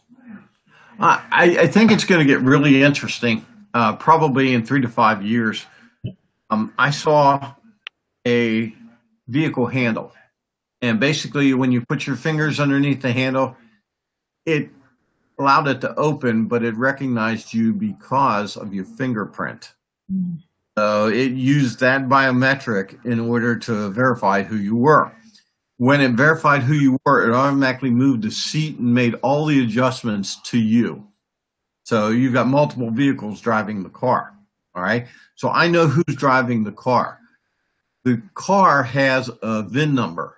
I, 0.99 1.57
I, 1.59 1.67
think 1.67 1.91
it's 1.91 2.05
going 2.05 2.25
to 2.25 2.25
get 2.25 2.41
really 2.41 2.81
interesting, 2.81 3.45
uh, 3.73 3.95
probably 3.97 4.53
in 4.53 4.65
three 4.65 4.81
to 4.81 4.87
five 4.87 5.21
years. 5.21 5.65
Um, 6.49 6.73
I 6.77 6.89
saw 6.89 7.53
a 8.25 8.73
vehicle 9.27 9.65
handle, 9.65 10.13
and 10.81 10.99
basically, 10.99 11.53
when 11.53 11.73
you 11.73 11.85
put 11.85 12.07
your 12.07 12.15
fingers 12.15 12.61
underneath 12.61 13.01
the 13.01 13.11
handle, 13.11 13.57
it 14.45 14.69
allowed 15.37 15.67
it 15.67 15.81
to 15.81 15.93
open, 15.95 16.45
but 16.45 16.63
it 16.63 16.75
recognized 16.75 17.53
you 17.53 17.73
because 17.73 18.55
of 18.55 18.73
your 18.73 18.85
fingerprint. 18.85 19.73
Mm. 20.11 20.43
So 20.77 21.07
it 21.07 21.31
used 21.31 21.79
that 21.79 22.09
biometric 22.09 23.05
in 23.05 23.19
order 23.19 23.57
to 23.59 23.89
verify 23.91 24.43
who 24.43 24.57
you 24.57 24.75
were. 24.75 25.11
When 25.77 26.01
it 26.01 26.11
verified 26.11 26.63
who 26.63 26.73
you 26.73 26.97
were, 27.05 27.29
it 27.29 27.33
automatically 27.33 27.89
moved 27.89 28.23
the 28.23 28.31
seat 28.31 28.77
and 28.77 28.93
made 28.93 29.15
all 29.15 29.45
the 29.45 29.63
adjustments 29.63 30.41
to 30.43 30.59
you. 30.59 31.07
So 31.83 32.09
you've 32.09 32.33
got 32.33 32.47
multiple 32.47 32.91
vehicles 32.91 33.41
driving 33.41 33.83
the 33.83 33.89
car. 33.89 34.33
All 34.73 34.83
right. 34.83 35.07
So 35.35 35.49
I 35.49 35.67
know 35.67 35.87
who's 35.87 36.15
driving 36.15 36.63
the 36.63 36.71
car. 36.71 37.19
The 38.03 38.21
car 38.33 38.83
has 38.83 39.29
a 39.41 39.63
VIN 39.63 39.95
number. 39.95 40.37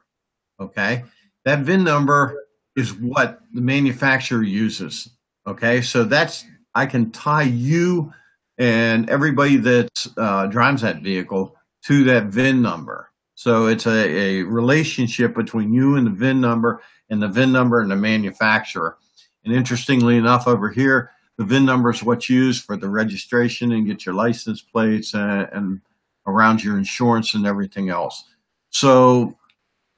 Okay. 0.59 1.03
That 1.45 1.59
VIN 1.59 1.83
number 1.83 2.45
is 2.75 2.93
what 2.93 3.39
the 3.53 3.61
manufacturer 3.61 4.43
uses. 4.43 5.09
Okay. 5.47 5.81
So 5.81 6.03
that's, 6.03 6.45
I 6.75 6.85
can 6.85 7.11
tie 7.11 7.43
you 7.43 8.13
and 8.57 9.09
everybody 9.09 9.57
that 9.57 9.89
uh, 10.17 10.47
drives 10.47 10.81
that 10.81 11.01
vehicle 11.01 11.55
to 11.83 12.03
that 12.05 12.25
VIN 12.25 12.61
number. 12.61 13.11
So 13.35 13.67
it's 13.67 13.85
a, 13.85 13.91
a 13.91 14.43
relationship 14.43 15.35
between 15.35 15.71
you 15.71 15.95
and 15.95 16.07
the 16.07 16.11
VIN 16.11 16.41
number 16.41 16.81
and 17.09 17.21
the 17.21 17.27
VIN 17.27 17.51
number 17.51 17.81
and 17.81 17.91
the 17.91 17.95
manufacturer. 17.95 18.97
And 19.45 19.53
interestingly 19.53 20.17
enough, 20.17 20.47
over 20.47 20.69
here, 20.69 21.11
the 21.37 21.45
VIN 21.45 21.65
number 21.65 21.91
is 21.91 22.03
what's 22.03 22.29
used 22.29 22.65
for 22.65 22.75
the 22.75 22.89
registration 22.89 23.71
and 23.71 23.85
get 23.85 24.05
your 24.05 24.15
license 24.15 24.61
plates 24.61 25.13
and, 25.13 25.47
and 25.53 25.81
around 26.25 26.63
your 26.63 26.77
insurance 26.77 27.35
and 27.35 27.45
everything 27.45 27.89
else. 27.89 28.23
So 28.71 29.37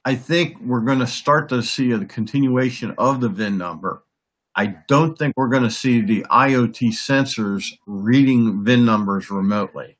I 0.05 0.15
think 0.15 0.59
we're 0.59 0.81
going 0.81 0.99
to 0.99 1.07
start 1.07 1.49
to 1.49 1.63
see 1.63 1.91
a 1.91 2.05
continuation 2.05 2.93
of 2.97 3.21
the 3.21 3.29
VIN 3.29 3.57
number 3.57 4.03
I 4.55 4.75
don't 4.87 5.17
think 5.17 5.35
we're 5.37 5.49
going 5.49 5.63
to 5.63 5.71
see 5.71 6.01
the 6.01 6.25
IoT 6.29 6.89
sensors 6.89 7.65
reading 7.85 8.63
VIN 8.63 8.85
numbers 8.85 9.29
remotely. 9.29 9.97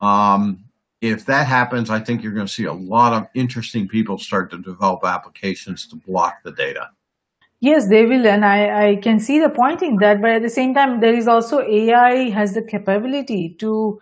Um, 0.00 0.64
if 1.00 1.26
that 1.26 1.46
happens, 1.46 1.90
I 1.90 2.00
think 2.00 2.22
you're 2.22 2.32
going 2.32 2.46
to 2.46 2.52
see 2.52 2.64
a 2.64 2.72
lot 2.72 3.12
of 3.12 3.28
interesting 3.34 3.88
people 3.88 4.18
start 4.18 4.50
to 4.50 4.58
develop 4.58 5.04
applications 5.04 5.86
to 5.88 5.96
block 5.96 6.42
the 6.44 6.52
data. 6.52 6.90
Yes, 7.60 7.88
they 7.88 8.04
will, 8.04 8.26
and 8.26 8.44
I, 8.44 8.90
I 8.90 8.96
can 8.96 9.18
see 9.18 9.40
the 9.40 9.48
point 9.48 9.82
in 9.82 9.96
that. 9.96 10.20
But 10.20 10.30
at 10.30 10.42
the 10.42 10.50
same 10.50 10.74
time, 10.74 11.00
there 11.00 11.14
is 11.14 11.26
also 11.26 11.60
AI 11.60 12.28
has 12.30 12.54
the 12.54 12.62
capability 12.62 13.56
to 13.58 13.98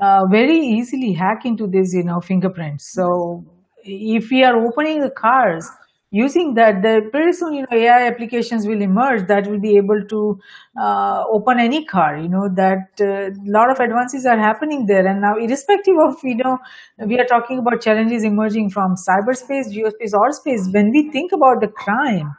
uh, 0.00 0.26
very 0.26 0.58
easily 0.58 1.12
hack 1.12 1.46
into 1.46 1.66
this, 1.66 1.94
you 1.94 2.02
know, 2.02 2.20
fingerprints. 2.20 2.92
So 2.92 3.44
if 3.84 4.30
we 4.30 4.44
are 4.44 4.56
opening 4.56 5.00
the 5.00 5.10
cars, 5.10 5.68
using 6.10 6.54
that 6.54 6.82
the 6.82 7.08
pretty 7.12 7.32
soon 7.32 7.54
you 7.54 7.62
know 7.62 7.76
ai 7.78 8.06
applications 8.06 8.66
will 8.66 8.82
emerge 8.82 9.26
that 9.28 9.46
will 9.46 9.60
be 9.60 9.76
able 9.76 10.02
to 10.08 10.38
uh, 10.80 11.22
open 11.30 11.60
any 11.60 11.84
car 11.84 12.16
you 12.18 12.28
know 12.28 12.48
that 12.56 13.00
a 13.00 13.26
uh, 13.26 13.30
lot 13.44 13.70
of 13.70 13.78
advances 13.78 14.26
are 14.26 14.38
happening 14.38 14.86
there. 14.86 15.06
And 15.06 15.20
now 15.20 15.36
irrespective 15.36 15.94
of 16.06 16.16
you 16.24 16.36
know 16.36 16.58
we 17.06 17.18
are 17.18 17.26
talking 17.26 17.58
about 17.58 17.80
challenges 17.80 18.24
emerging 18.24 18.70
from 18.70 18.94
cyberspace 18.96 19.72
geospace 19.76 20.12
or 20.12 20.32
space 20.32 20.68
when 20.72 20.90
we 20.90 21.10
think 21.10 21.32
about 21.32 21.60
the 21.60 21.68
crime 21.68 22.34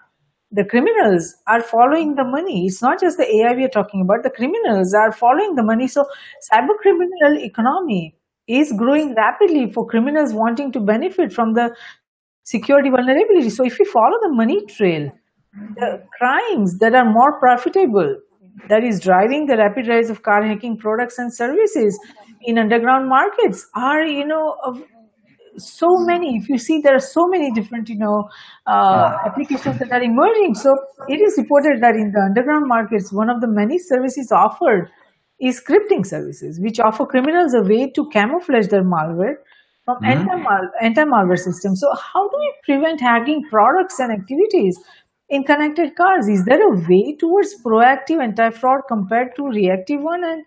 the 0.51 0.65
criminals 0.65 1.33
are 1.47 1.61
following 1.61 2.15
the 2.15 2.25
money. 2.25 2.65
It's 2.65 2.81
not 2.81 2.99
just 2.99 3.17
the 3.17 3.23
ai 3.23 3.53
we 3.55 3.63
are 3.63 3.69
talking 3.69 4.01
about. 4.01 4.23
The 4.23 4.29
criminals 4.29 4.93
are 4.93 5.11
following 5.13 5.55
the 5.55 5.63
money. 5.63 5.87
So 5.87 6.05
cyber 6.51 6.75
criminal 6.81 7.37
economy 7.41 8.15
is 8.47 8.73
growing 8.77 9.15
rapidly 9.15 9.71
for 9.71 9.87
criminals 9.87 10.33
wanting 10.33 10.71
to 10.73 10.79
benefit 10.81 11.31
from 11.31 11.53
the 11.53 11.73
security 12.43 12.89
vulnerability. 12.89 13.49
So 13.49 13.65
if 13.65 13.77
we 13.79 13.85
follow 13.85 14.17
the 14.21 14.33
money 14.33 14.65
trail, 14.65 15.11
the 15.75 16.03
crimes 16.17 16.79
that 16.79 16.95
are 16.95 17.05
more 17.05 17.39
profitable, 17.39 18.17
that 18.69 18.83
is 18.83 18.99
driving 18.99 19.45
the 19.45 19.57
rapid 19.57 19.87
rise 19.87 20.09
of 20.09 20.23
car 20.23 20.43
hacking 20.43 20.77
products 20.77 21.17
and 21.17 21.33
services 21.33 21.99
in 22.43 22.57
underground 22.57 23.09
markets 23.09 23.67
are, 23.75 24.03
you 24.03 24.25
know, 24.25 24.55
so 25.57 25.87
many. 26.05 26.37
If 26.37 26.49
you 26.49 26.57
see, 26.57 26.79
there 26.81 26.95
are 26.95 26.99
so 26.99 27.27
many 27.27 27.51
different, 27.51 27.89
you 27.89 27.97
know, 27.97 28.29
uh, 28.67 29.17
applications 29.25 29.79
that 29.79 29.91
are 29.91 30.01
emerging. 30.01 30.55
So 30.55 30.73
it 31.07 31.21
is 31.21 31.37
reported 31.37 31.81
that 31.81 31.95
in 31.95 32.11
the 32.11 32.21
underground 32.29 32.65
markets, 32.67 33.11
one 33.11 33.29
of 33.29 33.41
the 33.41 33.47
many 33.49 33.77
services 33.77 34.31
offered 34.33 34.89
is 35.39 35.61
scripting 35.61 36.05
services, 36.05 36.59
which 36.61 36.79
offer 36.79 37.05
criminals 37.05 37.53
a 37.53 37.63
way 37.63 37.89
to 37.91 38.07
camouflage 38.13 38.67
their 38.67 38.83
malware 38.83 39.35
from 39.99 40.09
mm-hmm. 40.09 40.85
anti-malware 40.85 41.39
system. 41.39 41.75
So 41.75 41.93
how 41.95 42.29
do 42.29 42.37
we 42.37 42.53
prevent 42.63 43.01
hacking 43.01 43.43
products 43.49 43.99
and 43.99 44.11
activities 44.11 44.79
in 45.29 45.43
connected 45.43 45.95
cars? 45.95 46.27
Is 46.27 46.45
there 46.45 46.61
a 46.61 46.77
way 46.87 47.15
towards 47.19 47.55
proactive 47.63 48.21
anti-fraud 48.21 48.81
compared 48.87 49.35
to 49.35 49.47
reactive 49.47 50.01
one? 50.01 50.23
And 50.23 50.43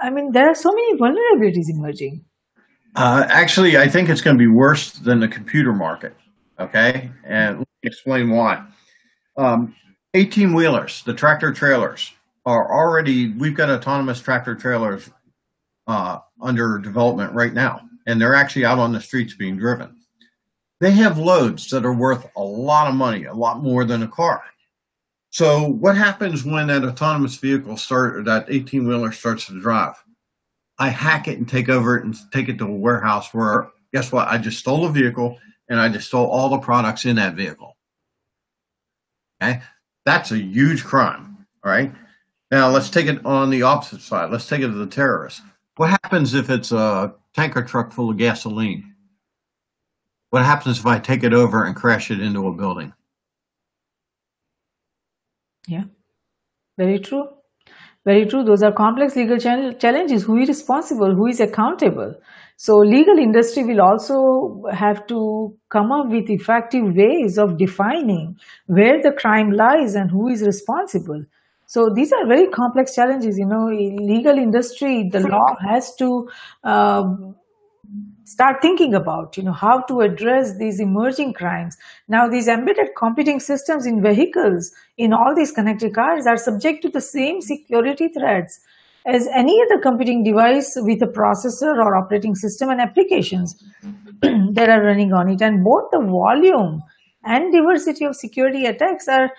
I 0.00 0.10
mean, 0.10 0.32
there 0.32 0.48
are 0.48 0.54
so 0.54 0.72
many 0.72 0.96
vulnerabilities 0.98 1.68
emerging. 1.68 2.24
Uh, 2.96 3.26
actually, 3.28 3.78
I 3.78 3.88
think 3.88 4.08
it's 4.08 4.20
going 4.20 4.36
to 4.36 4.38
be 4.38 4.48
worse 4.48 4.92
than 4.92 5.20
the 5.20 5.28
computer 5.28 5.72
market. 5.72 6.14
Okay, 6.58 7.10
and 7.24 7.58
let 7.58 7.68
me 7.82 7.84
explain 7.84 8.30
why. 8.30 8.64
Um, 9.36 9.74
18 10.14 10.52
wheelers, 10.52 11.02
the 11.04 11.14
tractor 11.14 11.52
trailers, 11.52 12.12
are 12.46 12.72
already, 12.72 13.32
we've 13.34 13.54
got 13.54 13.70
autonomous 13.70 14.20
tractor 14.20 14.54
trailers 14.54 15.10
uh, 15.86 16.18
under 16.40 16.78
development 16.78 17.32
right 17.32 17.52
now, 17.52 17.80
and 18.10 18.20
they're 18.20 18.34
actually 18.34 18.64
out 18.64 18.78
on 18.78 18.92
the 18.92 19.00
streets 19.00 19.34
being 19.34 19.56
driven. 19.56 19.96
They 20.80 20.90
have 20.92 21.18
loads 21.18 21.68
that 21.70 21.84
are 21.84 21.94
worth 21.94 22.26
a 22.36 22.42
lot 22.42 22.88
of 22.88 22.94
money, 22.94 23.24
a 23.24 23.34
lot 23.34 23.62
more 23.62 23.84
than 23.84 24.02
a 24.02 24.08
car. 24.08 24.42
So, 25.30 25.64
what 25.64 25.96
happens 25.96 26.44
when 26.44 26.66
that 26.66 26.82
autonomous 26.82 27.36
vehicle 27.36 27.76
start 27.76 28.16
or 28.16 28.24
that 28.24 28.46
18 28.48 28.86
wheeler 28.86 29.12
starts 29.12 29.46
to 29.46 29.60
drive? 29.60 29.94
I 30.78 30.88
hack 30.88 31.28
it 31.28 31.38
and 31.38 31.48
take 31.48 31.68
over 31.68 31.96
it 31.96 32.04
and 32.04 32.16
take 32.32 32.48
it 32.48 32.58
to 32.58 32.64
a 32.64 32.74
warehouse 32.74 33.32
where, 33.32 33.68
guess 33.92 34.10
what? 34.10 34.26
I 34.26 34.38
just 34.38 34.58
stole 34.58 34.86
a 34.86 34.90
vehicle 34.90 35.38
and 35.68 35.78
I 35.78 35.88
just 35.88 36.08
stole 36.08 36.26
all 36.26 36.48
the 36.48 36.58
products 36.58 37.04
in 37.04 37.16
that 37.16 37.34
vehicle. 37.34 37.76
Okay, 39.40 39.60
that's 40.04 40.32
a 40.32 40.38
huge 40.38 40.82
crime. 40.82 41.46
All 41.62 41.70
right. 41.70 41.92
Now 42.50 42.70
let's 42.70 42.90
take 42.90 43.06
it 43.06 43.24
on 43.24 43.50
the 43.50 43.62
opposite 43.62 44.00
side. 44.00 44.32
Let's 44.32 44.48
take 44.48 44.62
it 44.62 44.68
to 44.68 44.72
the 44.72 44.86
terrorists. 44.86 45.42
What 45.76 45.90
happens 45.90 46.34
if 46.34 46.50
it's 46.50 46.72
a 46.72 47.14
tanker 47.34 47.62
truck 47.62 47.92
full 47.92 48.10
of 48.10 48.16
gasoline? 48.16 48.94
What 50.30 50.44
happens 50.44 50.78
if 50.78 50.86
I 50.86 50.98
take 50.98 51.24
it 51.24 51.32
over 51.32 51.64
and 51.64 51.74
crash 51.74 52.10
it 52.10 52.20
into 52.20 52.46
a 52.46 52.52
building? 52.52 52.92
Yeah, 55.66 55.84
very 56.78 56.98
true. 56.98 57.28
Very 58.04 58.24
true. 58.24 58.42
Those 58.44 58.62
are 58.62 58.72
complex 58.72 59.14
legal 59.14 59.36
challenges. 59.38 60.22
Who 60.22 60.38
is 60.38 60.48
responsible? 60.48 61.14
Who 61.14 61.26
is 61.26 61.38
accountable? 61.38 62.14
So 62.56 62.76
legal 62.78 63.18
industry 63.18 63.64
will 63.64 63.82
also 63.82 64.62
have 64.72 65.06
to 65.08 65.54
come 65.68 65.92
up 65.92 66.08
with 66.08 66.30
effective 66.30 66.94
ways 66.94 67.38
of 67.38 67.58
defining 67.58 68.38
where 68.66 69.02
the 69.02 69.12
crime 69.12 69.50
lies 69.50 69.94
and 69.94 70.10
who 70.10 70.28
is 70.28 70.42
responsible. 70.42 71.24
So 71.70 71.88
these 71.88 72.10
are 72.10 72.26
very 72.26 72.48
complex 72.48 72.96
challenges. 72.96 73.38
You 73.38 73.46
know, 73.46 73.66
legal 73.66 74.36
industry, 74.36 75.08
the 75.08 75.20
law 75.20 75.54
has 75.68 75.94
to 76.00 76.28
um, 76.64 77.36
start 78.24 78.56
thinking 78.60 78.92
about, 78.92 79.36
you 79.36 79.44
know, 79.44 79.52
how 79.52 79.82
to 79.82 80.00
address 80.00 80.58
these 80.58 80.80
emerging 80.80 81.34
crimes. 81.34 81.76
Now, 82.08 82.26
these 82.26 82.48
embedded 82.48 82.88
computing 82.96 83.38
systems 83.38 83.86
in 83.86 84.02
vehicles, 84.02 84.72
in 84.98 85.12
all 85.12 85.32
these 85.36 85.52
connected 85.52 85.94
cars, 85.94 86.26
are 86.26 86.36
subject 86.36 86.82
to 86.82 86.88
the 86.88 87.00
same 87.00 87.40
security 87.40 88.08
threats 88.08 88.58
as 89.06 89.28
any 89.32 89.56
other 89.62 89.80
computing 89.80 90.24
device 90.24 90.72
with 90.78 91.00
a 91.02 91.06
processor 91.06 91.72
or 91.76 91.94
operating 91.94 92.34
system 92.34 92.70
and 92.70 92.80
applications 92.80 93.62
that 94.22 94.68
are 94.68 94.82
running 94.82 95.12
on 95.12 95.28
it. 95.28 95.40
And 95.40 95.62
both 95.62 95.84
the 95.92 96.00
volume 96.00 96.82
and 97.22 97.52
diversity 97.52 98.04
of 98.06 98.16
security 98.16 98.66
attacks 98.66 99.06
are 99.06 99.30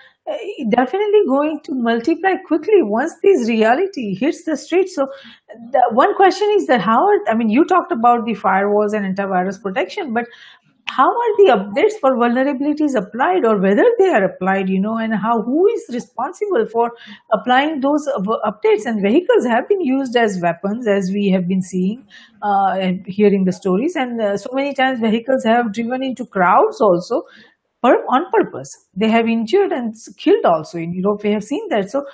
definitely 0.70 1.20
going 1.26 1.60
to 1.64 1.74
multiply 1.74 2.34
quickly 2.46 2.82
once 2.82 3.12
this 3.22 3.48
reality 3.48 4.14
hits 4.14 4.44
the 4.44 4.56
street. 4.56 4.88
So, 4.88 5.08
the 5.72 5.82
one 5.92 6.14
question 6.14 6.48
is 6.54 6.66
that 6.66 6.80
how 6.80 7.04
are, 7.04 7.18
I 7.28 7.34
mean, 7.34 7.50
you 7.50 7.64
talked 7.64 7.92
about 7.92 8.24
the 8.24 8.34
firewalls 8.34 8.94
and 8.94 9.04
antivirus 9.04 9.60
protection, 9.60 10.14
but 10.14 10.26
how 10.88 11.08
are 11.08 11.36
the 11.38 11.52
updates 11.56 11.98
for 12.00 12.16
vulnerabilities 12.16 12.94
applied 12.94 13.44
or 13.44 13.58
whether 13.60 13.84
they 13.98 14.08
are 14.08 14.24
applied 14.24 14.68
you 14.68 14.80
know 14.80 14.98
and 14.98 15.14
how 15.14 15.40
who 15.42 15.66
is 15.68 15.84
responsible 15.90 16.66
for 16.66 16.90
applying 17.32 17.80
those 17.80 18.06
updates 18.44 18.84
and 18.84 19.00
vehicles 19.00 19.46
have 19.46 19.68
been 19.68 19.80
used 19.80 20.16
as 20.16 20.40
weapons 20.42 20.86
as 20.86 21.10
we 21.12 21.30
have 21.30 21.46
been 21.48 21.62
seeing 21.62 22.04
uh, 22.42 22.72
and 22.80 23.06
hearing 23.06 23.44
the 23.44 23.52
stories 23.52 23.94
and 23.96 24.20
uh, 24.20 24.36
so 24.36 24.50
many 24.52 24.74
times 24.74 25.00
vehicles 25.00 25.44
have 25.44 25.72
driven 25.72 26.02
into 26.02 26.26
crowds 26.26 26.80
also 26.80 27.22
on 27.90 28.30
purpose. 28.32 28.68
They 28.94 29.08
have 29.08 29.26
injured 29.26 29.72
and 29.72 29.94
killed 30.16 30.44
also 30.44 30.78
in 30.78 30.92
Europe. 30.94 31.22
We 31.24 31.32
have 31.32 31.42
seen 31.42 31.68
that. 31.70 31.90
So, 31.90 32.04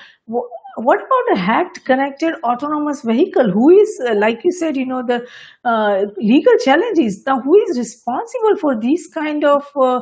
what 0.77 0.99
about 0.99 1.37
a 1.37 1.41
hacked, 1.41 1.85
connected, 1.85 2.35
autonomous 2.45 3.03
vehicle? 3.03 3.51
Who 3.51 3.71
is, 3.71 4.01
uh, 4.09 4.15
like 4.15 4.45
you 4.45 4.53
said, 4.53 4.77
you 4.77 4.87
know, 4.87 5.03
the 5.05 5.27
uh, 5.65 6.05
legal 6.19 6.53
challenges. 6.65 7.23
Now, 7.27 7.41
who 7.41 7.57
is 7.63 7.79
responsible 7.79 8.57
for 8.61 8.79
these 8.81 9.09
kind 9.13 9.45
of 9.45 9.67
uh, 9.77 10.01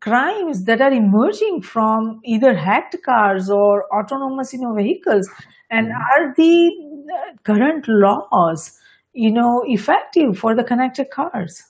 crimes 0.00 0.64
that 0.64 0.80
are 0.80 0.92
emerging 0.92 1.62
from 1.62 2.20
either 2.24 2.54
hacked 2.56 2.96
cars 3.04 3.50
or 3.50 3.84
autonomous, 3.94 4.52
you 4.52 4.60
know, 4.60 4.74
vehicles? 4.74 5.28
And 5.70 5.88
mm-hmm. 5.88 5.96
are 5.96 6.34
the 6.34 6.70
uh, 7.12 7.36
current 7.44 7.84
laws, 7.88 8.72
you 9.12 9.30
know, 9.30 9.62
effective 9.66 10.38
for 10.38 10.56
the 10.56 10.64
connected 10.64 11.10
cars? 11.10 11.62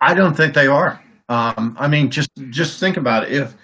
I 0.00 0.14
don't 0.14 0.36
think 0.36 0.54
they 0.54 0.66
are. 0.68 1.02
Um, 1.28 1.76
I 1.78 1.88
mean, 1.88 2.10
just 2.10 2.30
just 2.50 2.78
think 2.78 2.96
about 2.96 3.24
it. 3.24 3.32
If 3.32 3.54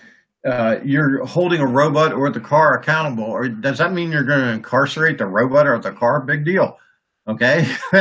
uh, 0.45 0.77
you're 0.85 1.25
holding 1.25 1.61
a 1.61 1.67
robot 1.67 2.13
or 2.13 2.31
the 2.31 2.41
car 2.41 2.75
accountable, 2.75 3.25
or 3.25 3.49
does 3.49 3.79
that 3.79 3.93
mean 3.93 4.11
you're 4.11 4.25
going 4.25 4.41
to 4.41 4.53
incarcerate 4.53 5.19
the 5.19 5.27
robot 5.27 5.67
or 5.67 5.79
the 5.79 5.93
car? 5.93 6.21
Big 6.21 6.45
deal. 6.45 6.79
Okay, 7.29 7.73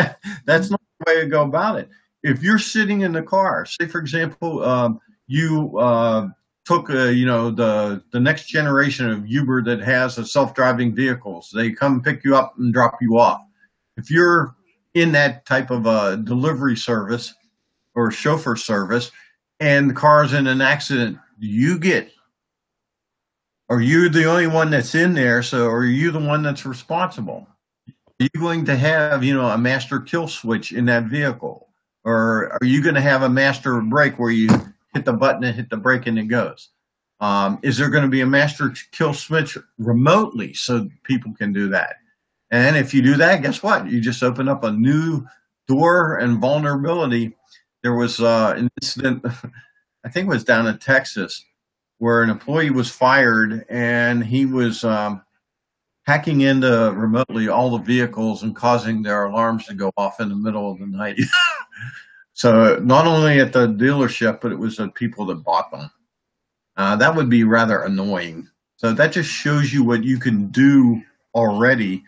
that's 0.46 0.72
not 0.72 0.82
the 1.00 1.14
way 1.14 1.22
to 1.22 1.28
go 1.28 1.44
about 1.44 1.78
it. 1.80 1.90
If 2.24 2.42
you're 2.42 2.60
sitting 2.60 3.02
in 3.02 3.12
the 3.12 3.22
car, 3.22 3.66
say 3.66 3.88
for 3.88 4.00
example, 4.00 4.64
um, 4.64 5.00
you 5.28 5.78
uh, 5.78 6.30
took 6.66 6.90
uh, 6.90 7.06
you 7.06 7.26
know 7.26 7.52
the 7.52 8.04
the 8.12 8.20
next 8.20 8.48
generation 8.48 9.10
of 9.10 9.28
Uber 9.28 9.64
that 9.64 9.80
has 9.82 10.18
a 10.18 10.26
self-driving 10.26 10.96
vehicles. 10.96 11.52
They 11.54 11.72
come 11.72 12.02
pick 12.02 12.24
you 12.24 12.36
up 12.36 12.56
and 12.58 12.74
drop 12.74 12.98
you 13.02 13.20
off. 13.20 13.42
If 13.98 14.10
you're 14.10 14.56
in 14.94 15.12
that 15.12 15.46
type 15.46 15.70
of 15.70 15.86
a 15.86 16.18
delivery 16.18 16.76
service 16.76 17.34
or 17.94 18.12
chauffeur 18.12 18.56
service, 18.56 19.12
and 19.62 19.90
the 19.90 19.94
car's 19.94 20.34
in 20.34 20.48
an 20.48 20.60
accident, 20.60 21.18
you 21.40 21.80
get 21.80 22.12
are 23.72 23.80
you 23.80 24.10
the 24.10 24.26
only 24.26 24.48
one 24.48 24.70
that's 24.70 24.96
in 24.96 25.14
there? 25.14 25.42
So 25.42 25.70
are 25.70 25.86
you 25.86 26.12
the 26.12 26.20
one 26.20 26.44
that's 26.44 26.66
responsible? 26.66 27.48
Are 27.88 27.94
you 28.34 28.42
going 28.42 28.66
to 28.66 28.76
have, 28.76 29.24
you 29.24 29.34
know, 29.34 29.48
a 29.48 29.58
master 29.58 30.02
kill 30.02 30.28
switch 30.28 30.74
in 30.74 30.84
that 30.88 31.06
vehicle? 31.06 31.70
Or 32.04 32.52
are 32.52 32.66
you 32.66 32.84
going 32.84 32.96
to 32.96 33.02
have 33.02 33.22
a 33.22 33.30
master 33.30 33.80
brake 33.80 34.20
where 34.20 34.30
you 34.30 34.50
hit 34.94 35.06
the 35.06 35.14
button 35.14 35.46
and 35.46 35.56
hit 35.56 35.70
the 35.70 35.78
brake 35.78 36.06
and 36.06 36.20
it 36.20 36.26
goes? 36.26 36.68
Um, 37.22 37.60
is 37.64 37.78
there 37.78 37.90
going 37.90 38.04
to 38.04 38.10
be 38.10 38.20
a 38.20 38.26
master 38.26 38.74
kill 38.92 39.14
switch 39.14 39.58
remotely 39.78 40.54
so 40.54 40.90
people 41.04 41.34
can 41.34 41.54
do 41.54 41.70
that? 41.70 41.96
And 42.50 42.76
if 42.76 42.94
you 42.94 43.02
do 43.02 43.16
that, 43.16 43.42
guess 43.42 43.64
what? 43.64 43.90
You 43.90 44.02
just 44.02 44.22
open 44.22 44.50
up 44.50 44.66
a 44.66 44.72
new 44.74 45.26
door 45.70 46.18
and 46.18 46.42
vulnerability 46.42 47.38
there 47.84 47.94
was 47.94 48.20
uh, 48.20 48.54
an 48.58 48.70
incident, 48.82 49.26
I 50.06 50.10
think 50.10 50.28
it 50.28 50.30
was 50.30 50.44
down 50.44 50.68
in 50.68 50.78
Texas, 50.78 51.44
where 51.98 52.24
an 52.24 52.30
employee 52.30 52.72
was 52.72 52.90
fired 52.90 53.66
and 53.70 54.24
he 54.24 54.46
was 54.46 54.84
um, 54.84 55.24
hacking 56.06 56.42
into 56.42 56.94
remotely 56.96 57.48
all 57.48 57.72
the 57.72 57.84
vehicles 57.84 58.44
and 58.44 58.56
causing 58.56 59.04
their 59.04 59.26
alarms 59.26 59.66
to 59.66 59.74
go 59.74 59.92
off 59.98 60.20
in 60.20 60.30
the 60.30 60.36
middle 60.36 60.72
of 60.72 60.80
the 60.80 60.88
night. 60.88 61.20
so 62.34 62.80
not 62.84 63.06
only 63.06 63.40
at 63.40 63.54
the 63.54 63.68
dealership, 63.68 64.42
but 64.42 64.52
it 64.52 64.60
was 64.60 64.78
the 64.78 64.90
people 64.90 65.26
that 65.28 65.44
bought 65.44 65.72
them. 65.72 65.92
Uh, 66.78 66.96
that 66.96 67.16
would 67.16 67.30
be 67.30 67.44
rather 67.44 67.84
annoying. 67.84 68.48
So 68.78 68.94
that 68.94 69.12
just 69.12 69.30
shows 69.30 69.72
you 69.72 69.84
what 69.84 70.04
you 70.04 70.18
can 70.18 70.48
do 70.48 71.02
already 71.36 72.04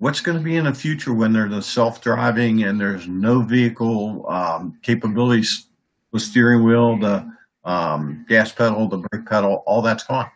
what's 0.00 0.20
going 0.20 0.36
to 0.36 0.42
be 0.42 0.56
in 0.56 0.64
the 0.64 0.74
future 0.74 1.12
when 1.14 1.32
there's 1.32 1.50
the 1.50 1.62
self-driving 1.62 2.64
and 2.64 2.80
there's 2.80 3.06
no 3.06 3.42
vehicle 3.42 4.26
um, 4.28 4.76
capabilities 4.82 5.68
the 6.12 6.18
steering 6.18 6.64
wheel 6.64 6.98
the 6.98 7.30
um, 7.64 8.24
gas 8.28 8.50
pedal 8.50 8.88
the 8.88 8.98
brake 8.98 9.26
pedal 9.26 9.62
all 9.66 9.80
that's 9.80 10.04
gone. 10.04 10.28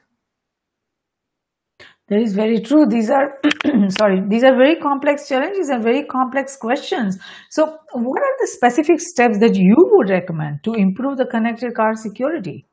That 2.09 2.21
is 2.21 2.35
very 2.35 2.61
true. 2.61 2.85
These 2.85 3.09
are 3.09 3.41
sorry 3.89 4.21
these 4.29 4.45
are 4.45 4.55
very 4.55 4.77
complex 4.77 5.27
challenges 5.27 5.71
and 5.71 5.83
very 5.83 6.05
complex 6.05 6.55
questions. 6.57 7.19
So 7.49 7.79
what 7.93 8.23
are 8.23 8.37
the 8.41 8.47
specific 8.47 9.01
steps 9.01 9.39
that 9.39 9.55
you 9.57 9.75
would 9.93 10.11
recommend 10.11 10.63
to 10.65 10.75
improve 10.75 11.17
the 11.17 11.25
connected 11.25 11.75
car 11.75 11.97
security? 11.97 12.67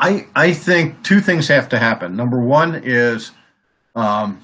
I 0.00 0.26
i 0.34 0.52
think 0.52 1.04
two 1.04 1.20
things 1.20 1.46
have 1.46 1.68
to 1.68 1.78
happen. 1.78 2.16
Number 2.16 2.40
one 2.40 2.82
is 2.82 3.30
um, 3.94 4.42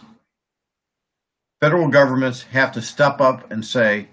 federal 1.61 1.89
governments 1.89 2.43
have 2.45 2.73
to 2.73 2.83
step 2.83 3.21
up 3.21 3.51
and 3.51 3.65
say, 3.65 4.09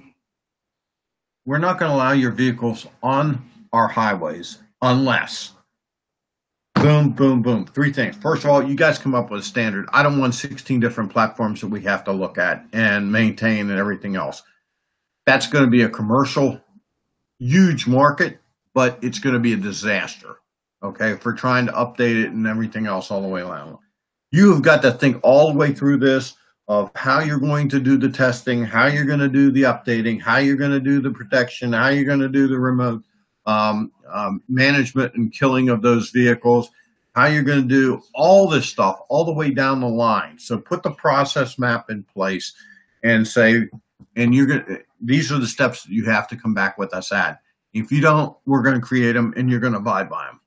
we're 1.45 1.57
not 1.57 1.79
going 1.79 1.89
to 1.89 1.95
allow 1.95 2.11
your 2.11 2.31
vehicles 2.31 2.87
on 3.01 3.49
our 3.71 3.87
highways 3.87 4.59
unless 4.81 5.53
boom, 6.75 7.11
boom, 7.11 7.41
boom. 7.41 7.65
Three 7.65 7.91
things. 7.91 8.15
First 8.17 8.43
of 8.43 8.49
all, 8.49 8.63
you 8.63 8.75
guys 8.75 8.99
come 8.99 9.15
up 9.15 9.31
with 9.31 9.41
a 9.41 9.43
standard. 9.43 9.87
I 9.91 10.03
don't 10.03 10.19
want 10.19 10.35
16 10.35 10.79
different 10.79 11.11
platforms 11.11 11.61
that 11.61 11.67
we 11.67 11.81
have 11.81 12.03
to 12.05 12.11
look 12.11 12.37
at 12.37 12.65
and 12.73 13.11
maintain 13.11 13.69
and 13.69 13.79
everything 13.79 14.15
else. 14.15 14.43
That's 15.25 15.47
going 15.47 15.65
to 15.65 15.71
be 15.71 15.81
a 15.81 15.89
commercial, 15.89 16.61
huge 17.39 17.87
market, 17.87 18.39
but 18.73 18.99
it's 19.01 19.19
going 19.19 19.33
to 19.33 19.39
be 19.39 19.53
a 19.53 19.57
disaster. 19.57 20.37
Okay, 20.83 21.15
for 21.15 21.33
trying 21.33 21.65
to 21.65 21.71
update 21.71 22.23
it 22.23 22.31
and 22.31 22.45
everything 22.45 22.85
else 22.85 23.09
all 23.09 23.21
the 23.21 23.27
way 23.27 23.41
along. 23.41 23.79
You 24.31 24.53
have 24.53 24.61
got 24.61 24.83
to 24.83 24.91
think 24.91 25.19
all 25.23 25.51
the 25.51 25.57
way 25.57 25.73
through 25.73 25.97
this 25.97 26.35
of 26.67 26.91
how 26.95 27.21
you're 27.21 27.39
going 27.39 27.69
to 27.69 27.79
do 27.79 27.97
the 27.97 28.09
testing, 28.09 28.63
how 28.63 28.87
you're 28.87 29.05
going 29.05 29.19
to 29.19 29.29
do 29.29 29.51
the 29.51 29.63
updating, 29.63 30.21
how 30.21 30.37
you're 30.37 30.57
going 30.57 30.71
to 30.71 30.79
do 30.79 30.99
the 30.99 31.11
protection, 31.11 31.71
how 31.73 31.87
you're 31.87 32.03
going 32.03 32.19
to 32.19 32.27
do 32.27 32.47
the 32.47 32.59
remote 32.59 33.03
um, 33.45 33.91
um, 34.11 34.43
management 34.49 35.13
and 35.15 35.31
killing 35.31 35.69
of 35.69 35.81
those 35.81 36.09
vehicles, 36.09 36.69
how 37.15 37.25
you're 37.25 37.43
going 37.43 37.61
to 37.61 37.67
do 37.67 38.01
all 38.13 38.47
this 38.47 38.67
stuff 38.67 38.99
all 39.07 39.23
the 39.23 39.31
way 39.31 39.49
down 39.49 39.79
the 39.79 39.87
line. 39.87 40.37
So 40.37 40.57
put 40.57 40.83
the 40.83 40.91
process 40.91 41.57
map 41.57 41.89
in 41.89 42.03
place 42.03 42.53
and 43.01 43.25
say, 43.25 43.69
and 44.17 44.35
you're 44.35 44.47
going 44.47 44.65
to, 44.65 44.81
these 44.99 45.31
are 45.31 45.39
the 45.39 45.47
steps 45.47 45.83
that 45.83 45.91
you 45.91 46.05
have 46.05 46.27
to 46.27 46.35
come 46.35 46.53
back 46.53 46.77
with 46.77 46.93
us 46.93 47.13
at. 47.13 47.39
If 47.73 47.91
you 47.91 48.01
don't, 48.01 48.35
we're 48.45 48.61
going 48.61 48.79
to 48.79 48.85
create 48.85 49.13
them 49.13 49.33
and 49.37 49.49
you're 49.49 49.61
going 49.61 49.73
to 49.73 49.79
abide 49.79 50.09
by 50.09 50.25
them. 50.25 50.41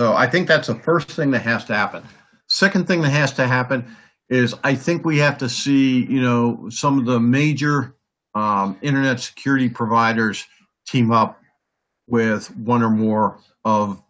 So 0.00 0.14
I 0.14 0.28
think 0.28 0.46
that's 0.46 0.68
the 0.68 0.74
first 0.76 1.10
thing 1.10 1.32
that 1.32 1.42
has 1.42 1.64
to 1.66 1.74
happen. 1.74 2.04
Second 2.46 2.86
thing 2.86 3.00
that 3.02 3.10
has 3.10 3.32
to 3.34 3.46
happen 3.46 3.96
is 4.32 4.54
I 4.64 4.74
think 4.74 5.04
we 5.04 5.18
have 5.18 5.36
to 5.38 5.48
see, 5.48 6.06
you 6.06 6.22
know, 6.22 6.70
some 6.70 6.98
of 6.98 7.04
the 7.04 7.20
major 7.20 7.96
um, 8.34 8.78
internet 8.80 9.20
security 9.20 9.68
providers 9.68 10.46
team 10.86 11.12
up 11.12 11.38
with 12.06 12.54
one 12.56 12.82
or 12.82 12.88
more 12.88 13.38
of 13.66 14.02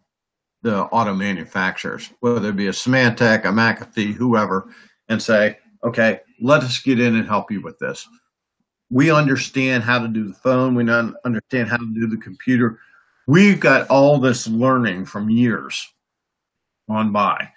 the 0.61 0.83
auto 0.85 1.13
manufacturers, 1.13 2.09
whether 2.21 2.49
it 2.49 2.55
be 2.55 2.67
a 2.67 2.71
Symantec, 2.71 3.43
a 3.43 3.49
McAfee, 3.49 4.13
whoever, 4.13 4.69
and 5.09 5.21
say, 5.21 5.57
okay, 5.83 6.21
let 6.39 6.63
us 6.63 6.79
get 6.79 7.01
in 7.01 7.17
and 7.17 7.27
help 7.27 7.51
you 7.51 7.61
with 7.61 7.77
this. 7.79 8.07
We 8.89 9.11
understand 9.11 9.83
how 9.83 9.99
to 9.99 10.07
do 10.07 10.29
the 10.29 10.33
phone. 10.35 10.73
We 10.73 10.89
understand 10.89 11.67
how 11.67 11.77
to 11.77 11.93
do 11.93 12.07
the 12.07 12.15
computer. 12.15 12.79
We've 13.27 13.59
got 13.59 13.89
all 13.89 14.19
this 14.19 14.47
learning 14.47 15.05
from 15.05 15.29
years 15.29 15.85
on 16.87 17.11
by. 17.11 17.49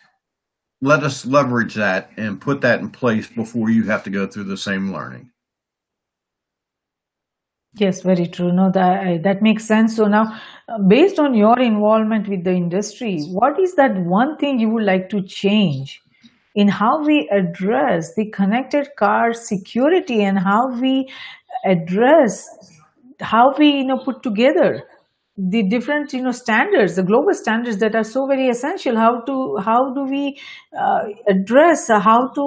Let 0.83 1.03
us 1.03 1.25
leverage 1.25 1.75
that 1.75 2.11
and 2.17 2.41
put 2.41 2.61
that 2.61 2.81
in 2.81 2.91
place 2.91 3.27
before 3.27 3.71
you 3.71 3.85
have 3.85 4.05
to 4.05 4.11
go 4.11 4.27
through 4.27 4.45
the 4.45 4.57
same 4.57 4.93
learning. 4.93 5.31
Yes, 7.75 8.03
very 8.03 8.27
true. 8.27 8.53
No, 8.53 8.71
that 8.73 9.23
that 9.23 9.43
makes 9.43 9.67
sense. 9.67 9.97
So 9.97 10.07
now, 10.07 10.39
uh, 10.69 10.79
based 10.79 11.19
on 11.19 11.35
your 11.35 11.59
involvement 11.61 12.27
with 12.27 12.45
the 12.45 12.53
industry, 12.53 13.23
what 13.25 13.61
is 13.61 13.75
that 13.75 13.97
one 13.99 14.39
thing 14.39 14.59
you 14.59 14.71
would 14.71 14.85
like 14.85 15.11
to 15.11 15.21
change 15.23 16.01
in 16.55 16.69
how 16.69 17.05
we 17.05 17.29
address 17.29 18.15
the 18.15 18.31
connected 18.31 18.89
car 18.97 19.35
security 19.35 20.23
and 20.23 20.39
how 20.39 20.69
we 20.81 21.09
address 21.65 22.49
how 23.21 23.55
we 23.59 23.69
you 23.69 23.85
know 23.85 23.99
put 23.99 24.23
together 24.23 24.83
the 25.37 25.63
different 25.69 26.13
you 26.15 26.23
know 26.23 26.33
standards 26.33 26.97
the 26.97 27.03
global 27.03 27.35
standards 27.35 27.79
that 27.79 27.95
are 27.95 28.05
so 28.05 28.27
very 28.27 28.49
essential. 28.49 28.97
How 28.97 29.21
to 29.23 29.57
how 29.65 29.93
do 29.93 30.05
we 30.05 30.39
uh, 30.79 31.01
address 31.29 31.91
uh, 31.91 32.01
how 32.01 32.29
to 32.29 32.43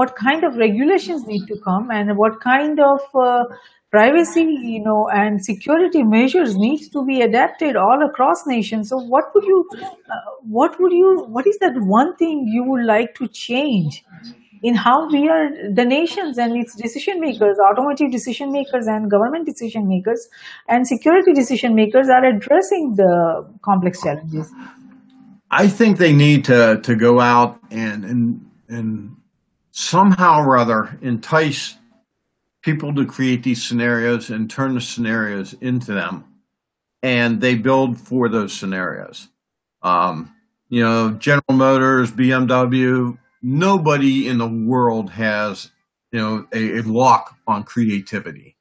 what 0.00 0.16
kind 0.16 0.44
of 0.44 0.56
regulations 0.56 1.26
need 1.26 1.46
to 1.48 1.56
come 1.64 1.90
and 1.90 2.16
what 2.16 2.40
kind 2.40 2.80
of 2.80 3.00
uh, 3.14 3.44
privacy 3.90 4.42
you 4.42 4.82
know 4.82 5.08
and 5.12 5.44
security 5.44 6.02
measures 6.02 6.56
needs 6.56 6.88
to 6.88 7.04
be 7.04 7.20
adapted 7.20 7.76
all 7.76 8.04
across 8.08 8.46
nations. 8.46 8.88
So 8.88 8.96
what 8.96 9.24
would 9.34 9.44
you 9.44 9.68
uh, 9.82 10.14
what 10.48 10.80
would 10.80 10.92
you 10.92 11.26
what 11.28 11.46
is 11.46 11.58
that 11.58 11.74
one 11.76 12.16
thing 12.16 12.48
you 12.48 12.64
would 12.64 12.86
like 12.86 13.14
to 13.16 13.28
change 13.28 14.02
in 14.64 14.74
how 14.74 15.06
we 15.10 15.28
are 15.28 15.50
the 15.70 15.84
nations 15.84 16.38
and 16.38 16.56
its 16.56 16.74
decision 16.74 17.20
makers, 17.20 17.58
automotive 17.70 18.10
decision 18.10 18.50
makers 18.50 18.86
and 18.86 19.10
government 19.10 19.44
decision 19.44 19.86
makers 19.86 20.26
and 20.68 20.86
security 20.86 21.34
decision 21.34 21.74
makers 21.74 22.08
are 22.08 22.24
addressing 22.24 22.94
the 22.96 23.46
complex 23.62 24.02
challenges. 24.02 24.50
I 25.50 25.68
think 25.68 25.98
they 25.98 26.14
need 26.14 26.46
to 26.46 26.80
to 26.82 26.96
go 26.96 27.20
out 27.20 27.60
and 27.70 28.06
and 28.06 28.50
and 28.68 29.16
somehow 29.70 30.40
or 30.40 30.56
other 30.56 30.98
entice 31.02 31.76
people 32.62 32.94
to 32.94 33.04
create 33.04 33.42
these 33.42 33.62
scenarios 33.62 34.30
and 34.30 34.48
turn 34.48 34.74
the 34.74 34.80
scenarios 34.80 35.52
into 35.60 35.92
them, 35.92 36.24
and 37.02 37.42
they 37.42 37.54
build 37.54 37.98
for 37.98 38.30
those 38.30 38.54
scenarios. 38.54 39.28
Um, 39.82 40.34
you 40.70 40.82
know, 40.82 41.10
General 41.10 41.52
Motors, 41.52 42.10
BMW, 42.10 43.18
nobody 43.44 44.26
in 44.26 44.38
the 44.38 44.48
world 44.48 45.10
has 45.10 45.70
you 46.10 46.18
know 46.18 46.46
a, 46.52 46.78
a 46.78 46.82
lock 46.82 47.36
on 47.46 47.62
creativity. 47.62 48.56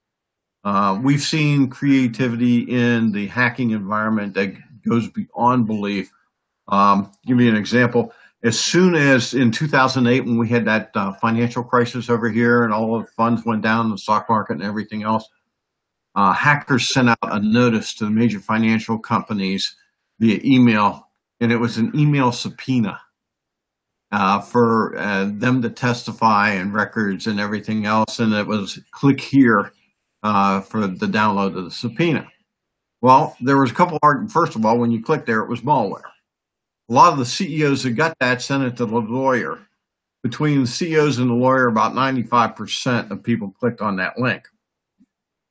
Uh, 0.63 0.99
we've 1.01 1.21
seen 1.21 1.69
creativity 1.69 2.59
in 2.59 3.11
the 3.11 3.27
hacking 3.27 3.71
environment 3.71 4.33
that 4.33 4.53
goes 4.87 5.09
beyond 5.09 5.67
belief. 5.67 6.11
Um, 6.67 7.11
give 7.25 7.37
me 7.37 7.49
an 7.49 7.55
example. 7.55 8.13
As 8.43 8.59
soon 8.59 8.95
as 8.95 9.33
in 9.33 9.51
2008, 9.51 10.25
when 10.25 10.37
we 10.37 10.49
had 10.49 10.65
that 10.65 10.91
uh, 10.95 11.13
financial 11.13 11.63
crisis 11.63 12.09
over 12.09 12.29
here 12.29 12.63
and 12.63 12.73
all 12.73 12.99
the 12.99 13.05
funds 13.07 13.45
went 13.45 13.61
down, 13.61 13.89
the 13.89 13.97
stock 13.97 14.27
market 14.29 14.53
and 14.53 14.63
everything 14.63 15.03
else, 15.03 15.27
uh, 16.15 16.33
hackers 16.33 16.93
sent 16.93 17.09
out 17.09 17.17
a 17.21 17.39
notice 17.39 17.93
to 17.95 18.05
the 18.05 18.11
major 18.11 18.39
financial 18.39 18.99
companies 18.99 19.75
via 20.19 20.39
email, 20.43 21.07
and 21.39 21.51
it 21.51 21.57
was 21.57 21.77
an 21.77 21.91
email 21.97 22.31
subpoena 22.31 22.99
uh, 24.13 24.39
for 24.39 24.95
uh, 24.95 25.27
them 25.33 25.59
to 25.63 25.69
testify 25.71 26.51
and 26.51 26.71
records 26.71 27.25
and 27.25 27.39
everything 27.39 27.87
else. 27.87 28.19
And 28.19 28.31
it 28.31 28.45
was 28.45 28.79
click 28.91 29.19
here 29.19 29.73
uh, 30.21 30.61
for 30.61 30.85
the 30.85 31.07
download 31.07 31.57
of 31.57 31.65
the 31.65 31.71
subpoena. 31.71 32.27
Well, 33.01 33.35
there 33.41 33.57
was 33.57 33.71
a 33.71 33.73
couple 33.73 33.97
of, 34.03 34.31
first 34.31 34.55
of 34.55 34.65
all, 34.65 34.77
when 34.77 34.91
you 34.91 35.03
click 35.03 35.25
there, 35.25 35.41
it 35.41 35.49
was 35.49 35.61
malware. 35.61 36.11
A 36.89 36.93
lot 36.93 37.11
of 37.11 37.17
the 37.17 37.25
CEOs 37.25 37.83
that 37.83 37.91
got 37.91 38.15
that 38.19 38.41
sent 38.41 38.63
it 38.63 38.77
to 38.77 38.85
the 38.85 38.99
lawyer. 38.99 39.59
Between 40.21 40.61
the 40.61 40.67
CEOs 40.67 41.17
and 41.17 41.29
the 41.29 41.33
lawyer, 41.33 41.67
about 41.67 41.93
95% 41.93 43.09
of 43.09 43.23
people 43.23 43.49
clicked 43.59 43.81
on 43.81 43.95
that 43.95 44.19
link. 44.19 44.47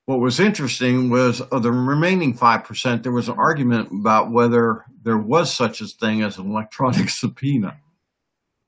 What 0.06 0.20
was 0.20 0.38
interesting 0.38 1.10
was 1.10 1.40
of 1.40 1.64
the 1.64 1.72
remaining 1.72 2.32
5%, 2.32 3.02
there 3.02 3.12
was 3.12 3.28
an 3.28 3.38
argument 3.38 3.90
about 3.90 4.30
whether 4.30 4.84
there 5.02 5.18
was 5.18 5.52
such 5.52 5.80
a 5.80 5.86
thing 5.86 6.22
as 6.22 6.38
an 6.38 6.48
electronic 6.48 7.10
subpoena. 7.10 7.76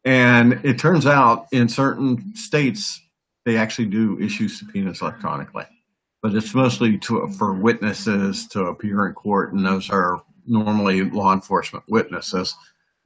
And 0.05 0.61
it 0.65 0.79
turns 0.79 1.07
out 1.07 1.47
in 1.53 1.69
certain 1.69 2.35
states, 2.37 3.01
they 3.45 3.57
actually 3.57 3.87
do 3.87 4.19
issue 4.21 4.49
subpoenas 4.49 5.01
electronically, 5.01 5.67
but 6.23 6.35
it's 6.35 6.55
mostly 6.55 6.99
to, 6.99 7.29
for 7.39 7.55
witnesses 7.55 8.47
to 8.49 8.67
appear 8.67 9.07
in 9.07 9.15
court, 9.15 9.53
and 9.53 9.65
those 9.65 9.91
are 9.91 10.23
normally 10.47 11.03
law 11.11 11.33
enforcement 11.33 11.85
witnesses, 11.89 12.55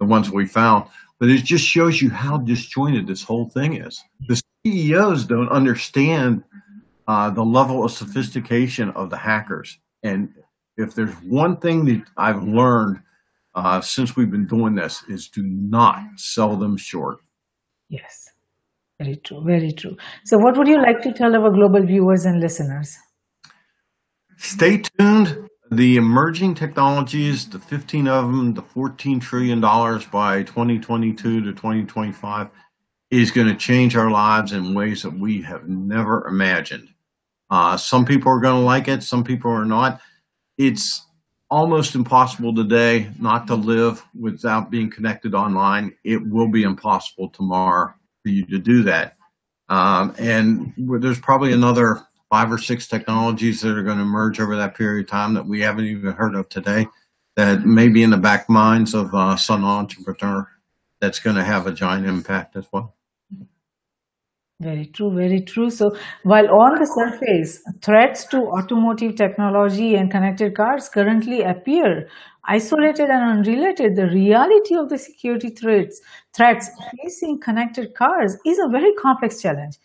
the 0.01 0.07
ones 0.07 0.31
we 0.31 0.47
found. 0.47 0.89
But 1.21 1.31
it 1.31 1.45
just 1.45 1.65
shows 1.65 2.01
you 2.01 2.11
how 2.11 2.39
disjointed 2.39 3.07
this 3.07 3.23
whole 3.23 3.49
thing 3.49 3.75
is. 3.75 4.03
The 4.29 4.41
CEOs 4.65 5.25
don't 5.25 5.49
understand 5.49 6.45
uh, 7.09 7.31
the 7.31 7.45
level 7.45 7.85
of 7.85 7.91
sophistication 7.91 8.91
of 8.91 9.11
the 9.11 9.17
hackers. 9.17 9.79
And 10.03 10.33
if 10.77 10.95
there's 10.95 11.15
one 11.23 11.57
thing 11.57 11.85
that 11.87 12.05
I've 12.17 12.45
learned 12.45 13.01
uh, 13.59 13.81
since 13.81 14.17
we've 14.17 14.31
been 14.31 14.47
doing 14.47 14.75
this 14.75 15.03
is 15.09 15.29
do 15.29 15.43
not 15.43 15.99
sell 16.17 16.57
them 16.57 16.77
short. 16.77 17.19
Yes, 17.89 18.31
very 18.99 19.17
true, 19.17 19.43
very 19.45 19.73
true. 19.73 19.97
So, 20.25 20.39
what 20.39 20.57
would 20.57 20.69
you 20.69 20.81
like 20.81 21.03
to 21.03 21.13
tell 21.13 21.35
our 21.35 21.51
global 21.51 21.85
viewers 21.85 22.25
and 22.25 22.41
listeners? 22.41 22.97
Stay 24.37 24.79
tuned. 24.79 25.49
The 25.71 25.97
emerging 25.97 26.55
technologies, 26.55 27.47
the 27.47 27.59
15 27.59 28.09
of 28.09 28.25
them, 28.25 28.55
the 28.55 28.63
$14 28.63 29.21
trillion 29.21 29.61
by 29.61 30.43
2022 30.45 31.43
to 31.43 31.53
2025, 31.53 32.49
is 33.11 33.31
going 33.31 33.49
to 33.49 33.55
change 33.55 33.97
our 33.97 34.11
lives 34.11 34.53
in 34.53 34.73
ways 34.73 35.03
that 35.03 35.13
we 35.13 35.43
have 35.43 35.69
never 35.69 36.27
imagined. 36.27 36.89
Uh, 37.51 37.77
some 37.77 38.07
people 38.07 38.33
are 38.33 38.41
going 38.41 38.61
to 38.61 38.65
like 38.65 38.89
it, 38.89 39.03
some 39.03 39.25
people 39.25 39.51
are 39.51 39.67
not. 39.67 40.01
It's 40.57 41.08
almost 41.51 41.95
impossible 41.95 42.55
today 42.55 43.11
not 43.19 43.47
to 43.47 43.55
live 43.55 44.05
without 44.19 44.71
being 44.71 44.91
connected 44.91 45.35
online. 45.35 45.95
It 46.05 46.27
will 46.29 46.49
be 46.49 46.63
impossible 46.63 47.31
tomorrow 47.31 47.93
for 48.23 48.29
you 48.29 48.45
to 48.47 48.59
do 48.59 48.83
that. 48.85 49.17
Um, 49.69 50.15
and 50.19 50.73
there's 50.77 51.21
probably 51.21 51.53
another 51.53 52.07
five 52.31 52.53
or 52.53 52.59
six 52.59 52.87
technologies 52.87 53.61
that 53.63 53.77
are 53.77 53.83
going 53.83 53.97
to 53.97 54.03
emerge 54.03 54.41
over 54.41 54.57
that 54.57 54.77
period 54.77 55.05
of 55.05 55.11
time 55.11 55.35
that 55.35 55.47
we 55.47 55.61
haven't 55.61 55.87
even 55.87 56.13
heard 56.13 56.35
of 56.35 56.49
today 56.49 56.87
that 57.37 57.65
may 57.65 57.89
be 57.89 58.03
in 58.03 58.11
the 58.11 58.17
back 58.17 58.49
minds 58.49 58.95
of 58.95 59.15
uh, 59.15 59.37
some 59.37 59.65
entrepreneur 59.65 60.47
that's 61.01 61.21
going 61.21 61.37
to 61.37 61.45
have 61.45 61.67
a 61.67 61.73
giant 61.73 62.07
impact 62.07 62.57
as 62.57 62.67
well. 62.73 62.98
Very 64.61 64.87
true, 64.87 65.15
very 65.15 65.41
true. 65.41 65.71
So, 65.71 65.93
while 66.25 66.49
on 66.51 66.79
the 66.81 66.87
surface, 66.87 67.63
threats 67.83 68.25
to 68.27 68.39
automotive 68.39 69.15
technology 69.15 69.95
and 69.95 70.11
connected 70.11 70.57
cars 70.57 70.89
currently 70.89 71.43
appear 71.43 72.09
isolated 72.45 73.09
and 73.11 73.39
unrelated, 73.39 73.95
the 73.95 74.07
reality 74.07 74.75
of 74.77 74.89
the 74.89 74.99
security 74.99 75.51
threats 75.51 76.01
threats 76.35 76.71
facing 77.03 77.39
connected 77.41 77.95
cars 77.95 78.37
is 78.45 78.59
a 78.59 78.69
very 78.71 78.93
complex 78.95 79.41
challenge. 79.41 79.77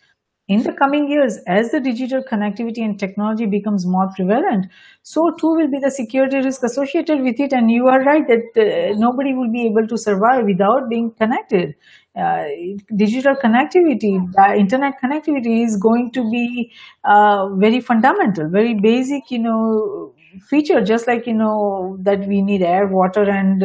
In 0.46 0.62
the 0.62 0.74
coming 0.74 1.08
years, 1.08 1.38
as 1.46 1.70
the 1.70 1.80
digital 1.80 2.22
connectivity 2.22 2.84
and 2.84 2.98
technology 2.98 3.46
becomes 3.46 3.86
more 3.86 4.10
prevalent, 4.14 4.66
so 5.02 5.30
too 5.40 5.54
will 5.54 5.70
be 5.70 5.78
the 5.78 5.90
security 5.90 6.36
risk 6.36 6.62
associated 6.62 7.22
with 7.22 7.40
it. 7.40 7.54
And 7.54 7.70
you 7.70 7.86
are 7.88 8.02
right 8.02 8.26
that 8.28 8.44
uh, 8.56 8.94
nobody 8.98 9.32
will 9.32 9.50
be 9.50 9.64
able 9.66 9.86
to 9.86 9.96
survive 9.96 10.44
without 10.44 10.90
being 10.90 11.12
connected. 11.12 11.74
Uh, 12.14 12.44
digital 12.94 13.34
connectivity, 13.34 14.20
uh, 14.38 14.54
internet 14.54 14.94
connectivity 15.02 15.64
is 15.64 15.78
going 15.78 16.12
to 16.12 16.30
be 16.30 16.70
uh, 17.04 17.48
very 17.56 17.80
fundamental, 17.80 18.48
very 18.50 18.74
basic, 18.74 19.30
you 19.30 19.38
know, 19.38 20.12
feature 20.48 20.80
just 20.80 21.06
like 21.06 21.26
you 21.28 21.32
know 21.32 21.96
that 22.02 22.26
we 22.26 22.42
need 22.42 22.60
air 22.60 22.88
water 22.88 23.22
and 23.22 23.62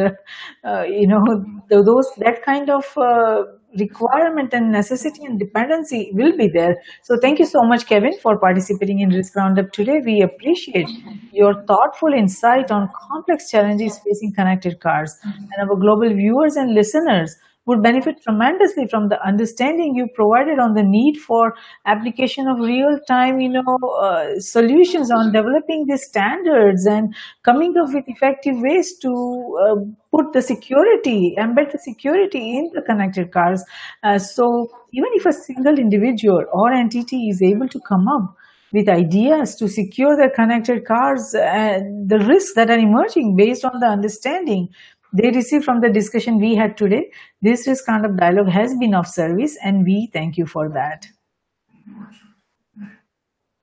uh, 0.64 0.82
you 0.82 1.06
know 1.06 1.24
those 1.68 2.08
that 2.18 2.42
kind 2.44 2.70
of 2.70 2.84
uh, 2.96 3.42
requirement 3.78 4.52
and 4.52 4.72
necessity 4.72 5.24
and 5.24 5.38
dependency 5.38 6.10
will 6.12 6.36
be 6.36 6.48
there. 6.48 6.76
So 7.02 7.16
thank 7.20 7.38
you 7.38 7.46
so 7.46 7.62
much 7.62 7.86
kevin 7.86 8.18
for 8.20 8.38
participating 8.38 9.00
in 9.00 9.10
risk 9.10 9.36
roundup 9.36 9.72
today. 9.72 10.00
We 10.04 10.22
appreciate 10.22 10.88
your 11.32 11.64
thoughtful 11.66 12.12
insight 12.12 12.70
on 12.70 12.88
complex 13.08 13.50
challenges 13.50 13.98
facing 13.98 14.32
connected 14.34 14.80
cars 14.80 15.16
and 15.24 15.70
our 15.70 15.76
global 15.76 16.14
viewers 16.14 16.56
and 16.56 16.74
listeners 16.74 17.36
would 17.66 17.82
benefit 17.82 18.16
tremendously 18.22 18.86
from 18.88 19.08
the 19.08 19.20
understanding 19.26 19.94
you 19.94 20.06
provided 20.14 20.58
on 20.58 20.74
the 20.74 20.82
need 20.82 21.16
for 21.18 21.54
application 21.86 22.48
of 22.48 22.58
real-time, 22.58 23.38
you 23.40 23.48
know, 23.48 23.76
uh, 24.02 24.38
solutions 24.38 25.10
on 25.10 25.32
developing 25.32 25.84
these 25.86 26.04
standards 26.04 26.86
and 26.86 27.14
coming 27.44 27.74
up 27.76 27.92
with 27.92 28.04
effective 28.08 28.56
ways 28.58 28.96
to 28.98 29.10
uh, 29.10 29.76
put 30.10 30.32
the 30.32 30.42
security, 30.42 31.34
embed 31.38 31.70
the 31.70 31.78
security 31.78 32.56
in 32.56 32.70
the 32.74 32.82
connected 32.82 33.30
cars. 33.30 33.62
Uh, 34.02 34.18
so 34.18 34.68
even 34.92 35.10
if 35.14 35.26
a 35.26 35.32
single 35.32 35.78
individual 35.78 36.42
or 36.52 36.72
entity 36.72 37.28
is 37.28 37.42
able 37.42 37.68
to 37.68 37.80
come 37.88 38.08
up 38.08 38.34
with 38.72 38.88
ideas 38.88 39.56
to 39.56 39.68
secure 39.68 40.16
their 40.16 40.30
connected 40.30 40.84
cars 40.84 41.34
and 41.34 42.08
the 42.08 42.18
risks 42.20 42.54
that 42.54 42.70
are 42.70 42.78
emerging 42.78 43.34
based 43.36 43.64
on 43.64 43.80
the 43.80 43.86
understanding 43.86 44.68
they 45.12 45.30
receive 45.30 45.64
from 45.64 45.80
the 45.80 45.90
discussion 45.90 46.40
we 46.40 46.54
had 46.54 46.76
today. 46.76 47.10
This 47.42 47.66
risk 47.66 47.86
conduct 47.86 48.16
dialogue 48.16 48.48
has 48.48 48.76
been 48.78 48.94
of 48.94 49.06
service 49.06 49.56
and 49.62 49.84
we 49.84 50.08
thank 50.12 50.36
you 50.36 50.46
for 50.46 50.68
that. 50.70 51.06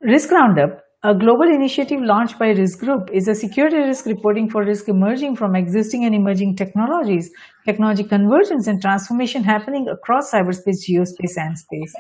Risk 0.02 0.32
Roundup, 0.32 0.84
a 1.04 1.16
global 1.16 1.44
initiative 1.44 2.02
launched 2.02 2.38
by 2.38 2.50
Risk 2.50 2.80
Group, 2.80 3.10
is 3.12 3.28
a 3.28 3.36
security 3.36 3.78
risk 3.78 4.06
reporting 4.06 4.50
for 4.50 4.64
risk 4.64 4.88
emerging 4.90 5.36
from 5.36 5.56
existing 5.56 6.06
and 6.06 6.14
emerging 6.14 6.56
technologies, 6.56 7.32
technology 7.66 8.04
convergence 8.04 8.68
and 8.68 8.82
transformation 8.82 9.44
happening 9.44 9.88
across 9.88 10.32
cyberspace, 10.32 10.88
geospace, 10.88 11.38
and 11.38 11.58
space. 11.58 11.94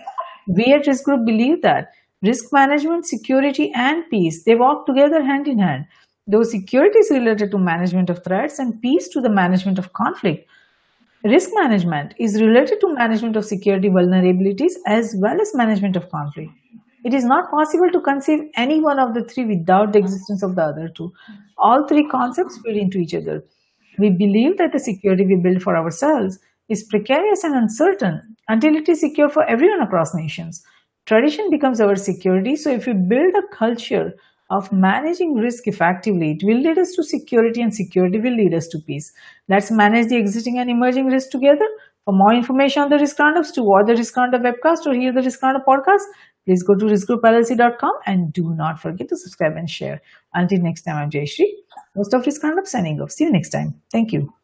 We 0.48 0.74
at 0.74 0.88
Risk 0.88 1.04
Group 1.06 1.26
believe 1.26 1.62
that 1.62 1.90
risk 2.22 2.46
management, 2.52 3.06
security, 3.06 3.72
and 3.76 4.04
peace, 4.10 4.44
they 4.44 4.56
walk 4.56 4.86
together 4.86 5.24
hand 5.24 5.48
in 5.48 5.60
hand 5.60 5.86
though 6.28 6.44
security 6.44 7.00
is 7.00 7.10
related 7.10 7.52
to 7.52 7.58
management 7.58 8.10
of 8.10 8.24
threats 8.24 8.60
and 8.60 8.82
peace 8.82 9.08
to 9.10 9.22
the 9.22 9.30
management 9.30 9.80
of 9.80 9.94
conflict. 9.94 10.48
Risk 11.24 11.50
management 11.54 12.14
is 12.20 12.42
related 12.42 12.80
to 12.82 12.94
management 12.94 13.36
of 13.36 13.46
security 13.46 13.90
vulnerabilities 13.90 14.74
as 14.86 15.16
well 15.18 15.42
as 15.42 15.56
management 15.56 15.96
of 15.96 16.10
conflict. 16.10 16.52
It 17.04 17.14
is 17.14 17.24
not 17.24 17.50
possible 17.50 17.90
to 17.92 18.02
conceive 18.02 18.50
any 18.56 18.82
one 18.82 19.00
of 19.00 19.14
the 19.14 19.24
three 19.24 19.46
without 19.46 19.94
the 19.94 20.00
existence 20.00 20.44
of 20.44 20.56
the 20.56 20.64
other 20.64 20.90
two. 20.90 21.14
All 21.58 21.88
three 21.88 22.08
concepts 22.08 22.60
feed 22.64 22.78
into 22.78 22.98
each 23.00 23.16
other. 23.16 23.44
We 23.98 24.10
believe 24.10 24.58
that 24.58 24.74
the 24.74 24.80
security 24.80 25.26
we 25.26 25.38
build 25.38 25.64
for 25.64 25.76
ourselves 25.78 26.40
is 26.70 26.84
precarious 26.84 27.44
and 27.44 27.56
uncertain 27.56 28.36
until 28.48 28.76
it 28.76 28.90
is 28.90 29.00
secure 29.00 29.30
for 29.30 29.44
everyone 29.46 29.82
across 29.82 30.14
nations. 30.14 30.64
Tradition 31.06 31.50
becomes 31.50 31.80
our 31.80 31.96
security, 31.96 32.56
so 32.58 32.70
if 32.70 32.86
we 32.86 32.94
build 32.94 33.34
a 33.36 33.56
culture 33.56 34.14
of 34.50 34.72
managing 34.72 35.36
risk 35.36 35.68
effectively, 35.68 36.32
it 36.32 36.44
will 36.44 36.60
lead 36.62 36.78
us 36.78 36.94
to 36.94 37.04
security 37.04 37.62
and 37.62 37.74
security 37.74 38.20
will 38.20 38.36
lead 38.36 38.54
us 38.54 38.68
to 38.70 38.80
peace. 38.80 39.12
Let's 39.48 39.72
manage 39.72 40.08
the 40.08 40.18
existing 40.18 40.60
and 40.60 40.70
emerging 40.70 41.08
risks 41.08 41.30
together. 41.30 41.68
For 42.06 42.14
more 42.14 42.34
information 42.34 42.84
on 42.84 42.90
the 42.90 42.98
risk 42.98 43.20
roundups, 43.20 43.52
to 43.52 43.64
watch 43.64 43.88
the 43.88 43.96
risk 43.96 44.16
roundup 44.16 44.42
webcast 44.42 44.86
or 44.86 44.94
hear 44.94 45.12
the 45.12 45.22
risk 45.22 45.42
roundup 45.44 45.66
podcast, 45.66 46.04
please 46.46 46.64
go 46.64 46.74
to 46.74 46.86
riskgroupllc.com 46.86 47.94
and 48.06 48.32
do 48.32 48.54
not 48.56 48.80
forget 48.80 49.10
to 49.10 49.18
subscribe 49.18 49.58
and 49.58 49.70
share. 49.70 50.02
Until 50.34 50.62
next 50.62 50.84
time, 50.84 50.96
I'm 50.96 51.10
Jayashree, 51.10 51.52
host 51.96 52.14
of 52.14 52.26
Risk 52.26 52.42
Roundup 52.44 52.66
signing 52.66 53.02
off. 53.02 53.12
See 53.12 53.26
you 53.26 53.32
next 53.32 53.50
time. 53.50 53.82
Thank 53.92 54.14
you. 54.14 54.37